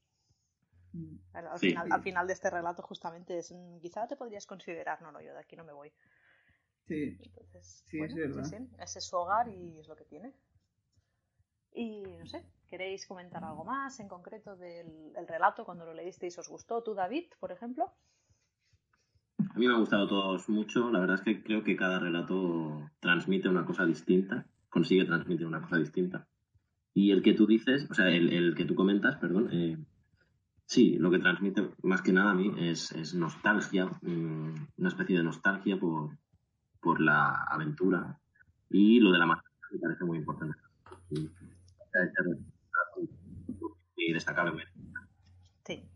Mm. 0.92 1.16
Al, 1.32 1.58
final, 1.58 1.90
al 1.90 2.02
final 2.02 2.26
de 2.26 2.34
este 2.34 2.50
relato 2.50 2.82
justamente 2.82 3.38
es, 3.38 3.50
mm, 3.50 3.78
quizá 3.80 4.06
te 4.06 4.16
podrías 4.16 4.44
considerar, 4.44 5.00
no, 5.00 5.10
no, 5.10 5.22
yo 5.22 5.32
de 5.32 5.40
aquí 5.40 5.56
no 5.56 5.64
me 5.64 5.72
voy. 5.72 5.90
Sí, 6.86 7.16
sí, 7.62 7.98
es 8.02 8.14
verdad. 8.14 8.44
ese 8.78 8.98
es 8.98 9.04
su 9.06 9.16
hogar 9.16 9.48
y 9.48 9.78
es 9.78 9.88
lo 9.88 9.96
que 9.96 10.04
tiene. 10.04 10.34
Y 11.74 12.02
no 12.18 12.26
sé, 12.26 12.44
¿queréis 12.74 13.06
comentar 13.06 13.44
algo 13.44 13.64
más 13.64 14.00
en 14.00 14.08
concreto 14.08 14.56
del 14.56 15.28
relato 15.28 15.64
cuando 15.64 15.84
lo 15.84 15.94
leísteis? 15.94 16.36
¿Os 16.40 16.48
gustó? 16.48 16.82
¿Tú, 16.82 16.92
David, 16.92 17.26
por 17.38 17.52
ejemplo? 17.52 17.84
A 19.38 19.56
mí 19.56 19.68
me 19.68 19.74
ha 19.74 19.78
gustado 19.78 20.08
todos 20.08 20.48
mucho. 20.48 20.90
La 20.90 20.98
verdad 20.98 21.14
es 21.14 21.22
que 21.22 21.44
creo 21.44 21.62
que 21.62 21.76
cada 21.76 22.00
relato 22.00 22.90
transmite 22.98 23.48
una 23.48 23.64
cosa 23.64 23.86
distinta, 23.86 24.48
consigue 24.68 25.04
transmitir 25.04 25.46
una 25.46 25.62
cosa 25.62 25.76
distinta. 25.76 26.26
Y 26.92 27.12
el 27.12 27.22
que 27.22 27.34
tú 27.34 27.46
dices, 27.46 27.88
o 27.88 27.94
sea, 27.94 28.08
el, 28.08 28.56
que 28.56 28.64
tú 28.64 28.74
comentas, 28.74 29.18
perdón, 29.18 29.50
eh, 29.52 29.78
sí, 30.66 30.96
lo 30.98 31.12
que 31.12 31.20
transmite 31.20 31.70
más 31.84 32.02
que 32.02 32.12
nada 32.12 32.32
a 32.32 32.34
mí 32.34 32.52
es, 32.58 33.14
nostalgia, 33.14 33.86
mm, 34.02 34.54
una 34.78 34.88
especie 34.88 35.16
de 35.16 35.22
nostalgia 35.22 35.78
por, 35.78 36.18
por 36.80 37.00
la 37.00 37.44
aventura 37.44 38.18
y 38.68 38.98
lo 38.98 39.12
de 39.12 39.18
la 39.20 39.26
magia 39.26 39.48
me 39.70 39.78
parece 39.78 40.04
muy 40.04 40.18
importante 40.18 40.58
y 44.08 44.12
destacable. 44.12 44.64
Sí. 45.64 45.88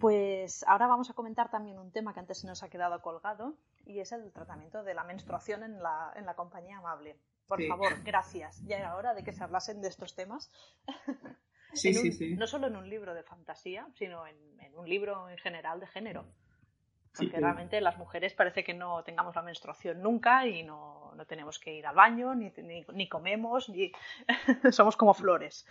Pues 0.00 0.64
ahora 0.68 0.86
vamos 0.86 1.10
a 1.10 1.14
comentar 1.14 1.50
también 1.50 1.78
un 1.78 1.92
tema 1.92 2.14
que 2.14 2.20
antes 2.20 2.38
se 2.38 2.46
nos 2.46 2.62
ha 2.62 2.68
quedado 2.68 3.00
colgado 3.02 3.56
y 3.84 4.00
es 4.00 4.12
el 4.12 4.32
tratamiento 4.32 4.82
de 4.84 4.94
la 4.94 5.04
menstruación 5.04 5.62
en 5.64 5.82
la, 5.82 6.12
en 6.14 6.26
la 6.26 6.34
compañía 6.34 6.78
amable. 6.78 7.18
Por 7.48 7.66
favor, 7.66 8.02
gracias. 8.04 8.62
Ya 8.66 8.78
era 8.78 8.94
hora 8.94 9.14
de 9.14 9.24
que 9.24 9.32
se 9.32 9.42
hablasen 9.42 9.80
de 9.80 9.88
estos 9.88 10.14
temas. 10.14 10.50
Sí, 11.72 11.94
sí, 11.94 12.12
sí. 12.12 12.34
No 12.34 12.46
solo 12.46 12.66
en 12.66 12.76
un 12.76 12.88
libro 12.88 13.14
de 13.14 13.22
fantasía, 13.22 13.86
sino 13.94 14.26
en, 14.26 14.36
un 14.74 14.88
libro 14.88 15.28
en 15.28 15.38
general 15.38 15.80
de 15.80 15.86
género. 15.86 16.24
Porque 17.16 17.40
realmente 17.40 17.80
las 17.80 17.98
mujeres 17.98 18.34
parece 18.34 18.62
que 18.62 18.74
no 18.74 19.02
tengamos 19.02 19.34
la 19.34 19.42
menstruación 19.42 20.00
nunca 20.02 20.46
y 20.46 20.62
no, 20.62 21.12
no 21.16 21.26
tenemos 21.26 21.58
que 21.58 21.74
ir 21.74 21.86
al 21.86 21.94
baño, 21.96 22.34
ni, 22.34 22.52
ni, 22.92 23.08
comemos, 23.08 23.68
ni 23.70 23.90
somos 24.70 24.96
como 24.96 25.14
flores. 25.14 25.66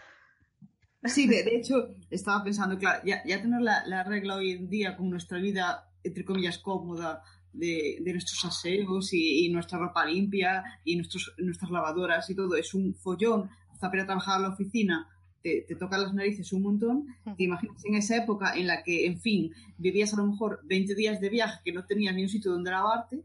Sí, 1.08 1.28
de, 1.28 1.56
hecho, 1.56 1.96
estaba 2.10 2.44
pensando, 2.44 2.78
claro, 2.78 3.02
ya, 3.06 3.22
ya 3.26 3.42
tener 3.42 3.62
la, 3.62 4.04
regla 4.04 4.36
hoy 4.36 4.52
en 4.52 4.70
día 4.70 4.96
con 4.96 5.10
nuestra 5.10 5.40
vida, 5.40 5.90
entre 6.04 6.26
comillas, 6.26 6.58
cómoda, 6.60 7.22
de, 7.54 7.98
de 8.02 8.12
nuestros 8.12 8.44
aseos 8.46 9.14
y, 9.14 9.50
nuestra 9.50 9.80
ropa 9.80 10.06
limpia 10.06 10.64
y 10.84 10.96
nuestros, 10.96 11.34
nuestras 11.38 11.72
lavadoras 11.72 12.30
y 12.30 12.36
todo, 12.36 12.56
es 12.56 12.74
un 12.74 12.94
follón. 12.96 13.50
Hasta 13.72 13.90
para 13.90 14.06
trabajar 14.06 14.38
a 14.38 14.40
la 14.40 14.50
oficina 14.50 15.08
te, 15.42 15.66
te 15.68 15.76
tocan 15.76 16.02
las 16.02 16.14
narices 16.14 16.52
un 16.54 16.64
montón, 16.64 17.06
te 17.38 17.44
imaginas 17.44 17.84
en 17.86 17.96
esa 17.96 18.18
época 18.18 18.56
en 18.56 18.68
la 18.68 18.84
que, 18.84 19.06
en 19.06 19.20
fin, 19.20 19.52
vivías 19.78 20.14
a 20.14 20.18
lo 20.18 20.28
mejor 20.28 20.62
20 20.66 20.96
días 20.96 21.22
de 21.22 21.30
viaje 21.30 21.60
que 21.64 21.74
no 21.74 21.86
tenías 21.86 22.16
ni 22.16 22.24
un 22.24 22.30
sitio 22.30 22.52
donde 22.52 22.72
lavarte, 22.72 23.24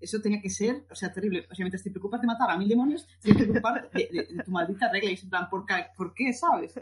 eso 0.00 0.20
tenía 0.20 0.40
que 0.40 0.50
ser, 0.50 0.84
o 0.90 0.94
sea, 0.94 1.12
terrible. 1.12 1.46
O 1.50 1.54
sea, 1.54 1.64
mientras 1.64 1.82
te 1.82 1.90
preocupas 1.90 2.20
de 2.20 2.26
matar 2.26 2.50
a 2.50 2.58
mil 2.58 2.68
demonios, 2.68 3.06
tienes 3.20 3.42
que 3.42 3.48
preocupar 3.48 3.90
de, 3.92 4.42
tu 4.44 4.50
maldita 4.50 4.90
regla. 4.90 5.10
Y 5.10 5.14
es 5.14 5.22
en 5.22 5.30
plan, 5.30 5.48
¿por 5.50 5.66
qué? 5.66 5.74
¿Por 5.96 6.14
qué 6.14 6.32
sabes? 6.32 6.74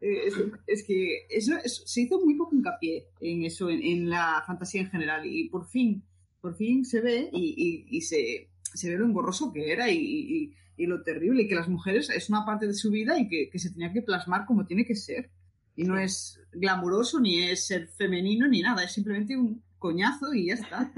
Eh, 0.00 0.30
es, 0.66 0.84
que 0.84 1.26
eso, 1.30 1.54
se 1.64 2.02
hizo 2.02 2.20
muy 2.20 2.34
poco 2.34 2.54
hincapié 2.54 3.08
en 3.20 3.44
eso, 3.44 3.70
en, 3.70 4.10
la 4.10 4.42
fantasía 4.46 4.82
en 4.82 4.90
general. 4.90 5.24
Y 5.24 5.48
por 5.48 5.66
fin, 5.66 6.02
por 6.40 6.54
fin 6.56 6.84
se 6.84 7.00
ve 7.00 7.30
y, 7.32 7.86
y, 7.88 8.00
se, 8.02 8.50
se 8.74 8.90
ve 8.90 8.98
lo 8.98 9.06
engorroso 9.06 9.52
que 9.52 9.72
era 9.72 9.90
y, 9.90 10.52
lo 10.76 11.02
terrible, 11.02 11.44
y 11.44 11.48
que 11.48 11.54
las 11.54 11.68
mujeres 11.68 12.10
es 12.10 12.28
una 12.28 12.44
parte 12.44 12.66
de 12.66 12.74
su 12.74 12.90
vida 12.90 13.18
y 13.18 13.28
que, 13.28 13.58
se 13.58 13.70
tenía 13.70 13.92
que 13.92 14.02
plasmar 14.02 14.44
como 14.44 14.66
tiene 14.66 14.84
que 14.84 14.94
ser. 14.94 15.30
Y 15.76 15.84
no 15.84 15.98
es 15.98 16.38
glamuroso, 16.52 17.18
ni 17.18 17.42
es 17.42 17.66
ser 17.66 17.88
femenino, 17.88 18.46
ni 18.46 18.60
nada, 18.60 18.84
es 18.84 18.92
simplemente 18.92 19.36
un 19.36 19.62
coñazo 19.78 20.34
y 20.34 20.48
ya 20.48 20.54
está. 20.54 20.92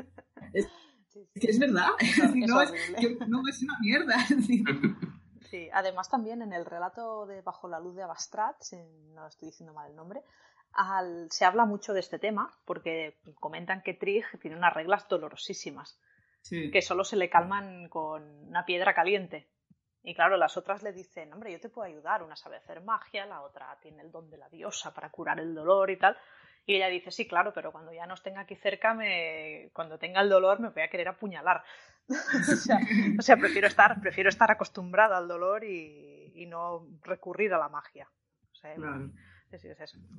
Es, 0.52 0.66
que 1.34 1.50
es 1.50 1.58
verdad, 1.58 1.88
no, 2.34 2.62
es, 2.62 2.72
no, 3.28 3.48
es, 3.48 3.62
una 3.62 3.78
mierda. 3.80 4.16
Sí, 5.50 5.68
además 5.72 6.10
también 6.10 6.42
en 6.42 6.52
el 6.52 6.64
relato 6.64 7.24
de 7.24 7.40
Bajo 7.40 7.68
la 7.68 7.78
luz 7.78 7.94
de 7.94 8.02
Abastrat, 8.02 8.56
si 8.60 8.76
no 9.14 9.28
estoy 9.28 9.50
diciendo 9.50 9.72
mal 9.72 9.88
el 9.88 9.94
nombre, 9.94 10.24
se 11.30 11.44
habla 11.44 11.64
mucho 11.64 11.94
de 11.94 12.00
este 12.00 12.18
tema 12.18 12.52
porque 12.64 13.20
comentan 13.38 13.80
que 13.80 13.94
Trig 13.94 14.24
tiene 14.40 14.56
unas 14.56 14.74
reglas 14.74 15.08
dolorosísimas 15.08 16.00
que 16.50 16.82
solo 16.82 17.04
se 17.04 17.16
le 17.16 17.30
calman 17.30 17.88
con 17.88 18.22
una 18.48 18.64
piedra 18.64 18.94
caliente. 18.94 19.48
Y 20.02 20.14
claro, 20.14 20.36
las 20.36 20.56
otras 20.56 20.84
le 20.84 20.92
dicen, 20.92 21.32
hombre, 21.32 21.50
yo 21.50 21.58
te 21.58 21.68
puedo 21.68 21.88
ayudar, 21.88 22.22
una 22.22 22.36
sabe 22.36 22.56
hacer 22.56 22.80
magia, 22.82 23.26
la 23.26 23.42
otra 23.42 23.76
tiene 23.82 24.02
el 24.02 24.12
don 24.12 24.30
de 24.30 24.38
la 24.38 24.48
diosa 24.48 24.94
para 24.94 25.10
curar 25.10 25.40
el 25.40 25.52
dolor 25.52 25.90
y 25.90 25.98
tal. 25.98 26.16
Y 26.66 26.74
ella 26.74 26.88
dice, 26.88 27.12
sí, 27.12 27.28
claro, 27.28 27.52
pero 27.54 27.70
cuando 27.70 27.92
ya 27.92 28.06
nos 28.06 28.22
tenga 28.22 28.40
aquí 28.40 28.56
cerca, 28.56 28.92
me... 28.92 29.70
cuando 29.72 29.98
tenga 29.98 30.20
el 30.20 30.28
dolor 30.28 30.58
me 30.58 30.70
voy 30.70 30.82
a 30.82 30.90
querer 30.90 31.08
apuñalar. 31.08 31.62
o, 33.18 33.22
sea, 33.22 33.36
prefiero, 33.36 33.68
estar, 33.68 34.00
prefiero 34.00 34.28
estar 34.28 34.50
acostumbrada 34.50 35.16
al 35.16 35.28
dolor 35.28 35.64
y, 35.64 36.46
no 36.48 36.86
recurrir 37.02 37.52
a 37.54 37.58
la 37.58 37.68
magia. 37.68 38.08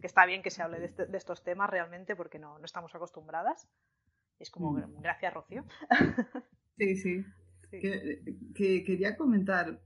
Que 0.02 0.08
está 0.08 0.26
bien 0.26 0.42
que 0.42 0.50
se 0.50 0.62
hable 0.62 0.84
este, 0.84 1.06
de, 1.06 1.18
estos 1.18 1.44
temas 1.44 1.70
realmente 1.70 2.16
porque 2.16 2.40
no, 2.40 2.60
no 2.60 2.66
estamos 2.66 2.94
acostumbradas. 2.96 3.68
Es 4.40 4.50
como, 4.50 4.72
mm. 4.72 5.02
gracias, 5.02 5.34
Rocío. 5.34 5.66
sí, 6.78 6.96
sí. 6.96 7.26
Que, 7.70 8.84
quería 8.86 9.18
comentar 9.18 9.82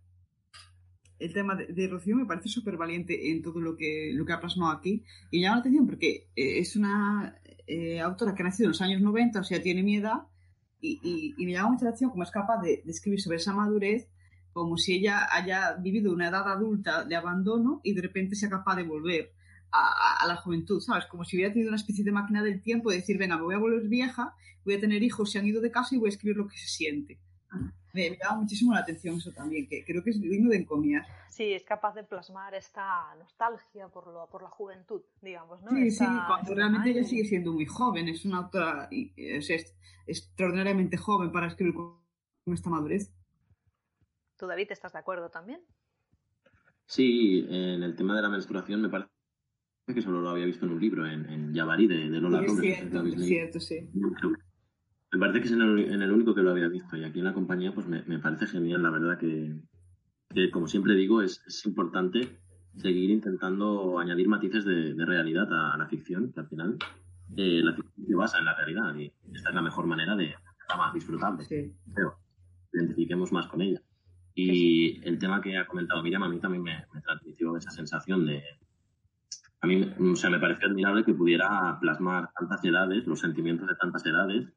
el 1.22 1.34
tema 1.34 1.56
de, 1.56 1.88
Rocío 1.88 2.16
me 2.16 2.26
parece 2.26 2.50
súper 2.50 2.78
valiente 2.78 3.32
en 3.32 3.42
todo 3.42 3.62
lo 3.62 3.76
que, 3.78 4.12
lo 4.14 4.26
que 4.26 4.34
ha 4.34 4.40
plasmado 4.40 4.72
aquí 4.72 5.04
y 5.30 5.42
llama 5.42 5.58
la 5.58 5.62
atención 5.62 5.86
porque 5.86 6.30
eh, 6.36 6.60
es 6.60 6.76
una 6.76 7.38
eh, 7.68 8.00
autora 8.00 8.34
que 8.34 8.44
ha 8.44 8.46
nacido 8.46 8.66
en 8.66 8.72
los 8.72 8.82
años 8.82 9.02
90, 9.02 9.40
o 9.40 9.44
sea, 9.44 9.62
tiene 9.62 9.84
mi 9.84 9.98
edad 9.98 10.24
y, 10.80 11.36
me 11.38 11.52
llama 11.52 11.72
mucha 11.72 11.86
atención 11.86 12.10
cómo 12.10 12.24
es 12.24 12.32
capaz 12.32 12.62
de, 12.62 12.82
de, 12.84 12.92
escribir 12.92 13.22
sobre 13.22 13.38
esa 13.38 13.54
madurez 13.54 14.10
como 14.52 14.78
si 14.78 14.96
ella 14.96 15.28
haya 15.32 15.76
vivido 15.76 16.12
una 16.12 16.28
edad 16.28 16.48
adulta 16.52 17.06
de 17.06 17.16
abandono 17.16 17.80
y 17.84 17.94
de 17.94 18.02
repente 18.02 18.36
sea 18.36 18.50
capaz 18.50 18.76
de 18.76 18.84
volver 18.84 19.32
a, 19.72 20.28
la 20.28 20.36
juventud, 20.36 20.80
¿sabes? 20.82 21.06
Como 21.06 21.24
si 21.24 21.38
hubiera 21.38 21.54
tenido 21.54 21.70
una 21.70 21.78
especie 21.78 22.04
de 22.04 22.12
máquina 22.12 22.44
del 22.44 22.62
tiempo 22.62 22.90
de 22.90 22.98
decir, 22.98 23.18
venga, 23.18 23.38
me 23.38 23.44
voy 23.44 23.56
a 23.56 23.60
volver 23.60 23.88
vieja, 23.88 24.36
voy 24.66 24.76
a 24.76 24.80
tener 24.80 25.02
hijos, 25.02 25.32
se 25.32 25.40
han 25.40 25.48
ido 25.48 25.62
de 25.62 25.72
casa 25.72 25.96
y 25.96 25.98
voy 25.98 26.10
a 26.10 26.14
escribir 26.14 26.38
lo 26.38 26.48
que 26.48 26.58
se 26.58 26.68
siente. 26.68 27.20
Me, 27.94 28.18
llama 28.18 28.42
muchísimo 28.42 28.74
la 28.74 28.80
atención 28.80 29.18
eso 29.18 29.32
también, 29.32 29.68
que 29.68 29.84
creo 29.84 30.04
que 30.04 30.12
es 30.12 30.22
digno 30.22 30.50
de 30.50 30.58
encomiar. 30.58 31.06
Sí, 31.30 31.54
es 31.54 31.64
capaz 31.64 31.94
de 31.96 32.04
plasmar 32.04 32.54
esta 32.54 33.16
nostalgia 33.16 33.88
por, 33.90 34.08
lo, 34.08 34.28
por 34.30 34.44
la 34.44 34.50
juventud, 34.50 35.02
digamos, 35.22 35.62
¿no? 35.62 35.72
Sí, 35.72 35.92
sí, 35.92 36.06
cuando 36.28 36.54
realmente 36.54 36.92
ella 36.92 37.04
sigue 37.04 37.26
siendo 37.26 37.52
muy 37.54 37.66
joven, 37.66 38.08
es 38.08 38.26
una 38.26 38.38
autora 38.38 38.90
es, 38.92 39.76
extraordinariamente 40.08 40.98
joven 40.98 41.32
para 41.32 41.48
escribir 41.48 41.74
con 41.74 42.54
esta 42.54 42.70
madurez. 42.70 43.14
¿Tú, 44.38 44.48
David, 44.48 44.72
estás 44.72 44.94
de 44.94 45.00
acuerdo 45.00 45.30
también? 45.30 45.62
Sí, 46.86 47.46
en 47.50 47.84
el 47.84 47.96
tema 47.96 48.16
de 48.16 48.22
la 48.22 48.30
menstruación 48.30 48.82
me 48.82 48.90
parece 48.90 49.10
que 49.94 50.02
solo 50.02 50.22
lo 50.22 50.30
había 50.30 50.46
visto 50.46 50.66
en 50.66 50.74
un 50.74 50.82
libro, 50.82 51.08
en, 51.08 51.30
en 51.30 51.54
Yabari, 51.54 51.88
de, 51.88 52.10
de 52.10 52.20
Lola 52.20 52.44
sí, 52.48 52.58
Cierto, 52.60 53.04
es 53.04 53.26
cierto, 53.26 53.60
sí. 53.60 53.90
Me 55.12 55.20
parece 55.20 55.42
que 55.42 55.46
es 55.48 55.52
en 55.52 55.62
el, 55.62 56.12
único 56.12 56.34
que 56.34 56.42
lo 56.42 56.52
había 56.52 56.70
visto 56.70 56.96
y 56.96 57.04
aquí 57.04 57.20
en 57.20 57.26
la 57.26 57.34
compañía 57.34 57.74
pues 57.74 57.88
me, 57.88 58.02
me 58.04 58.20
parece 58.20 58.48
genial, 58.48 58.82
la 58.82 58.90
verdad 58.90 59.18
que, 59.18 59.60
que 60.30 60.50
como 60.52 60.68
siempre 60.68 60.96
digo, 60.96 61.22
es, 61.22 61.44
es, 61.46 61.66
importante 61.66 62.40
seguir 62.78 63.10
intentando 63.10 64.00
añadir 64.00 64.30
matices 64.30 64.64
de, 64.64 64.94
de 64.94 65.06
realidad 65.06 65.48
a, 65.52 65.78
la 65.78 65.88
ficción, 65.88 66.32
que 66.32 66.40
al 66.40 66.48
final 66.48 66.78
eh, 67.36 67.62
la 67.62 67.74
ficción 67.74 68.06
se 68.08 68.16
basa 68.16 68.40
en 68.40 68.46
la 68.46 68.56
realidad 68.56 68.96
y 68.96 69.12
esta 69.34 69.50
es 69.50 69.56
la 69.56 69.62
mejor 69.62 69.86
manera 69.86 70.16
de 70.16 70.34
hacerla 70.34 70.78
más 70.78 70.94
disfrutable. 70.94 71.44
Sí. 71.44 71.74
Pero 71.94 72.16
identifiquemos 72.72 73.34
más 73.34 73.48
con 73.48 73.62
ella. 73.62 73.82
Y 74.34 75.06
el 75.06 75.20
tema 75.20 75.42
que 75.42 75.58
ha 75.58 75.68
comentado 75.68 76.02
Miriam 76.02 76.24
a 76.24 76.30
mí 76.30 76.40
también 76.40 76.64
me, 76.64 76.86
me 76.94 77.02
transmitió 77.02 77.58
esa 77.58 77.70
sensación 77.70 78.26
de, 78.26 78.42
a 79.62 79.68
mí 79.68 79.94
o 80.00 80.16
sea, 80.16 80.30
me 80.32 80.40
pareció 80.40 80.68
admirable 80.68 81.04
que 81.04 81.14
pudiera 81.14 81.78
plasmar 81.80 82.32
tantas 82.38 82.66
edades, 82.66 83.06
los 83.06 83.20
sentimientos 83.20 83.68
de 83.68 83.76
tantas 83.76 84.06
edades, 84.06 84.48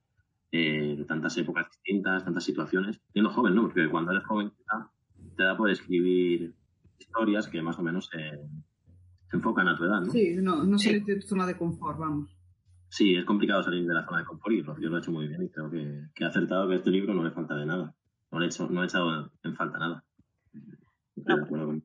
eh, 0.57 0.95
de 0.97 1.05
tantas 1.05 1.37
épocas 1.37 1.67
distintas, 1.69 2.25
tantas 2.25 2.45
situaciones, 2.45 3.01
siendo 3.13 3.29
joven, 3.31 3.57
¿no? 3.57 3.63
Porque 3.63 3.91
cuando 3.91 4.13
eres 4.13 4.25
joven 4.25 4.53
te 5.37 5.43
da 5.43 5.57
por 5.57 5.69
escribir 5.69 6.55
historias 6.97 7.49
que 7.49 7.61
más 7.61 7.77
o 7.81 7.83
menos 7.83 8.09
se, 8.09 8.39
enfocan 9.33 9.67
a 9.67 9.77
tu 9.77 9.83
edad, 9.83 10.01
¿no? 10.01 10.13
Sí, 10.13 10.37
no, 10.37 10.63
no 10.63 10.79
salir 10.79 11.05
de 11.05 11.17
tu 11.17 11.27
zona 11.27 11.45
de 11.45 11.57
confort, 11.57 11.99
vamos. 11.99 12.39
Sí, 12.89 13.17
es 13.17 13.25
complicado 13.25 13.65
salir 13.65 13.85
de 13.85 13.95
la 13.95 14.05
zona 14.05 14.21
de 14.21 14.27
confort 14.27 14.55
y 14.55 14.63
Rocío 14.63 14.91
lo 14.91 14.97
ha 14.97 15.01
hecho 15.01 15.11
muy 15.11 15.27
bien 15.27 15.43
y 15.43 15.49
creo 15.49 15.69
que, 15.69 16.05
que 16.15 16.25
ha 16.25 16.29
acertado 16.29 16.69
que 16.69 16.75
a 16.75 16.77
este 16.77 16.91
libro 16.91 17.15
no 17.15 17.25
le 17.25 17.33
falta 17.33 17.57
de 17.57 17.67
nada. 17.67 17.93
No 18.31 18.39
le 18.39 18.47
he, 18.47 18.49
hecho, 18.49 18.69
no 18.71 18.85
he 18.85 18.87
echado 18.87 19.33
en 19.43 19.57
falta 19.57 19.79
nada. 19.79 20.05
Estoy 21.17 21.37
de 21.37 21.43
acuerdo 21.43 21.67
con 21.67 21.83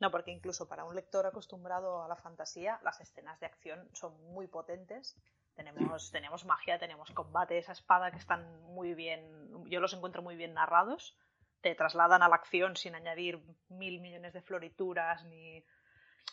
no, 0.00 0.10
porque 0.10 0.30
incluso 0.30 0.68
para 0.68 0.84
un 0.84 0.94
lector 0.94 1.26
acostumbrado 1.26 2.02
a 2.02 2.08
la 2.08 2.16
fantasía, 2.16 2.80
las 2.84 3.00
escenas 3.00 3.40
de 3.40 3.46
acción 3.46 3.88
son 3.92 4.12
muy 4.32 4.46
potentes. 4.46 5.16
Tenemos, 5.58 6.12
tenemos 6.12 6.44
magia, 6.44 6.78
tenemos 6.78 7.10
combate, 7.10 7.58
esa 7.58 7.72
espada 7.72 8.12
que 8.12 8.18
están 8.18 8.62
muy 8.62 8.94
bien, 8.94 9.20
yo 9.68 9.80
los 9.80 9.92
encuentro 9.92 10.22
muy 10.22 10.36
bien 10.36 10.54
narrados. 10.54 11.18
Te 11.62 11.74
trasladan 11.74 12.22
a 12.22 12.28
la 12.28 12.36
acción 12.36 12.76
sin 12.76 12.94
añadir 12.94 13.42
mil 13.68 14.00
millones 14.00 14.32
de 14.32 14.40
florituras 14.40 15.24
ni. 15.24 15.64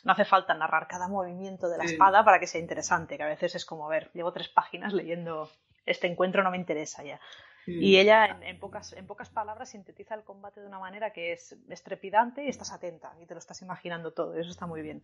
No 0.03 0.11
hace 0.11 0.25
falta 0.25 0.53
narrar 0.53 0.87
cada 0.87 1.07
movimiento 1.07 1.67
de 1.69 1.79
la 1.79 1.85
espada 1.85 2.23
para 2.23 2.39
que 2.39 2.45
sea 2.45 2.61
interesante, 2.61 3.17
que 3.17 3.23
a 3.23 3.27
veces 3.27 3.55
es 3.55 3.65
como, 3.65 3.87
a 3.87 3.89
ver, 3.89 4.11
llevo 4.13 4.31
tres 4.31 4.47
páginas 4.47 4.93
leyendo 4.93 5.49
este 5.87 6.05
encuentro, 6.05 6.43
no 6.43 6.51
me 6.51 6.57
interesa 6.57 7.03
ya. 7.03 7.19
Y 7.65 7.97
ella, 7.97 8.37
en, 8.43 8.59
pocas, 8.59 8.93
en 8.93 9.07
pocas 9.07 9.29
palabras, 9.29 9.69
sintetiza 9.69 10.13
el 10.13 10.23
combate 10.23 10.61
de 10.61 10.67
una 10.67 10.77
manera 10.77 11.11
que 11.11 11.33
es 11.33 11.57
estrepidante 11.67 12.43
y 12.45 12.49
estás 12.49 12.71
atenta 12.71 13.15
y 13.19 13.25
te 13.25 13.33
lo 13.33 13.39
estás 13.39 13.63
imaginando 13.63 14.13
todo. 14.13 14.35
Eso 14.35 14.51
está 14.51 14.67
muy 14.67 14.83
bien. 14.83 15.03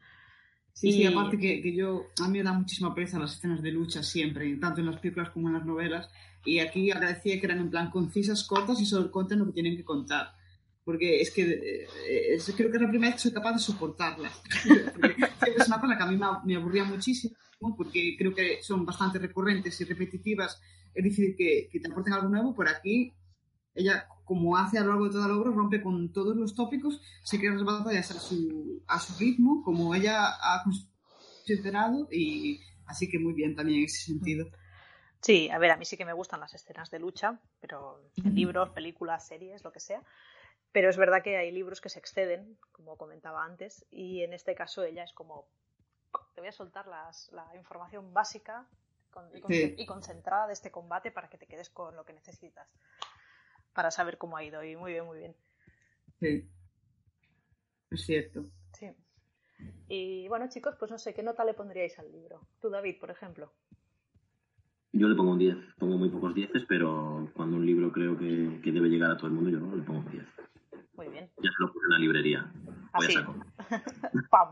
Sí, 0.74 0.92
sí, 0.92 1.06
aparte 1.06 1.38
que, 1.38 1.62
que, 1.62 1.74
yo, 1.74 2.08
a 2.22 2.28
mí 2.28 2.40
me 2.40 2.44
da 2.44 2.54
muchísima 2.54 2.96
pereza 2.96 3.20
las 3.20 3.34
escenas 3.34 3.62
de 3.62 3.72
lucha 3.72 4.02
siempre, 4.02 4.56
tanto 4.58 4.80
en 4.80 4.88
las 4.88 5.00
películas 5.00 5.30
como 5.30 5.48
en 5.48 5.54
las 5.54 5.66
novelas. 5.66 6.10
Y 6.44 6.60
aquí 6.60 6.90
agradecía 6.90 7.40
que 7.40 7.46
eran 7.46 7.60
en 7.60 7.70
plan 7.70 7.92
concisas, 7.92 8.44
cortas 8.44 8.82
y 8.82 8.86
solo 8.86 9.12
contan 9.12 9.40
lo 9.40 9.46
que 9.46 9.54
tienen 9.54 9.78
que 9.78 9.84
contar. 9.84 10.34
Porque 10.84 11.22
es 11.22 11.30
que 11.32 11.44
eh, 11.44 12.40
creo 12.56 12.72
que 12.72 12.78
es 12.78 12.82
la 12.82 12.90
primera 12.90 13.12
vez 13.12 13.16
que 13.16 13.30
soy 13.30 13.32
capaz 13.32 13.54
de 13.54 13.60
soportarlas. 13.60 14.42
es 14.66 15.68
una 15.68 15.80
cosa 15.80 15.98
que 15.98 16.04
a 16.04 16.08
mí 16.08 16.18
me, 16.18 16.26
me 16.46 16.56
aburría 16.56 16.84
muchísimo, 16.84 17.36
porque 17.78 18.16
creo 18.18 18.34
que 18.34 18.64
son 18.64 18.86
bastante 18.86 19.20
recurrentes 19.20 19.80
y 19.82 19.84
repetitivas 19.84 20.60
es 20.94 21.04
decir, 21.04 21.36
que, 21.36 21.70
te 21.72 21.92
aporten 21.92 22.14
algo 22.14 22.30
nuevo, 22.30 22.54
por 22.54 22.68
aquí 22.68 23.14
ella, 23.74 24.08
como 24.32 24.56
hace 24.56 24.78
a 24.78 24.82
lo 24.84 24.92
largo 24.92 25.08
de 25.08 25.12
toda 25.12 25.28
la 25.28 25.36
obra, 25.36 25.52
rompe 25.52 25.82
con 25.84 26.14
todos 26.14 26.38
los 26.38 26.56
tópicos, 26.56 27.02
se 27.22 27.38
crea 27.38 27.52
las 27.52 27.66
batallas 27.66 28.12
a 28.12 28.14
su, 28.14 28.82
a 28.88 28.98
su 28.98 29.20
ritmo, 29.20 29.62
como 29.62 29.94
ella 29.94 30.26
ha 30.26 30.64
considerado, 30.64 32.08
y 32.10 32.62
así 32.86 33.10
que 33.10 33.20
muy 33.20 33.34
bien 33.34 33.58
también 33.58 33.80
en 33.80 33.86
ese 33.88 34.06
sentido. 34.06 34.48
Sí, 35.20 35.50
a 35.50 35.58
ver, 35.58 35.72
a 35.72 35.76
mí 35.76 35.84
sí 35.84 35.98
que 35.98 36.06
me 36.06 36.14
gustan 36.14 36.40
las 36.40 36.54
escenas 36.54 36.90
de 36.90 37.00
lucha, 37.00 37.42
pero 37.60 38.00
en 38.24 38.34
libros, 38.34 38.70
películas, 38.70 39.28
series, 39.28 39.66
lo 39.66 39.74
que 39.74 39.82
sea. 39.82 40.02
Pero 40.72 40.90
es 40.90 40.96
verdad 40.96 41.22
que 41.22 41.36
hay 41.36 41.52
libros 41.52 41.82
que 41.82 41.90
se 41.90 42.00
exceden, 42.00 42.58
como 42.72 42.96
comentaba 42.96 43.44
antes, 43.44 43.86
y 43.92 44.24
en 44.24 44.32
este 44.32 44.56
caso 44.56 44.86
ella 44.86 45.04
es 45.04 45.12
como, 45.12 45.50
te 46.36 46.40
voy 46.40 46.48
a 46.48 46.54
soltar 46.54 46.88
las, 46.88 47.30
la 47.34 47.54
información 47.58 48.14
básica 48.14 48.66
y, 49.76 49.86
concentrada 49.86 50.48
de 50.48 50.54
este 50.54 50.72
combate 50.72 51.12
para 51.12 51.28
que 51.28 51.38
te 51.38 51.48
quedes 51.48 51.70
con 51.70 51.98
lo 51.98 52.06
que 52.06 52.14
necesitas 52.14 52.70
para 53.74 53.92
saber 53.92 54.18
cómo 54.18 54.38
ha 54.38 54.44
ido. 54.44 54.64
Y 54.64 54.76
muy 54.76 54.92
bien, 54.92 55.06
muy 55.06 55.20
bien. 55.20 55.36
Sí. 56.20 56.50
Es 57.90 58.06
cierto. 58.06 58.44
Sí. 58.74 58.88
Y 59.88 60.28
bueno, 60.28 60.48
chicos, 60.50 60.76
pues 60.80 60.92
no 60.92 60.98
sé, 60.98 61.14
¿qué 61.14 61.24
nota 61.24 61.44
le 61.46 61.54
pondríais 61.54 61.98
al 62.00 62.12
libro? 62.12 62.48
Tú, 62.60 62.70
David, 62.70 62.98
por 63.00 63.12
ejemplo. 63.12 63.52
Yo 64.94 65.08
le 65.08 65.16
pongo 65.16 65.32
un 65.32 65.40
10. 65.40 65.58
Pongo 65.78 65.98
muy 65.98 66.10
pocos 66.10 66.34
10, 66.34 66.50
pero 66.68 67.30
cuando 67.34 67.58
un 67.58 67.66
libro 67.66 67.92
creo 67.92 68.18
que, 68.18 68.60
que, 68.64 68.72
debe 68.72 68.90
llegar 68.90 69.12
a 69.12 69.18
todo 69.18 69.28
el 69.28 69.34
mundo, 69.34 69.50
yo 69.50 69.60
le 69.76 69.84
pongo 69.84 70.00
un 70.00 70.12
10. 70.12 70.24
Muy 70.96 71.10
bien. 71.10 71.30
Ya 71.38 71.50
se 71.50 71.64
lo 71.64 71.72
puse 71.72 71.86
en 71.86 71.92
la 71.92 72.00
librería. 72.00 72.52
Así. 72.94 73.16
¡Pam! 74.30 74.50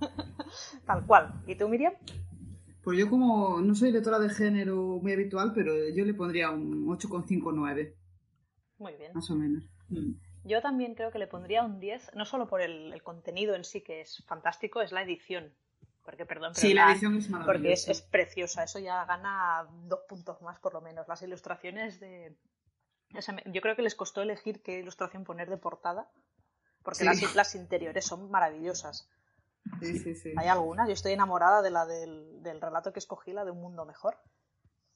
Tal 0.86 1.06
cual. 1.06 1.42
¿Y 1.46 1.56
tú, 1.56 1.68
Miriam? 1.68 1.92
Pues 2.82 2.98
yo 2.98 3.10
como 3.10 3.60
no 3.60 3.74
soy 3.74 3.92
lectora 3.92 4.18
de 4.18 4.30
género 4.30 4.98
muy 5.02 5.12
habitual, 5.12 5.52
pero 5.54 5.72
yo 5.90 6.04
le 6.04 6.14
pondría 6.14 6.50
un 6.50 6.86
8,59. 6.86 7.94
Muy 8.80 8.94
bien. 8.94 9.12
Más 9.14 9.30
o 9.30 9.36
menos. 9.36 9.62
Mm. 9.90 10.14
Yo 10.44 10.62
también 10.62 10.94
creo 10.94 11.12
que 11.12 11.18
le 11.18 11.26
pondría 11.26 11.62
un 11.62 11.78
10, 11.78 12.14
no 12.14 12.24
solo 12.24 12.48
por 12.48 12.62
el, 12.62 13.00
contenido 13.02 13.54
en 13.54 13.62
sí, 13.62 13.82
que 13.82 14.00
es 14.00 14.24
fantástico, 14.26 14.80
es 14.80 14.90
la 14.90 15.02
edición. 15.02 15.52
Porque, 16.02 16.24
perdón, 16.24 16.52
pero 16.54 16.66
sí, 16.66 16.72
la, 16.72 16.90
edición 16.90 17.16
es 17.18 17.28
maravillosa. 17.28 17.86
Porque 17.86 17.92
es, 17.92 18.02
preciosa, 18.02 18.64
eso 18.64 18.78
ya 18.78 19.04
gana 19.04 19.68
dos 19.84 20.00
puntos 20.08 20.40
más 20.40 20.58
por 20.58 20.72
lo 20.72 20.80
menos. 20.80 21.06
Las 21.08 21.20
ilustraciones 21.20 22.00
de, 22.00 22.34
yo 23.52 23.60
creo 23.60 23.76
que 23.76 23.82
les 23.82 23.94
costó 23.94 24.22
elegir 24.22 24.62
qué 24.62 24.78
ilustración 24.78 25.24
poner 25.24 25.50
de 25.50 25.58
portada, 25.58 26.10
porque 26.82 27.04
las, 27.04 27.34
las 27.34 27.54
interiores 27.54 28.06
son 28.06 28.30
maravillosas. 28.30 29.10
Sí, 29.80 29.98
sí, 29.98 30.14
sí. 30.14 30.32
Hay 30.38 30.48
algunas, 30.48 30.88
yo 30.88 30.94
estoy 30.94 31.12
enamorada 31.12 31.60
de 31.60 31.70
la 31.70 31.84
del, 31.84 32.42
del 32.42 32.62
relato 32.62 32.94
que 32.94 32.98
escogí, 32.98 33.34
la 33.34 33.44
de 33.44 33.50
Un 33.50 33.60
Mundo 33.60 33.84
Mejor. 33.84 34.16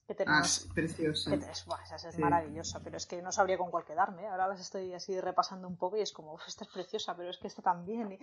Que 0.06 0.14
tenemos, 0.14 0.66
ah, 0.68 0.74
preciosa. 0.74 1.34
esa 1.34 2.08
es 2.10 2.18
maravillosa, 2.18 2.82
pero 2.84 2.98
es 2.98 3.06
que 3.06 3.22
no 3.22 3.32
sabría 3.32 3.56
con 3.56 3.70
cuál 3.70 3.86
quedarme. 3.86 4.26
Ahora 4.26 4.48
las 4.48 4.60
estoy 4.60 4.92
así 4.92 5.18
repasando 5.18 5.66
un 5.66 5.76
poco 5.76 5.96
y 5.96 6.02
es 6.02 6.12
como, 6.12 6.38
esta 6.46 6.64
es 6.64 6.70
preciosa, 6.70 7.16
pero 7.16 7.30
es 7.30 7.38
que 7.38 7.46
está 7.46 7.62
también. 7.62 8.18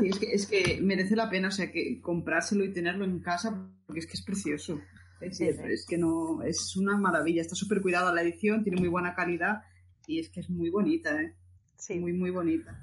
Sí, 0.00 0.08
es 0.08 0.18
que, 0.18 0.26
es 0.32 0.46
que 0.46 0.80
merece 0.80 1.14
la 1.14 1.28
pena, 1.28 1.48
o 1.48 1.50
sea, 1.50 1.70
que 1.70 2.00
comprárselo 2.00 2.64
y 2.64 2.72
tenerlo 2.72 3.04
en 3.04 3.20
casa, 3.20 3.68
porque 3.86 4.00
es 4.00 4.06
que 4.06 4.14
es 4.14 4.22
precioso. 4.22 4.80
Es, 5.20 5.40
es 5.40 5.86
que 5.86 5.98
no, 5.98 6.42
es 6.42 6.76
una 6.76 6.96
maravilla, 6.96 7.42
está 7.42 7.54
súper 7.54 7.80
cuidada 7.80 8.12
la 8.12 8.22
edición, 8.22 8.62
tiene 8.62 8.80
muy 8.80 8.88
buena 8.88 9.14
calidad 9.14 9.62
y 10.06 10.20
es 10.20 10.28
que 10.28 10.40
es 10.40 10.50
muy 10.50 10.70
bonita, 10.70 11.20
¿eh? 11.20 11.34
Sí. 11.76 11.98
Muy, 11.98 12.12
muy 12.12 12.30
bonita. 12.30 12.78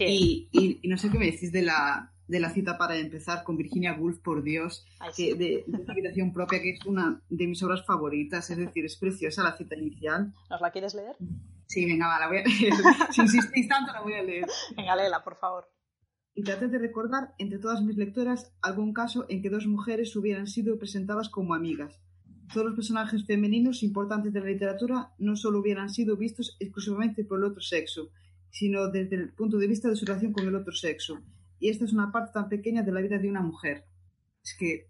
Y, 0.00 0.48
y, 0.50 0.80
y, 0.82 0.88
no 0.88 0.96
sé 0.96 1.10
qué 1.10 1.18
me 1.18 1.26
decís 1.26 1.52
de 1.52 1.62
la, 1.62 2.12
de 2.30 2.38
la 2.38 2.50
cita 2.50 2.78
para 2.78 2.96
empezar 2.96 3.42
con 3.42 3.56
Virginia 3.56 3.96
Woolf, 3.98 4.20
por 4.20 4.44
Dios, 4.44 4.86
que 5.16 5.34
de, 5.34 5.64
una 5.66 5.92
habitación 5.92 6.32
propia, 6.32 6.62
que 6.62 6.70
es 6.70 6.86
una 6.86 7.20
de 7.28 7.46
mis 7.48 7.60
obras 7.64 7.84
favoritas, 7.84 8.48
es 8.50 8.56
decir, 8.56 8.84
es 8.84 8.96
preciosa 8.96 9.42
la 9.42 9.56
cita 9.56 9.74
inicial. 9.74 10.32
¿Nos 10.48 10.60
la 10.60 10.70
quieres 10.70 10.94
leer? 10.94 11.16
Sí, 11.66 11.84
venga, 11.86 12.06
va, 12.06 12.20
la 12.20 12.28
voy 12.28 12.38
a 12.38 12.44
leer. 12.44 12.72
si 13.10 13.22
insistís 13.22 13.66
tanto, 13.66 13.92
la 13.92 14.02
voy 14.02 14.12
a 14.14 14.22
leer. 14.22 14.46
Venga, 14.76 14.94
léela, 14.94 15.24
por 15.24 15.38
favor. 15.38 15.68
Y 16.32 16.44
traté 16.44 16.68
de 16.68 16.78
recordar, 16.78 17.34
entre 17.38 17.58
todas 17.58 17.82
mis 17.82 17.96
lectoras, 17.96 18.54
algún 18.62 18.92
caso 18.92 19.26
en 19.28 19.42
que 19.42 19.50
dos 19.50 19.66
mujeres 19.66 20.14
hubieran 20.14 20.46
sido 20.46 20.78
presentadas 20.78 21.30
como 21.30 21.54
amigas. 21.54 22.00
Todos 22.54 22.66
los 22.66 22.76
personajes 22.76 23.26
femeninos 23.26 23.82
importantes 23.82 24.32
de 24.32 24.38
la 24.38 24.46
literatura 24.46 25.14
no 25.18 25.34
solo 25.34 25.58
hubieran 25.58 25.90
sido 25.90 26.16
vistos 26.16 26.56
exclusivamente 26.60 27.24
por 27.24 27.38
el 27.38 27.46
otro 27.46 27.60
sexo, 27.60 28.10
sino 28.50 28.86
desde 28.88 29.16
el 29.16 29.32
punto 29.32 29.58
de 29.58 29.66
vista 29.66 29.88
de 29.88 29.96
su 29.96 30.06
relación 30.06 30.32
con 30.32 30.46
el 30.46 30.54
otro 30.54 30.72
sexo, 30.72 31.20
y 31.60 31.68
esta 31.68 31.84
es 31.84 31.92
una 31.92 32.10
parte 32.10 32.32
tan 32.32 32.48
pequeña 32.48 32.82
de 32.82 32.90
la 32.90 33.00
vida 33.00 33.18
de 33.18 33.28
una 33.28 33.42
mujer. 33.42 33.84
Es 34.42 34.56
que 34.56 34.88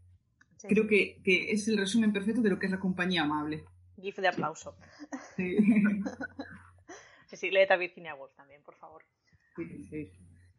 creo 0.68 0.86
que, 0.86 1.20
que, 1.22 1.50
es 1.50 1.66
el 1.68 1.76
resumen 1.76 2.12
perfecto 2.12 2.40
de 2.40 2.50
lo 2.50 2.58
que 2.58 2.66
es 2.66 2.72
la 2.72 2.78
compañía 2.78 3.22
amable. 3.22 3.64
GIF 4.00 4.18
de 4.18 4.28
aplauso. 4.28 4.76
Sí. 5.36 5.56
sí, 7.26 7.36
sí, 7.36 7.50
a 7.68 7.76
Virginia 7.76 8.14
Woolf 8.14 8.34
también, 8.34 8.62
por 8.62 8.76
favor. 8.76 9.02
Sí, 9.56 9.84
sí, 9.90 10.12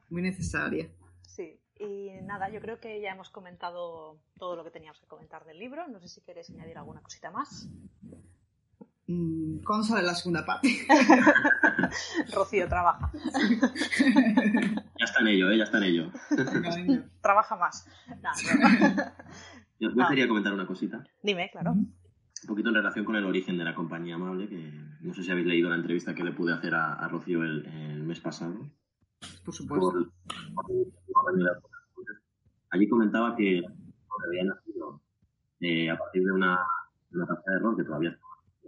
muy 0.09 0.21
necesaria. 0.21 0.91
Sí, 1.21 1.59
y 1.79 2.11
nada, 2.23 2.49
yo 2.49 2.59
creo 2.59 2.79
que 2.79 2.99
ya 2.99 3.11
hemos 3.11 3.29
comentado 3.29 4.19
todo 4.37 4.55
lo 4.55 4.63
que 4.63 4.71
teníamos 4.71 4.99
que 4.99 5.07
comentar 5.07 5.45
del 5.45 5.59
libro. 5.59 5.87
No 5.87 5.99
sé 5.99 6.09
si 6.09 6.21
queréis 6.21 6.49
añadir 6.49 6.77
alguna 6.77 7.01
cosita 7.01 7.31
más. 7.31 7.69
Mm, 9.11 9.63
¿Cuándo 9.65 9.83
sale 9.83 10.03
la 10.03 10.15
segunda 10.15 10.45
parte? 10.45 10.69
Rocío 12.33 12.67
trabaja. 12.69 13.11
Ya 14.99 15.05
está 15.05 15.19
en 15.21 15.27
ello, 15.27 15.51
¿eh? 15.51 15.57
ya 15.57 15.63
está 15.65 15.77
en 15.79 15.83
ello. 15.83 16.11
trabaja 17.21 17.57
más. 17.57 17.87
Yo, 19.79 19.89
quería 20.07 20.27
comentar 20.27 20.53
una 20.53 20.65
cosita. 20.65 21.03
Dime, 21.21 21.49
claro. 21.51 21.71
Un 21.71 22.47
poquito 22.47 22.69
en 22.69 22.75
relación 22.75 23.03
con 23.03 23.15
el 23.15 23.25
origen 23.25 23.57
de 23.57 23.65
la 23.65 23.75
compañía 23.75 24.15
amable, 24.15 24.47
que 24.47 24.71
no 25.01 25.13
sé 25.13 25.23
si 25.23 25.31
habéis 25.31 25.47
leído 25.47 25.69
la 25.69 25.75
entrevista 25.75 26.15
que 26.15 26.23
le 26.23 26.31
pude 26.31 26.53
hacer 26.53 26.73
a, 26.73 27.07
Rocío 27.07 27.43
el, 27.43 28.03
mes 28.03 28.19
pasado. 28.19 28.71
Por 29.43 29.53
supuesto. 29.53 30.11
allí 32.69 32.87
comentaba 32.87 33.35
que 33.35 33.61
había 34.27 34.43
nacido 34.45 35.01
eh, 35.59 35.89
a 35.89 35.97
partir 35.97 36.23
de 36.23 36.31
una, 36.31 36.59
una 37.11 37.27
tasa 37.27 37.51
de 37.51 37.57
error 37.57 37.75
que 37.75 37.83
todavía 37.83 38.17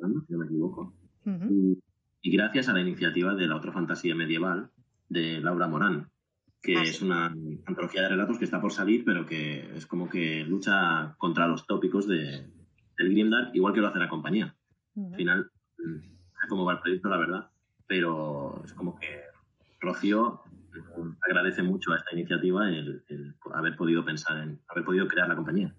si 0.07 0.33
no 0.33 0.39
me 0.39 0.45
equivoco. 0.45 0.93
y, 1.25 2.31
gracias 2.31 2.69
a 2.69 2.73
la 2.73 2.81
iniciativa 2.81 3.35
de 3.35 3.47
la 3.47 3.55
otra 3.55 3.71
fantasía 3.71 4.15
medieval 4.15 4.69
de 5.09 5.39
Laura 5.41 5.67
Morán, 5.67 6.09
que 6.61 6.77
ah, 6.77 6.83
es 6.83 7.01
una 7.01 7.27
antología 7.65 8.03
de 8.03 8.09
relatos 8.09 8.37
que 8.37 8.45
está 8.45 8.61
por 8.61 8.71
salir, 8.71 9.03
pero 9.05 9.25
que 9.25 9.75
es 9.75 9.85
como 9.85 10.09
que 10.09 10.43
lucha 10.45 11.15
contra 11.17 11.47
los 11.47 11.67
tópicos 11.67 12.07
de, 12.07 12.47
del 12.97 13.09
Grimdark, 13.11 13.53
igual 13.53 13.73
que 13.73 13.81
lo 13.81 13.87
hace 13.87 13.99
la 13.99 14.09
compañía. 14.09 14.55
Al 14.95 15.15
final, 15.15 15.51
no 15.77 16.01
sé 16.01 16.47
cómo 16.47 16.65
va 16.65 16.73
el 16.73 16.79
proyecto, 16.79 17.09
la 17.09 17.17
verdad, 17.17 17.49
pero 17.87 18.61
es 18.63 18.73
como 18.73 18.97
que 18.97 19.21
Rocío 19.79 20.41
agradece 21.27 21.61
mucho 21.63 21.91
a 21.91 21.97
esta 21.97 22.13
iniciativa 22.13 22.69
el, 22.69 23.03
haber 23.53 23.75
podido 23.75 24.03
pensar 24.05 24.37
en, 24.37 24.59
haber 24.67 24.83
podido 24.83 25.07
crear 25.07 25.27
la 25.27 25.35
compañía. 25.35 25.75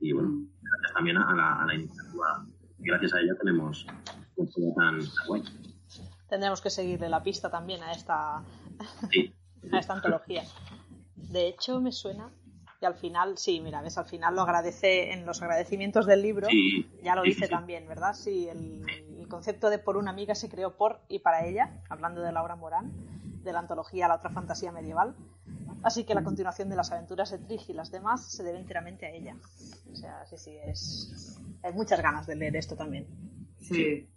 Y 0.00 0.12
bueno, 0.12 0.46
gracias 0.60 0.92
también 0.94 1.16
a 1.16 1.34
la, 1.34 1.62
a 1.62 1.66
la 1.66 1.74
iniciativa 1.74 2.46
gracias 2.78 3.14
a 3.14 3.20
ella 3.20 3.34
tenemos 3.38 3.86
un 4.36 4.74
tan, 4.74 5.00
guay. 5.26 5.42
Tendremos 6.28 6.60
que 6.60 6.70
seguirle 6.70 7.08
la 7.08 7.22
pista 7.22 7.50
también 7.50 7.82
a 7.82 7.92
esta, 7.92 8.38
a 9.72 9.78
esta 9.78 9.92
antología. 9.92 10.44
De 11.14 11.48
hecho, 11.48 11.80
me 11.80 11.92
suena 11.92 12.30
y 12.80 12.84
al 12.84 12.94
final, 12.94 13.38
sí, 13.38 13.60
mira, 13.60 13.80
ves, 13.80 13.96
al 13.96 14.04
final 14.04 14.34
lo 14.34 14.42
agradece 14.42 15.12
en 15.12 15.24
los 15.24 15.40
agradecimientos 15.40 16.06
del 16.06 16.20
libro, 16.20 16.46
ya 17.02 17.14
lo 17.14 17.22
dice 17.22 17.48
también, 17.48 17.88
¿verdad? 17.88 18.14
Sí, 18.14 18.48
el, 18.48 18.84
concepto 19.28 19.70
de 19.70 19.80
por 19.80 19.96
una 19.96 20.12
amiga 20.12 20.36
se 20.36 20.48
creó 20.48 20.76
por 20.76 21.00
y 21.08 21.18
para 21.18 21.46
ella, 21.46 21.82
hablando 21.88 22.20
de 22.20 22.30
Laura 22.30 22.54
Morán, 22.54 22.92
de 23.42 23.52
la 23.52 23.58
antología 23.58 24.06
La 24.06 24.14
otra 24.14 24.30
fantasía 24.30 24.70
medieval. 24.70 25.16
Así 25.86 26.02
que 26.04 26.16
la 26.16 26.24
continuación 26.24 26.68
de 26.68 26.74
las 26.74 26.90
aventuras 26.90 27.30
de 27.30 27.38
Trig 27.38 27.60
y 27.68 27.72
las 27.72 27.92
demás 27.92 28.28
se 28.32 28.42
debe 28.42 28.58
enteramente 28.58 29.06
a 29.06 29.10
ella. 29.10 29.36
O 29.88 29.94
sea, 29.94 30.26
sí, 30.26 30.36
sí, 30.36 30.56
es, 30.66 31.40
hay 31.62 31.72
muchas 31.74 32.02
ganas 32.02 32.26
de 32.26 32.34
leer 32.34 32.56
esto 32.56 32.74
también. 32.74 33.06
Sí. 33.60 34.10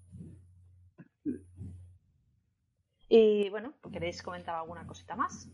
Y 3.08 3.50
bueno, 3.52 3.76
¿queréis 3.94 4.24
comentar 4.24 4.56
alguna 4.56 4.88
cosita 4.88 5.16
más? 5.16 5.48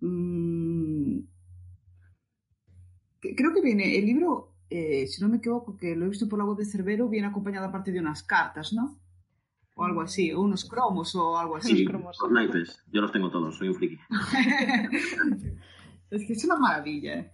Mm. 0.00 1.24
Creo 3.20 3.52
que 3.52 3.60
viene 3.60 3.98
el 3.98 4.06
libro, 4.06 4.54
eh, 4.70 5.06
si 5.08 5.20
no 5.20 5.28
me 5.28 5.36
equivoco, 5.36 5.76
que 5.76 5.94
lo 5.94 6.06
he 6.06 6.08
visto 6.08 6.26
por 6.26 6.38
la 6.38 6.46
voz 6.46 6.56
de 6.56 6.64
Cerbero, 6.64 7.06
viene 7.06 7.26
acompañado 7.26 7.66
aparte 7.66 7.92
de 7.92 8.00
unas 8.00 8.22
cartas, 8.22 8.72
¿no? 8.72 8.98
O 9.74 9.84
algo 9.84 10.02
así, 10.02 10.32
o 10.32 10.40
unos 10.40 10.64
cromos 10.68 11.14
o 11.14 11.38
algo 11.38 11.56
así. 11.56 11.76
Sí, 11.76 11.84
cromos. 11.84 12.18
Los 12.20 12.30
naipes, 12.30 12.84
yo 12.92 13.00
los 13.00 13.12
tengo 13.12 13.30
todos, 13.30 13.56
soy 13.56 13.68
un 13.68 13.74
friki. 13.74 13.98
es 16.10 16.26
que 16.26 16.32
es 16.32 16.44
una 16.44 16.56
maravilla. 16.56 17.14
¿eh? 17.14 17.32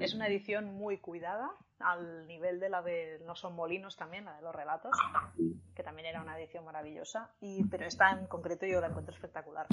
Es 0.00 0.14
una 0.14 0.26
edición 0.26 0.74
muy 0.74 0.98
cuidada, 0.98 1.50
al 1.78 2.26
nivel 2.26 2.60
de 2.60 2.68
la 2.68 2.82
de 2.82 3.20
No 3.26 3.34
son 3.34 3.54
molinos 3.54 3.96
también, 3.96 4.24
la 4.24 4.36
de 4.36 4.42
los 4.42 4.54
relatos, 4.54 4.96
que 5.74 5.82
también 5.82 6.06
era 6.06 6.22
una 6.22 6.38
edición 6.38 6.64
maravillosa, 6.64 7.30
y, 7.40 7.64
pero 7.64 7.86
esta 7.86 8.10
en 8.10 8.26
concreto 8.26 8.66
yo 8.66 8.80
la 8.80 8.88
encuentro 8.88 9.14
espectacular. 9.14 9.66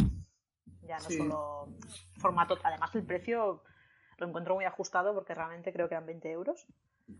Ya 0.83 0.97
no 0.97 1.09
solo 1.09 1.67
formato, 2.17 2.57
además 2.63 2.93
el 2.95 3.03
precio 3.03 3.63
lo 4.17 4.27
encuentro 4.27 4.55
muy 4.55 4.65
ajustado 4.65 5.13
porque 5.13 5.35
realmente 5.35 5.71
creo 5.71 5.87
que 5.87 5.93
eran 5.93 6.07
20 6.07 6.31
euros. 6.31 6.65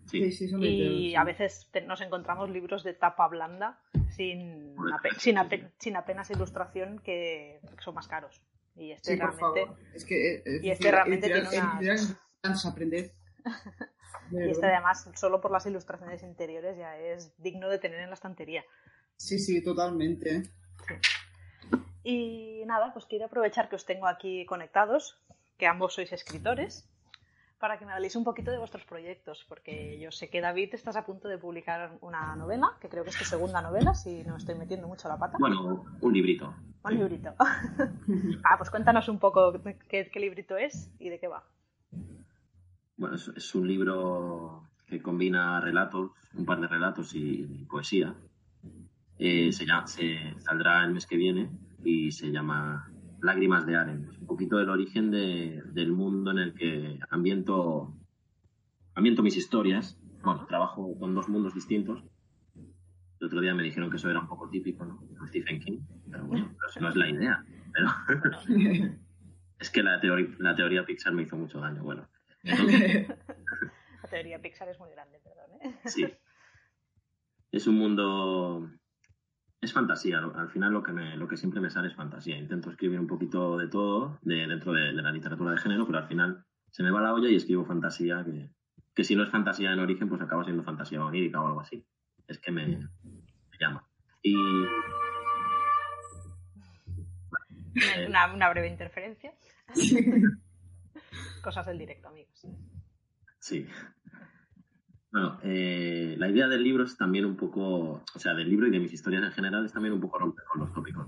Sí, 0.06 0.32
sí, 0.32 0.48
son 0.48 0.60
20 0.60 0.84
y 0.84 1.16
a 1.16 1.24
veces 1.24 1.70
nos 1.86 2.02
encontramos 2.02 2.50
libros 2.50 2.84
de 2.84 2.94
tapa 2.94 3.28
blanda 3.28 3.80
sin, 4.20 4.76
sin, 5.18 5.38
sin 5.78 5.96
apenas 5.96 6.30
ilustración 6.30 7.00
que 7.00 7.62
son 7.82 7.96
más 7.96 8.10
caros. 8.10 8.42
Y 8.76 8.92
este 8.92 9.16
realmente, 9.16 9.66
Es 9.94 10.04
que, 10.04 10.36
eh, 10.36 10.60
y 10.62 10.70
este 10.72 10.92
realmente 10.92 11.28
tiene 11.28 11.48
aprender. 12.66 13.14
y 14.32 14.50
este 14.50 14.66
además, 14.66 15.10
solo 15.16 15.40
por 15.40 15.52
las 15.52 15.66
ilustraciones 15.66 16.22
interiores, 16.24 16.78
ya 16.78 16.98
es 16.98 17.32
digno 17.38 17.70
de 17.70 17.80
tener 17.80 18.02
en 18.02 18.10
la 18.10 18.16
estantería. 18.16 18.66
Sí, 19.16 19.40
sí, 19.40 19.64
totalmente. 19.64 20.44
Y 22.04 22.64
nada, 22.66 22.92
pues 22.92 23.06
quiero 23.06 23.28
aprovechar 23.28 23.70
que 23.70 23.78
os 23.78 23.86
tengo 23.86 24.06
aquí 24.06 24.46
conectados, 24.46 25.18
que 25.58 25.66
ambos 25.66 25.94
sois 25.94 26.12
escritores, 26.12 26.90
para 27.60 27.78
que 27.78 27.86
me 27.86 27.92
habléis 27.92 28.16
un 28.16 28.24
poquito 28.24 28.52
de 28.52 28.58
vuestros 28.58 28.86
proyectos, 28.86 29.46
porque 29.48 30.00
yo 30.00 30.12
sé 30.12 30.30
que 30.30 30.42
David 30.42 30.74
estás 30.74 30.96
a 30.96 31.06
punto 31.06 31.28
de 31.28 31.38
publicar 31.38 31.98
una 32.02 32.36
novela, 32.36 32.78
que 32.80 32.88
creo 32.88 33.04
que 33.04 33.10
es 33.10 33.18
tu 33.18 33.26
segunda 33.26 33.62
novela, 33.62 33.94
si 33.94 34.24
no 34.24 34.38
estoy 34.38 34.56
metiendo 34.56 34.88
mucho 34.88 35.08
la 35.10 35.18
pata. 35.18 35.38
Bueno, 35.40 35.86
un 36.00 36.14
librito. 36.14 36.56
Un 36.84 36.96
librito. 36.96 37.36
ah, 37.40 38.58
pues 38.58 38.70
cuéntanos 38.70 39.10
un 39.10 39.20
poco 39.20 39.54
qué 39.90 40.10
librito 40.16 40.58
es 40.58 40.90
y 41.00 41.10
de 41.10 41.20
qué 41.20 41.28
va. 41.28 41.44
Bueno, 42.96 43.16
es, 43.16 43.56
un 43.56 43.68
libro 43.68 44.64
que 44.86 45.02
combina 45.02 45.62
relatos, 45.62 46.12
un 46.34 46.46
par 46.46 46.60
de 46.60 46.68
relatos 46.68 47.16
y, 47.16 47.66
poesía. 47.70 48.14
Eh, 49.18 49.52
se, 49.52 49.66
se 49.86 50.40
saldrá 50.40 50.84
el 50.84 50.92
mes 50.92 51.06
que 51.06 51.18
viene 51.18 51.50
y 51.84 52.12
se 52.12 52.32
llama 52.32 52.89
Lágrimas 53.22 53.66
de 53.66 53.76
Aren. 53.76 54.10
Un 54.20 54.28
poquito 54.28 54.58
del 54.58 54.70
origen 54.70 55.12
del 55.12 55.92
mundo 55.92 56.32
en 56.32 56.40
el 56.40 56.54
que 56.54 57.00
ambiento, 57.10 57.94
ambiento 58.96 59.24
mis 59.24 59.38
historias. 59.38 60.00
Bueno, 60.24 60.46
trabajo 60.48 60.98
con 61.00 61.16
dos 61.16 61.30
mundos 61.30 61.54
distintos. 61.54 62.04
El 63.20 63.28
otro 63.28 63.42
día 63.42 63.54
me 63.54 63.64
dijeron 63.64 63.90
que 63.90 63.98
eso 63.98 64.10
era 64.10 64.22
un 64.22 64.28
poco 64.28 64.50
típico, 64.50 64.86
¿no? 64.86 65.02
Stephen 65.28 65.60
King. 65.60 65.80
Pero 66.10 66.26
bueno, 66.26 66.56
pero 66.74 66.82
no 66.82 66.90
es 66.90 66.96
la 66.96 67.10
idea. 67.10 67.46
Pero 68.08 68.32
es 69.60 69.70
que 69.70 69.84
la, 69.84 70.00
teoría, 70.00 70.36
la 70.40 70.56
teoría 70.56 70.86
Pixar 70.86 71.14
me 71.14 71.24
hizo 71.24 71.36
mucho 71.36 71.60
daño. 71.60 71.84
Bueno, 71.84 72.08
la 72.44 74.10
teoría 74.10 74.42
Pixar 74.42 74.70
es 74.70 74.80
muy 74.80 74.90
grande, 74.92 75.20
perdón. 75.20 75.52
¿eh? 75.62 75.76
Sí. 75.86 76.08
Es 77.52 77.68
un 77.68 77.76
mundo 77.76 78.70
es 79.62 79.74
fantasía. 79.74 80.20
Al 80.20 80.50
final 80.50 80.72
lo 80.72 80.84
que, 80.84 80.92
me, 80.92 81.18
lo 81.18 81.28
que 81.28 81.38
siempre 81.38 81.62
me 81.62 81.70
sale 81.70 81.90
es 81.90 81.96
fantasía. 81.96 82.38
Intento 82.38 82.70
escribir 82.70 83.00
un 83.00 83.08
poquito 83.08 83.58
de 83.58 83.68
todo 83.68 84.18
de, 84.22 84.48
dentro 84.48 84.74
de, 84.74 84.94
la 84.94 85.12
literatura 85.12 85.52
de 85.52 85.58
género, 85.58 85.86
pero 85.86 86.00
al 86.00 86.08
final 86.08 86.46
se 86.70 86.84
me 86.84 86.92
va 86.92 87.02
la 87.02 87.14
olla 87.14 87.30
y 87.30 87.36
escribo 87.36 87.66
fantasía 87.66 88.24
que, 88.24 88.50
que 88.96 89.04
si 89.04 89.16
no 89.16 89.24
es 89.24 89.30
fantasía 89.30 89.74
en 89.74 89.80
origen, 89.80 90.08
pues 90.08 90.22
acaba 90.22 90.44
siendo 90.44 90.64
fantasía 90.64 91.04
onírica 91.04 91.42
o 91.42 91.48
algo 91.48 91.62
así. 91.62 91.86
Es 92.28 92.40
que 92.40 92.52
me, 92.52 92.68
me 92.68 93.58
llama. 93.60 93.86
Y... 94.22 94.36
Una, 98.08 98.34
una 98.34 98.50
breve 98.50 98.68
interferencia. 98.68 99.34
Cosas 101.44 101.66
del 101.66 101.78
directo, 101.78 102.10
amigos. 102.10 102.46
Sí. 103.40 103.68
Bueno, 105.12 105.40
eh, 105.44 106.16
la 106.20 106.30
idea 106.30 106.48
del 106.48 106.64
libro 106.64 106.84
es 106.84 106.96
también 106.96 107.26
un 107.26 107.36
poco, 107.36 108.04
o 108.14 108.20
sea, 108.20 108.36
del 108.36 108.50
libro 108.50 108.68
y 108.68 108.72
de 108.72 108.80
mis 108.80 108.94
historias 108.94 109.24
en 109.24 109.32
general 109.32 109.66
es 109.66 109.74
también 109.74 109.94
un 109.94 110.02
poco 110.02 110.20
romper 110.20 110.46
con 110.52 110.62
los 110.62 110.74
tópicos. 110.74 111.08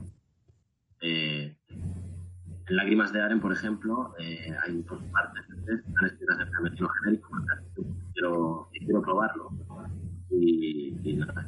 Eh, 1.02 1.56
en 1.70 2.76
Lágrimas 2.76 3.14
de 3.14 3.22
Aren, 3.22 3.39
por 3.39 3.52
ejemplo, 3.52 4.14
eh, 4.20 4.56
hay 4.64 4.82
dos 4.84 5.04
partes 5.12 5.45
que 5.45 5.74
están 5.74 6.06
escritas 6.06 6.39
en 6.39 6.52
femenino 6.52 6.89
genérico, 6.89 7.30
quiero, 8.14 8.70
quiero 8.72 9.02
probarlo. 9.02 9.49
Y, 10.32 10.97
y 11.04 11.18
nada, 11.18 11.47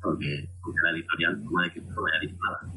porque, 0.00 0.48
porque 0.62 0.78
la 0.84 0.90
editorial 0.90 1.42
toma 1.42 1.64
de 1.64 1.72
que 1.72 1.80
no 1.80 2.02
me 2.02 2.20
dicho 2.20 2.36
nada. 2.44 2.72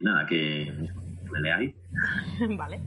nada, 0.00 0.26
que, 0.26 0.90
me 1.30 1.40
leáis. 1.40 1.74
Vale. 2.58 2.82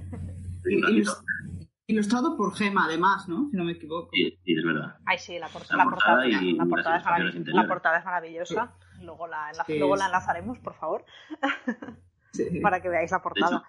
Ilustrado 1.92 2.38
por 2.38 2.56
Gema, 2.56 2.86
además, 2.86 3.28
¿no? 3.28 3.50
Si 3.50 3.58
no 3.58 3.64
me 3.64 3.74
equivoco. 3.74 4.10
Sí, 4.14 4.39
es 4.46 4.64
verdad. 4.64 4.96
Ay, 5.06 5.18
sí, 5.18 5.38
la, 5.38 5.48
portada, 5.48 5.78
la, 5.78 5.89
portada, 5.89 6.16
la, 6.26 6.66
portada, 6.66 6.98
es 6.98 7.48
la, 7.48 7.68
portada, 7.68 7.98
es 8.00 8.06
maravillosa. 8.06 8.74
Luego, 9.02 9.28
la, 9.28 9.52
luego 9.68 9.96
la 9.96 10.06
enlazaremos, 10.06 10.60
por 10.60 10.76
favor, 10.76 11.06
para 12.62 12.82
que 12.82 12.89
veáis 12.89 13.12
la 13.12 13.22
portada. 13.22 13.64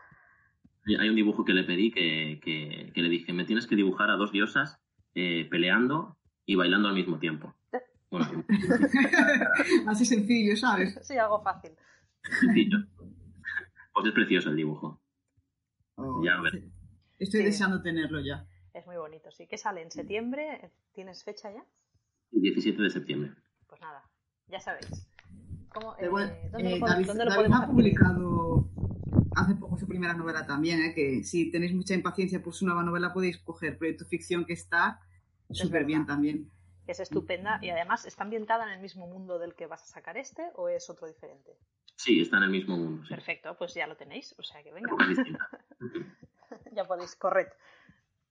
hay 0.86 1.08
un 1.08 1.16
dibujo 1.16 1.44
que 1.44 1.54
le 1.54 1.64
pedí 1.64 1.90
que, 1.90 2.38
que, 2.42 2.92
que, 2.94 3.02
le 3.02 3.08
dije, 3.08 3.32
me 3.32 3.44
tienes 3.44 3.66
que 3.66 3.76
dibujar 3.76 4.10
a 4.10 4.16
dos 4.16 4.30
diosas 4.30 4.78
eh, 5.14 5.48
peleando 5.50 6.16
y 6.46 6.54
bailando 6.54 6.88
al 6.88 6.94
mismo 6.94 7.18
tiempo. 7.18 7.54
Bueno, 8.10 8.44
Así 9.88 10.04
sencillo, 10.04 10.54
¿sabes? 10.54 10.98
Sí, 11.02 11.16
algo 11.16 11.42
fácil. 11.42 11.72
Sencillo. 12.40 12.78
Pues 13.94 14.06
es 14.06 14.12
precioso 14.12 14.50
el 14.50 14.56
dibujo. 14.56 15.00
Oh, 15.96 16.22
ya, 16.24 16.34
a 16.34 16.42
ver. 16.42 16.71
Estoy 17.22 17.44
deseando 17.44 17.80
tenerlo 17.80 18.20
ya. 18.20 18.44
Es 18.74 18.84
muy 18.84 18.96
bonito, 18.96 19.30
sí. 19.30 19.46
¿Qué 19.46 19.56
sale? 19.56 19.80
¿En 19.80 19.92
septiembre? 19.92 20.72
¿Tienes 20.92 21.22
fecha 21.22 21.52
ya? 21.52 21.64
El 22.32 22.42
17 22.42 22.82
de 22.82 22.90
septiembre. 22.90 23.30
Pues 23.68 23.80
nada, 23.80 24.02
ya 24.48 24.58
sabéis. 24.58 25.06
¿Cómo, 25.68 25.94
eh, 25.98 26.08
¿dónde, 26.50 26.78
lo, 26.78 26.86
David, 26.86 27.06
¿dónde 27.06 27.24
lo 27.24 27.32
ha 27.32 27.66
publicado 27.66 28.68
hace 29.36 29.54
poco 29.54 29.78
su 29.78 29.86
primera 29.86 30.14
novela 30.14 30.46
también, 30.46 30.82
¿eh? 30.82 30.94
que 30.94 31.22
si 31.22 31.50
tenéis 31.50 31.72
mucha 31.72 31.94
impaciencia 31.94 32.42
por 32.42 32.54
su 32.54 32.66
nueva 32.66 32.82
novela 32.82 33.12
podéis 33.12 33.38
coger 33.38 33.78
Proyecto 33.78 34.04
Ficción 34.04 34.44
que 34.44 34.52
está 34.54 35.00
súper 35.50 35.84
bien 35.84 36.04
también. 36.06 36.50
Es 36.88 36.98
estupenda 36.98 37.60
y 37.62 37.70
además 37.70 38.04
está 38.04 38.24
ambientada 38.24 38.64
en 38.64 38.72
el 38.72 38.80
mismo 38.80 39.06
mundo 39.06 39.38
del 39.38 39.54
que 39.54 39.66
vas 39.66 39.82
a 39.84 39.86
sacar 39.86 40.16
este 40.16 40.42
o 40.56 40.68
es 40.68 40.90
otro 40.90 41.06
diferente. 41.06 41.56
Sí, 41.94 42.20
está 42.20 42.38
en 42.38 42.42
el 42.44 42.50
mismo 42.50 42.76
mundo. 42.76 43.04
Perfecto, 43.08 43.56
pues 43.56 43.74
ya 43.74 43.86
lo 43.86 43.96
tenéis, 43.96 44.34
o 44.38 44.42
sea 44.42 44.62
que 44.62 44.72
venga. 44.72 44.90
ya 46.72 46.84
podéis 46.84 47.16
correr 47.16 47.52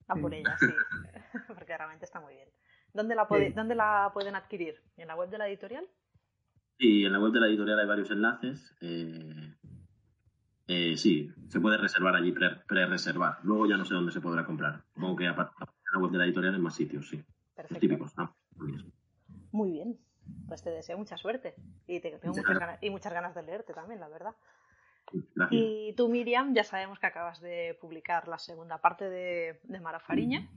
a 0.08 0.16
por 0.16 0.34
ella, 0.34 0.58
sí, 0.60 0.68
porque 1.48 1.78
realmente 1.78 2.06
está 2.06 2.20
muy 2.20 2.34
bien. 2.36 2.50
¿Dónde 2.94 3.16
la, 3.16 3.28
¿Dónde 3.56 3.76
la 3.76 4.12
pueden 4.14 4.36
adquirir? 4.36 4.82
¿En 4.98 5.08
la 5.08 5.16
web 5.16 5.30
de 5.30 5.38
la 5.38 5.48
editorial? 5.48 5.88
Sí, 6.78 7.06
en 7.06 7.14
la 7.14 7.20
web 7.20 7.32
de 7.32 7.40
la 7.40 7.48
editorial 7.48 7.80
hay 7.80 7.88
varios 7.88 8.12
enlaces. 8.12 8.76
Eh, 8.82 9.56
eh, 10.68 10.98
sí, 10.98 11.32
se 11.48 11.60
puede 11.60 11.78
reservar 11.78 12.16
allí, 12.16 12.32
pre-reservar. 12.32 13.40
Luego 13.44 13.68
ya 13.68 13.78
no 13.78 13.86
sé 13.86 13.94
dónde 13.94 14.12
se 14.12 14.20
podrá 14.20 14.46
comprar. 14.46 14.82
Supongo 14.94 15.16
que 15.16 15.28
aparte 15.28 15.54
en 15.60 15.68
la 15.94 16.00
web 16.00 16.12
de 16.12 16.18
la 16.18 16.26
editorial 16.26 16.56
en 16.56 16.62
más 16.62 16.76
sitios, 16.76 17.08
sí. 17.08 17.24
Perfecto. 17.56 17.80
típicos. 17.80 18.14
muy 19.52 19.72
bien. 19.72 19.98
Pues 20.48 20.62
te 20.62 20.70
deseo 20.70 20.98
mucha 20.98 21.18
suerte 21.18 21.56
y 21.88 22.00
tengo 22.00 22.18
muchas 22.24 22.46
ganas, 22.46 22.80
y 22.82 22.90
muchas 22.90 23.14
ganas 23.14 23.36
de 23.36 23.44
leerte 23.44 23.74
también, 23.74 24.00
la 24.00 24.08
verdad. 24.08 24.36
Y 25.50 25.94
tú, 25.96 26.10
Miriam, 26.10 26.54
ya 26.54 26.64
sabemos 26.64 27.00
que 27.00 27.08
acabas 27.08 27.42
de 27.42 27.78
publicar 27.80 28.28
la 28.28 28.40
segunda 28.40 28.80
parte 28.80 29.10
de, 29.10 29.60
de 29.64 29.80
Mara 29.80 30.00
Fariña. 30.00 30.50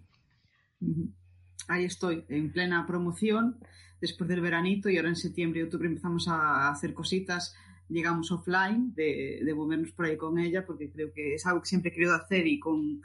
Ahí 1.69 1.85
estoy, 1.85 2.25
en 2.29 2.53
plena 2.53 2.87
promoción, 2.87 3.59
después 4.01 4.29
del 4.29 4.41
veranito 4.41 4.89
y 4.91 4.97
ahora 4.97 5.09
en 5.09 5.17
septiembre 5.17 5.61
y 5.61 5.63
octubre 5.65 5.89
empezamos 5.89 6.29
a 6.29 6.71
hacer 6.71 6.93
cositas, 6.93 7.57
llegamos 7.89 8.31
offline, 8.31 8.95
de, 8.95 9.41
de 9.43 9.55
movernos 9.55 9.93
por 9.93 10.07
ahí 10.07 10.17
con 10.17 10.39
ella, 10.39 10.67
porque 10.67 10.91
creo 10.91 11.13
que 11.13 11.35
es 11.35 11.47
algo 11.47 11.63
que 11.63 11.69
siempre 11.69 11.91
he 11.91 11.95
querido 11.95 12.15
hacer 12.15 12.47
y 12.47 12.59
con, 12.59 13.03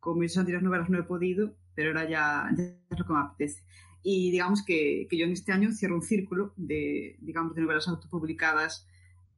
con 0.00 0.18
mis 0.18 0.36
antiguas 0.36 0.62
novelas 0.62 0.88
no 0.88 0.98
he 0.98 1.02
podido, 1.02 1.54
pero 1.74 1.90
ahora 1.90 2.08
ya, 2.08 2.48
ya 2.56 2.64
es 2.64 2.98
lo 2.98 3.06
que 3.06 3.12
me 3.12 3.20
apetece. 3.20 3.62
Y 4.02 4.30
digamos 4.30 4.64
que, 4.64 5.06
que, 5.10 5.18
yo 5.18 5.26
en 5.26 5.32
este 5.32 5.52
año 5.52 5.70
cierro 5.72 5.96
un 5.96 6.02
círculo 6.02 6.52
de, 6.56 7.16
digamos, 7.20 7.54
de 7.54 7.62
novelas 7.62 7.88
autopublicadas 7.88 8.86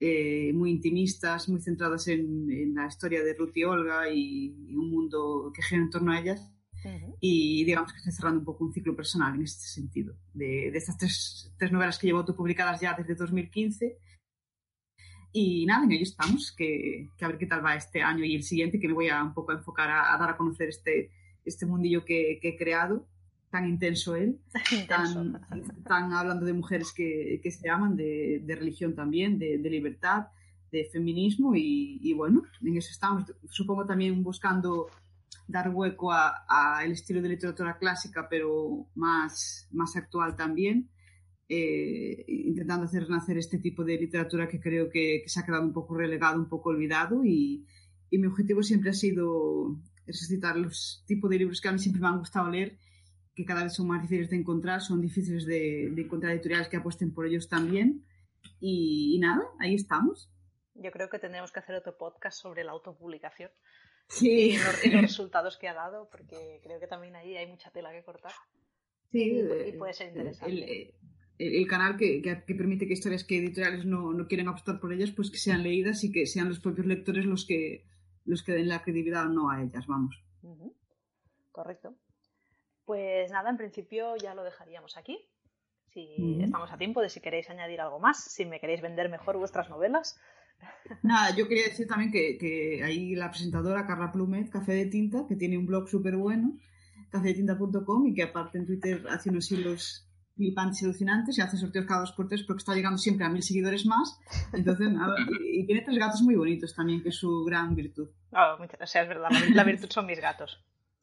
eh, 0.03 0.51
muy 0.55 0.71
intimistas, 0.71 1.47
muy 1.51 1.61
centradas 1.61 2.09
en, 2.09 2.51
en, 2.51 2.75
la 2.75 2.87
historia 2.87 3.23
de 3.23 3.35
Ruth 3.35 3.55
y 3.55 3.65
Olga 3.65 4.09
y, 4.11 4.55
y 4.67 4.75
un 4.75 4.91
mundo 4.91 5.53
que 5.55 5.61
gira 5.63 5.83
en 5.83 5.91
torno 5.91 6.13
a 6.13 6.19
ellas. 6.19 6.51
Uh 6.83 6.89
-huh. 6.89 7.17
Y 7.21 7.65
digamos 7.65 7.93
que 7.93 7.99
estoy 7.99 8.13
cerrando 8.15 8.39
un 8.39 8.47
poco 8.47 8.65
un 8.65 8.73
ciclo 8.73 8.97
personal 8.97 9.35
en 9.35 9.43
este 9.43 9.67
sentido, 9.67 10.17
de, 10.33 10.71
de 10.73 10.79
estas 10.79 10.97
tres, 10.97 11.53
tres, 11.59 11.71
novelas 11.71 11.99
que 11.99 12.07
llevo 12.07 12.21
autopublicadas 12.21 12.81
ya 12.81 12.95
desde 12.95 13.15
2015. 13.15 13.99
Y 15.33 15.67
nada, 15.67 15.85
en 15.85 15.93
ello 15.93 16.03
estamos, 16.03 16.51
que, 16.57 17.11
que, 17.17 17.25
a 17.25 17.29
ver 17.29 17.37
qué 17.39 17.47
tal 17.47 17.63
va 17.63 17.77
este 17.77 18.01
año 18.03 18.25
y 18.25 18.35
el 18.35 18.43
siguiente, 18.43 18.81
que 18.81 18.89
me 18.89 18.95
voy 18.95 19.11
a 19.11 19.23
un 19.23 19.35
poco 19.35 19.53
a 19.53 19.57
enfocar 19.57 19.91
a, 19.91 20.15
a 20.15 20.19
dar 20.19 20.31
a 20.31 20.37
conocer 20.39 20.71
este, 20.71 21.11
este 21.45 21.67
mundillo 21.67 22.07
que, 22.07 22.39
que 22.41 22.49
he 22.49 22.57
creado 22.57 23.07
tan 23.51 23.69
intenso 23.69 24.15
él, 24.15 24.41
tan, 24.89 25.41
tan, 25.85 26.13
hablando 26.13 26.47
de 26.47 26.53
mujeres 26.53 26.93
que, 26.93 27.41
que 27.43 27.51
se 27.51 27.69
aman, 27.69 27.97
de, 27.97 28.43
de, 28.45 28.55
religión 28.55 28.95
también, 28.95 29.39
de, 29.39 29.59
de 29.59 29.71
libertad, 29.71 30.29
de 30.71 30.89
feminismo 30.93 31.55
y, 31.57 31.99
y, 32.01 32.15
bueno, 32.15 32.43
en 32.63 32.77
eso 32.77 32.91
estamos. 32.93 33.25
Supongo 33.49 33.85
también 33.87 34.23
buscando 34.23 34.89
dar 35.49 35.69
hueco 35.75 36.13
a, 36.13 36.45
a, 36.49 36.85
el 36.85 36.93
estilo 36.93 37.21
de 37.21 37.31
literatura 37.31 37.77
clásica, 37.77 38.29
pero 38.31 38.87
más, 38.95 39.69
más 39.73 39.97
actual 39.97 40.37
también, 40.37 40.89
eh, 41.49 42.25
intentando 42.29 42.85
hacer 42.85 43.03
renacer 43.03 43.37
este 43.37 43.59
tipo 43.59 43.83
de 43.83 43.99
literatura 43.99 44.47
que 44.47 44.61
creo 44.61 44.89
que, 44.89 45.23
que, 45.25 45.29
se 45.29 45.41
ha 45.41 45.45
quedado 45.45 45.65
un 45.65 45.73
poco 45.73 45.97
relegado, 45.97 46.39
un 46.39 46.49
poco 46.49 46.71
olvidado 46.71 47.25
y, 47.25 47.67
y 48.11 48.19
mi 48.19 48.29
objetivo 48.29 48.63
siempre 48.63 48.91
ha 48.91 48.95
sido 48.95 49.77
resucitar 50.07 50.57
los 50.57 51.03
tipos 51.09 51.29
de 51.29 51.39
libros 51.39 51.61
que 51.61 51.69
a 51.69 51.73
mí 51.73 51.81
siempre 51.81 52.01
me 52.01 52.07
han 52.07 52.19
gustado 52.19 52.49
leer 52.49 52.79
que 53.41 53.47
cada 53.47 53.65
vez 53.65 53.75
son 53.75 53.89
más 53.89 54.03
difíciles 54.03 54.31
de 54.31 54.37
encontrar, 54.37 54.81
son 54.81 55.01
difíciles 55.01 55.47
de, 55.47 55.91
de 55.93 56.03
encontrar 56.03 56.33
editoriales 56.33 56.69
que 56.69 56.77
apuesten 56.77 57.13
por 57.13 57.27
ellos 57.27 57.49
también. 57.49 58.05
Y, 58.61 59.15
y, 59.17 59.19
nada, 59.19 59.43
ahí 59.59 59.75
estamos. 59.75 60.31
Yo 60.75 60.91
creo 60.91 61.09
que 61.09 61.19
tendremos 61.19 61.53
que 61.53 61.61
hacer 61.61 61.75
otro 61.75 61.97
podcast 61.97 62.41
sobre 62.41 62.65
la 62.65 62.73
autopublicación 62.73 63.51
sí. 64.09 64.53
y, 64.53 64.57
los, 64.59 64.85
y 64.85 64.91
los 64.91 65.03
resultados 65.03 65.57
que 65.59 65.69
ha 65.69 65.75
dado, 65.75 66.09
porque 66.11 66.61
creo 66.63 66.79
que 66.79 66.87
también 66.87 67.17
ahí 67.17 67.37
hay 67.37 67.47
mucha 67.47 67.71
tela 67.71 67.91
que 67.93 68.05
cortar. 68.05 68.33
Sí, 69.11 69.41
y, 69.41 69.69
y 69.69 69.73
puede 69.79 69.93
ser 69.95 70.09
interesante. 70.09 70.53
El, 70.53 70.63
el, 71.39 71.55
el 71.55 71.67
canal 71.67 71.97
que, 71.97 72.21
que, 72.23 72.45
que, 72.47 72.55
permite 72.55 72.87
que 72.87 72.93
historias 72.93 73.25
que 73.25 73.39
editoriales 73.39 73.85
no, 73.87 74.13
no 74.13 74.27
quieren 74.27 74.49
apostar 74.49 74.79
por 74.79 74.93
ellas, 74.93 75.11
pues 75.11 75.31
que 75.31 75.39
sean 75.39 75.63
leídas 75.63 76.05
y 76.05 76.13
que 76.13 76.27
sean 76.27 76.49
los 76.49 76.61
propios 76.61 76.87
lectores 76.87 77.25
los 77.25 77.47
que, 77.47 77.87
los 78.25 78.43
que 78.43 78.53
den 78.53 78.69
la 78.69 78.83
credibilidad 78.83 79.27
o 79.27 79.31
no 79.31 79.51
a 79.51 79.63
ellas, 79.63 79.87
vamos. 79.87 80.23
Uh 80.43 80.55
-huh. 80.55 80.75
Correcto. 81.51 81.97
Pues 82.91 83.31
nada, 83.31 83.51
en 83.51 83.57
principio 83.57 84.17
ya 84.17 84.35
lo 84.35 84.43
dejaríamos 84.43 84.97
aquí. 84.97 85.17
Si 85.93 86.09
mm. 86.19 86.41
estamos 86.41 86.73
a 86.73 86.77
tiempo 86.77 87.01
de 87.01 87.09
si 87.09 87.21
queréis 87.21 87.49
añadir 87.49 87.81
algo 87.81 88.01
más, 88.01 88.25
si 88.25 88.45
me 88.45 88.59
queréis 88.59 88.81
vender 88.81 89.09
mejor 89.09 89.37
vuestras 89.39 89.71
novelas. 89.71 90.19
Nada, 91.05 91.33
yo 91.37 91.47
quería 91.47 91.69
decir 91.69 91.87
también 91.87 92.11
que, 92.11 92.37
que 92.37 92.83
ahí 92.83 93.15
la 93.15 93.31
presentadora 93.31 93.87
Carla 93.87 94.11
Plumet, 94.11 94.51
Café 94.51 94.73
de 94.73 94.87
Tinta, 94.87 95.25
que 95.29 95.37
tiene 95.37 95.57
un 95.57 95.67
blog 95.67 95.89
súper 95.89 96.17
bueno, 96.17 96.59
cafedetinta.com, 97.13 98.09
y 98.09 98.13
que 98.13 98.25
aparte 98.25 98.59
en 98.59 98.67
Twitter 98.67 99.05
hace 99.09 99.31
unos 99.31 99.53
hilos 99.53 100.09
flipantes 100.35 100.83
y 100.83 100.87
alucinantes 100.87 101.39
y 101.39 101.43
hace 101.43 101.59
sorteos 101.59 101.87
cada 101.87 102.01
dos 102.01 102.11
por 102.11 102.27
tres 102.27 102.43
porque 102.43 102.59
está 102.59 102.75
llegando 102.75 102.99
siempre 102.99 103.25
a 103.25 103.29
mil 103.29 103.45
seguidores 103.45 103.87
más. 103.87 104.19
Entonces, 104.53 104.91
nada, 104.91 105.15
y, 105.41 105.61
y 105.61 105.65
tiene 105.65 105.83
tres 105.83 105.97
gatos 105.97 106.23
muy 106.23 106.35
bonitos 106.35 106.75
también, 106.75 107.05
que 107.05 107.11
es 107.11 107.15
su 107.15 107.45
gran 107.45 107.77
virtud. 107.77 108.09
Oh, 108.33 108.57
o 108.61 108.87
sea, 108.89 109.03
es 109.03 109.09
verdad, 109.09 109.29
la 109.55 109.63
virtud 109.63 109.89
son 109.91 110.07
mis 110.07 110.21
gatos. 110.21 110.61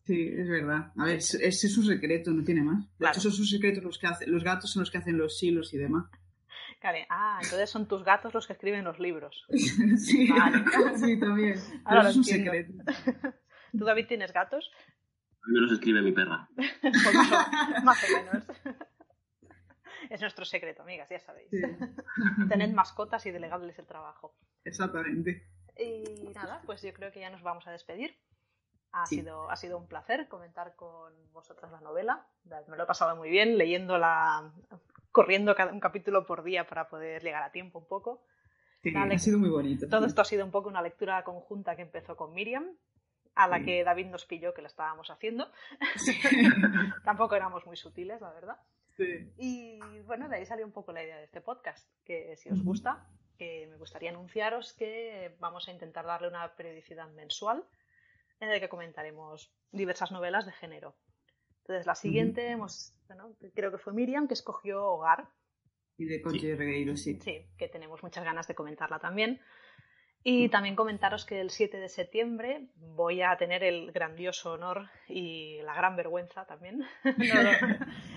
Sí, 0.08 0.34
es 0.38 0.48
verdad. 0.48 0.94
A 0.98 1.04
ver, 1.04 1.18
ese 1.18 1.46
es 1.46 1.74
su 1.74 1.84
secreto, 1.84 2.32
no 2.32 2.42
tiene 2.46 2.62
más. 2.62 2.80
De 2.80 2.98
claro. 3.00 3.12
hecho, 3.12 3.22
son 3.24 3.34
sus 3.34 3.52
secretos 3.52 3.84
los 3.84 4.00
que 4.00 4.08
hacen. 4.08 4.32
Los 4.32 4.42
gatos 4.42 4.72
son 4.72 4.80
los 4.80 4.90
que 4.90 5.00
hacen 5.00 5.18
los 5.18 5.44
hilos 5.44 5.74
y 5.74 5.78
demás. 5.78 6.10
Claro. 6.80 7.00
Ah, 7.10 7.40
entonces 7.44 7.70
son 7.70 7.90
tus 7.90 8.06
gatos 8.06 8.34
los 8.34 8.48
que 8.48 8.54
escriben 8.54 8.86
los 8.86 9.00
libros. 9.00 9.46
sí, 9.98 10.30
vale. 10.32 10.64
sí, 10.98 11.20
también. 11.20 11.60
Ahora 11.84 12.00
Pero 12.00 12.10
es 12.10 12.16
un 12.16 12.24
secreto. 12.24 12.74
¿Tú, 13.78 13.84
David, 13.84 14.08
tienes 14.08 14.32
gatos? 14.32 14.72
A 15.44 15.50
mí 15.50 15.60
los 15.60 15.74
escribe 15.74 16.02
mi 16.02 16.14
perra. 16.14 16.48
más 17.84 18.04
o 18.06 18.08
menos. 18.18 18.46
es 20.10 20.22
nuestro 20.22 20.46
secreto, 20.46 20.84
amigas, 20.84 21.10
ya 21.10 21.20
sabéis. 21.20 21.50
Sí. 21.50 21.62
Tened 22.48 22.74
mascotas 22.74 23.26
y 23.26 23.32
delegadles 23.32 23.78
el 23.78 23.86
trabajo. 23.86 24.38
Exactamente. 24.64 25.50
Y 25.78 26.30
nada, 26.34 26.62
pues 26.66 26.82
yo 26.82 26.94
creo 26.94 27.12
que 27.12 27.20
ya 27.20 27.30
nos 27.30 27.44
vamos 27.44 27.68
a 27.68 27.72
despedir. 27.72 28.16
Ha, 29.02 29.06
Sí. 29.06 29.18
sido, 29.18 29.50
ha 29.50 29.56
sido 29.56 29.78
un 29.78 29.88
placer 29.88 30.28
comentar 30.28 30.76
con 30.76 31.14
vosotras 31.34 31.72
la 31.72 31.82
novela. 31.82 32.26
Me 32.68 32.78
lo 32.78 32.84
he 32.84 32.88
pasado 32.88 33.16
muy 33.16 33.30
bien 33.30 33.58
leyéndola, 33.58 34.52
corriendo 35.12 35.56
cada 35.56 35.72
un 35.72 35.80
capítulo 35.80 36.26
por 36.26 36.44
día 36.44 36.68
para 36.68 36.88
poder 36.90 37.22
llegar 37.24 37.44
a 37.44 37.52
tiempo 37.52 37.80
un 37.80 37.88
poco. 37.88 38.24
Sí, 38.84 38.92
Dale. 38.92 39.16
ha 39.16 39.20
sido 39.20 39.40
muy 39.40 39.50
bonito. 39.50 39.88
Todo 39.90 40.02
sí. 40.02 40.08
esto 40.08 40.22
ha 40.22 40.26
sido 40.26 40.46
un 40.46 40.52
poco 40.52 40.70
una 40.70 40.82
lectura 40.82 41.24
conjunta 41.24 41.76
que 41.76 41.82
empezó 41.82 42.16
con 42.16 42.34
Miriam, 42.34 42.68
a 43.36 43.48
la 43.48 43.58
Sí. 43.60 43.66
que 43.66 43.84
David 43.84 44.08
nos 44.08 44.26
pilló 44.26 44.54
que 44.54 44.62
la 44.62 44.68
estábamos 44.68 45.10
haciendo. 45.10 45.52
Tampoco 47.04 47.36
éramos 47.36 47.66
muy 47.66 47.78
sutiles, 47.78 48.22
la 48.22 48.32
verdad. 48.32 48.58
Y 49.38 49.80
bueno, 50.06 50.28
de 50.28 50.38
ahí 50.38 50.46
salió 50.46 50.66
un 50.66 50.72
poco 50.72 50.92
la 50.92 51.04
idea 51.04 51.18
de 51.18 51.26
este 51.26 51.40
podcast, 51.42 51.88
que 52.04 52.36
si 52.36 52.50
os 52.50 52.64
gusta, 52.64 53.06
que 53.38 53.68
me 53.70 53.78
gustaría 53.78 54.10
anunciaros 54.10 54.74
que 54.74 55.36
vamos 55.40 55.68
a 55.68 55.72
intentar 55.72 56.06
darle 56.06 56.28
una 56.28 56.56
periodicidad 56.56 57.08
mensual 57.10 57.64
en 58.40 58.50
la 58.50 58.60
que 58.60 58.70
comentaremos 58.70 59.52
diversas 59.72 60.12
novelas 60.12 60.46
de 60.46 60.52
género. 60.52 60.96
Entonces, 61.62 61.86
la 61.86 61.96
siguiente, 61.96 62.50
hemos, 62.50 62.94
bueno, 63.08 63.36
creo 63.54 63.72
que 63.72 63.78
fue 63.78 63.94
Miriam, 63.94 64.28
que 64.28 64.34
escogió 64.34 64.86
Hogar, 64.86 65.28
Y 65.98 66.06
de 66.06 66.22
Conche 66.22 66.56
Regueiro, 66.56 66.96
sí. 66.96 67.20
sí, 67.22 67.46
que 67.58 67.68
tenemos 67.68 68.04
muchas 68.04 68.24
ganas 68.24 68.48
de 68.48 68.56
comentarla 68.56 69.00
también. 69.00 69.42
Y 70.24 70.50
también 70.50 70.76
comentaros 70.76 71.26
que 71.26 71.40
el 71.40 71.52
7 71.52 71.78
de 71.78 71.90
septiembre 71.90 72.70
voy 72.76 73.22
a 73.22 73.38
tener 73.38 73.64
el 73.64 73.92
grandioso 73.92 74.54
honor 74.54 74.90
y 75.08 75.62
la 75.64 75.74
gran 75.74 75.96
vergüenza 75.96 76.46
también, 76.46 76.80
no, 77.04 77.44
lo, 77.44 77.52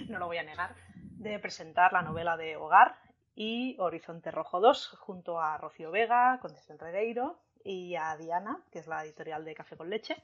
no 0.09 0.19
lo 0.19 0.27
voy 0.27 0.39
a 0.39 0.43
negar, 0.43 0.75
de 0.95 1.39
presentar 1.39 1.93
la 1.93 2.03
novela 2.03 2.37
de 2.37 2.57
Hogar 2.57 2.99
y 3.35 3.77
Horizonte 3.79 4.31
Rojo 4.31 4.61
2 4.61 4.97
junto 4.99 5.41
a 5.41 5.57
Rocío 5.59 5.91
Vega, 5.91 6.39
Concepción 6.41 6.79
Regueiro 6.79 7.41
y 7.65 7.95
a 7.97 8.17
Diana, 8.17 8.59
que 8.73 8.79
es 8.81 8.87
la 8.87 9.05
editorial 9.05 9.45
de 9.45 9.55
Café 9.55 9.77
con 9.77 9.91
Leche, 9.91 10.17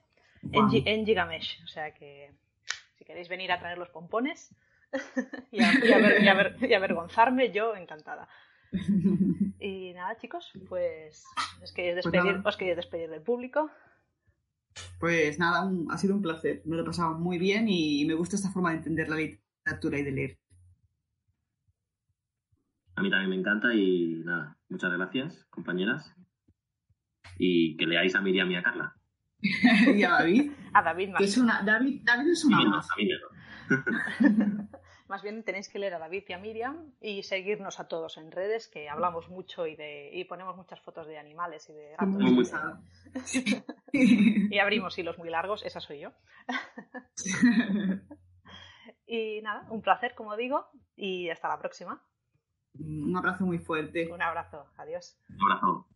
en, 0.53 1.05
Gigamesh. 1.07 1.63
O 1.65 1.67
sea 1.69 1.93
que 1.95 2.33
si 2.97 3.05
queréis 3.05 3.29
venir 3.29 3.53
a 3.53 3.59
traer 3.59 3.79
los 3.79 3.91
pompones 3.91 4.55
y, 5.53 5.63
a- 5.63 5.73
y 5.85 5.93
a 5.93 5.99
ver- 5.99 6.23
y 6.23 6.29
a 6.29 6.35
ver- 6.35 6.57
y 6.61 6.75
avergonzarme, 6.75 7.53
yo 7.53 7.75
encantada. 7.77 8.29
Y 9.59 9.93
nada, 9.95 10.17
chicos, 10.19 10.53
pues 10.69 11.25
os 11.63 11.73
queréis 11.73 11.95
Pues 12.03 12.13
despedir, 12.13 12.41
os 12.45 12.57
queréis 12.57 12.77
despedir 12.77 13.09
del 13.11 13.23
público. 13.23 13.71
Pues 15.01 15.39
nada, 15.39 15.65
un- 15.65 15.91
ha 15.91 15.97
sido 15.99 16.15
un 16.15 16.23
placer. 16.23 16.63
Me 16.67 16.77
lo 16.77 16.83
he 16.83 16.85
pasado 16.87 17.15
muy 17.19 17.39
bien 17.39 17.67
y 17.69 18.05
me 18.05 18.15
gusta 18.15 18.37
esta 18.37 18.51
forma 18.51 18.71
de 18.71 18.77
entender 18.79 19.09
la 19.09 19.17
literatura 19.17 19.99
y 19.99 20.03
de 20.05 20.13
leer. 20.13 20.39
A 22.97 23.03
mí 23.03 23.11
también 23.11 23.31
me 23.31 23.37
encanta 23.37 23.75
y 23.75 24.23
nada, 24.25 24.57
muchas 24.69 24.93
gracias, 24.93 25.45
compañeras. 25.51 26.15
Y 27.39 27.77
que 27.77 27.87
leáis 27.87 28.15
a 28.15 28.21
Miriam 28.21 28.51
y 28.51 28.57
a 28.57 28.63
Carla. 28.63 28.97
y 29.95 30.03
a 30.03 30.11
David, 30.11 30.53
A 30.73 30.83
David 30.83 31.11
más, 31.11 31.23
es 31.23 31.37
una, 31.37 31.63
David, 31.63 32.03
David 32.05 32.31
es 32.31 32.45
una 32.45 32.65
más. 32.65 32.89
más 35.09 35.23
bien 35.23 35.45
tenéis 35.45 35.69
que 35.69 35.79
leer 35.79 35.95
a 35.95 35.99
David 35.99 36.25
y 36.29 36.33
a 36.33 36.39
Miriam 36.39 36.93
y 37.01 37.23
seguirnos 37.23 37.79
a 37.79 37.89
todos 37.89 38.17
en 38.17 38.33
redes, 38.33 38.69
que 38.69 38.89
hablamos 38.89 39.29
mucho 39.29 39.67
y, 39.67 39.77
de, 39.77 40.11
y 40.13 40.25
ponemos 40.25 40.57
muchas 40.57 40.81
fotos 40.81 41.07
de 41.07 41.19
animales 41.19 41.69
y 41.69 41.75
de 41.75 41.91
gatos. 41.91 42.09
Muy 42.09 42.33
muy. 42.33 42.45
Y 43.93 44.59
abrimos 44.59 44.99
hilos 44.99 45.19
muy 45.19 45.31
largos, 45.31 45.65
esa 45.65 45.81
soy 45.81 46.01
yo. 46.01 46.13
Y 49.07 49.41
nada, 49.43 49.67
un 49.71 49.83
placer, 49.83 50.15
como 50.15 50.37
digo, 50.37 50.67
y 50.97 51.31
hasta 51.31 51.49
la 51.49 51.59
próxima. 51.59 52.03
un 52.79 53.17
abrazo 53.17 53.47
muy 53.47 53.59
fuerte. 53.59 54.11
Un 54.13 54.21
abrazo, 54.21 54.67
adiós. 54.77 55.17
Un 55.29 55.43
abrazo. 55.43 55.87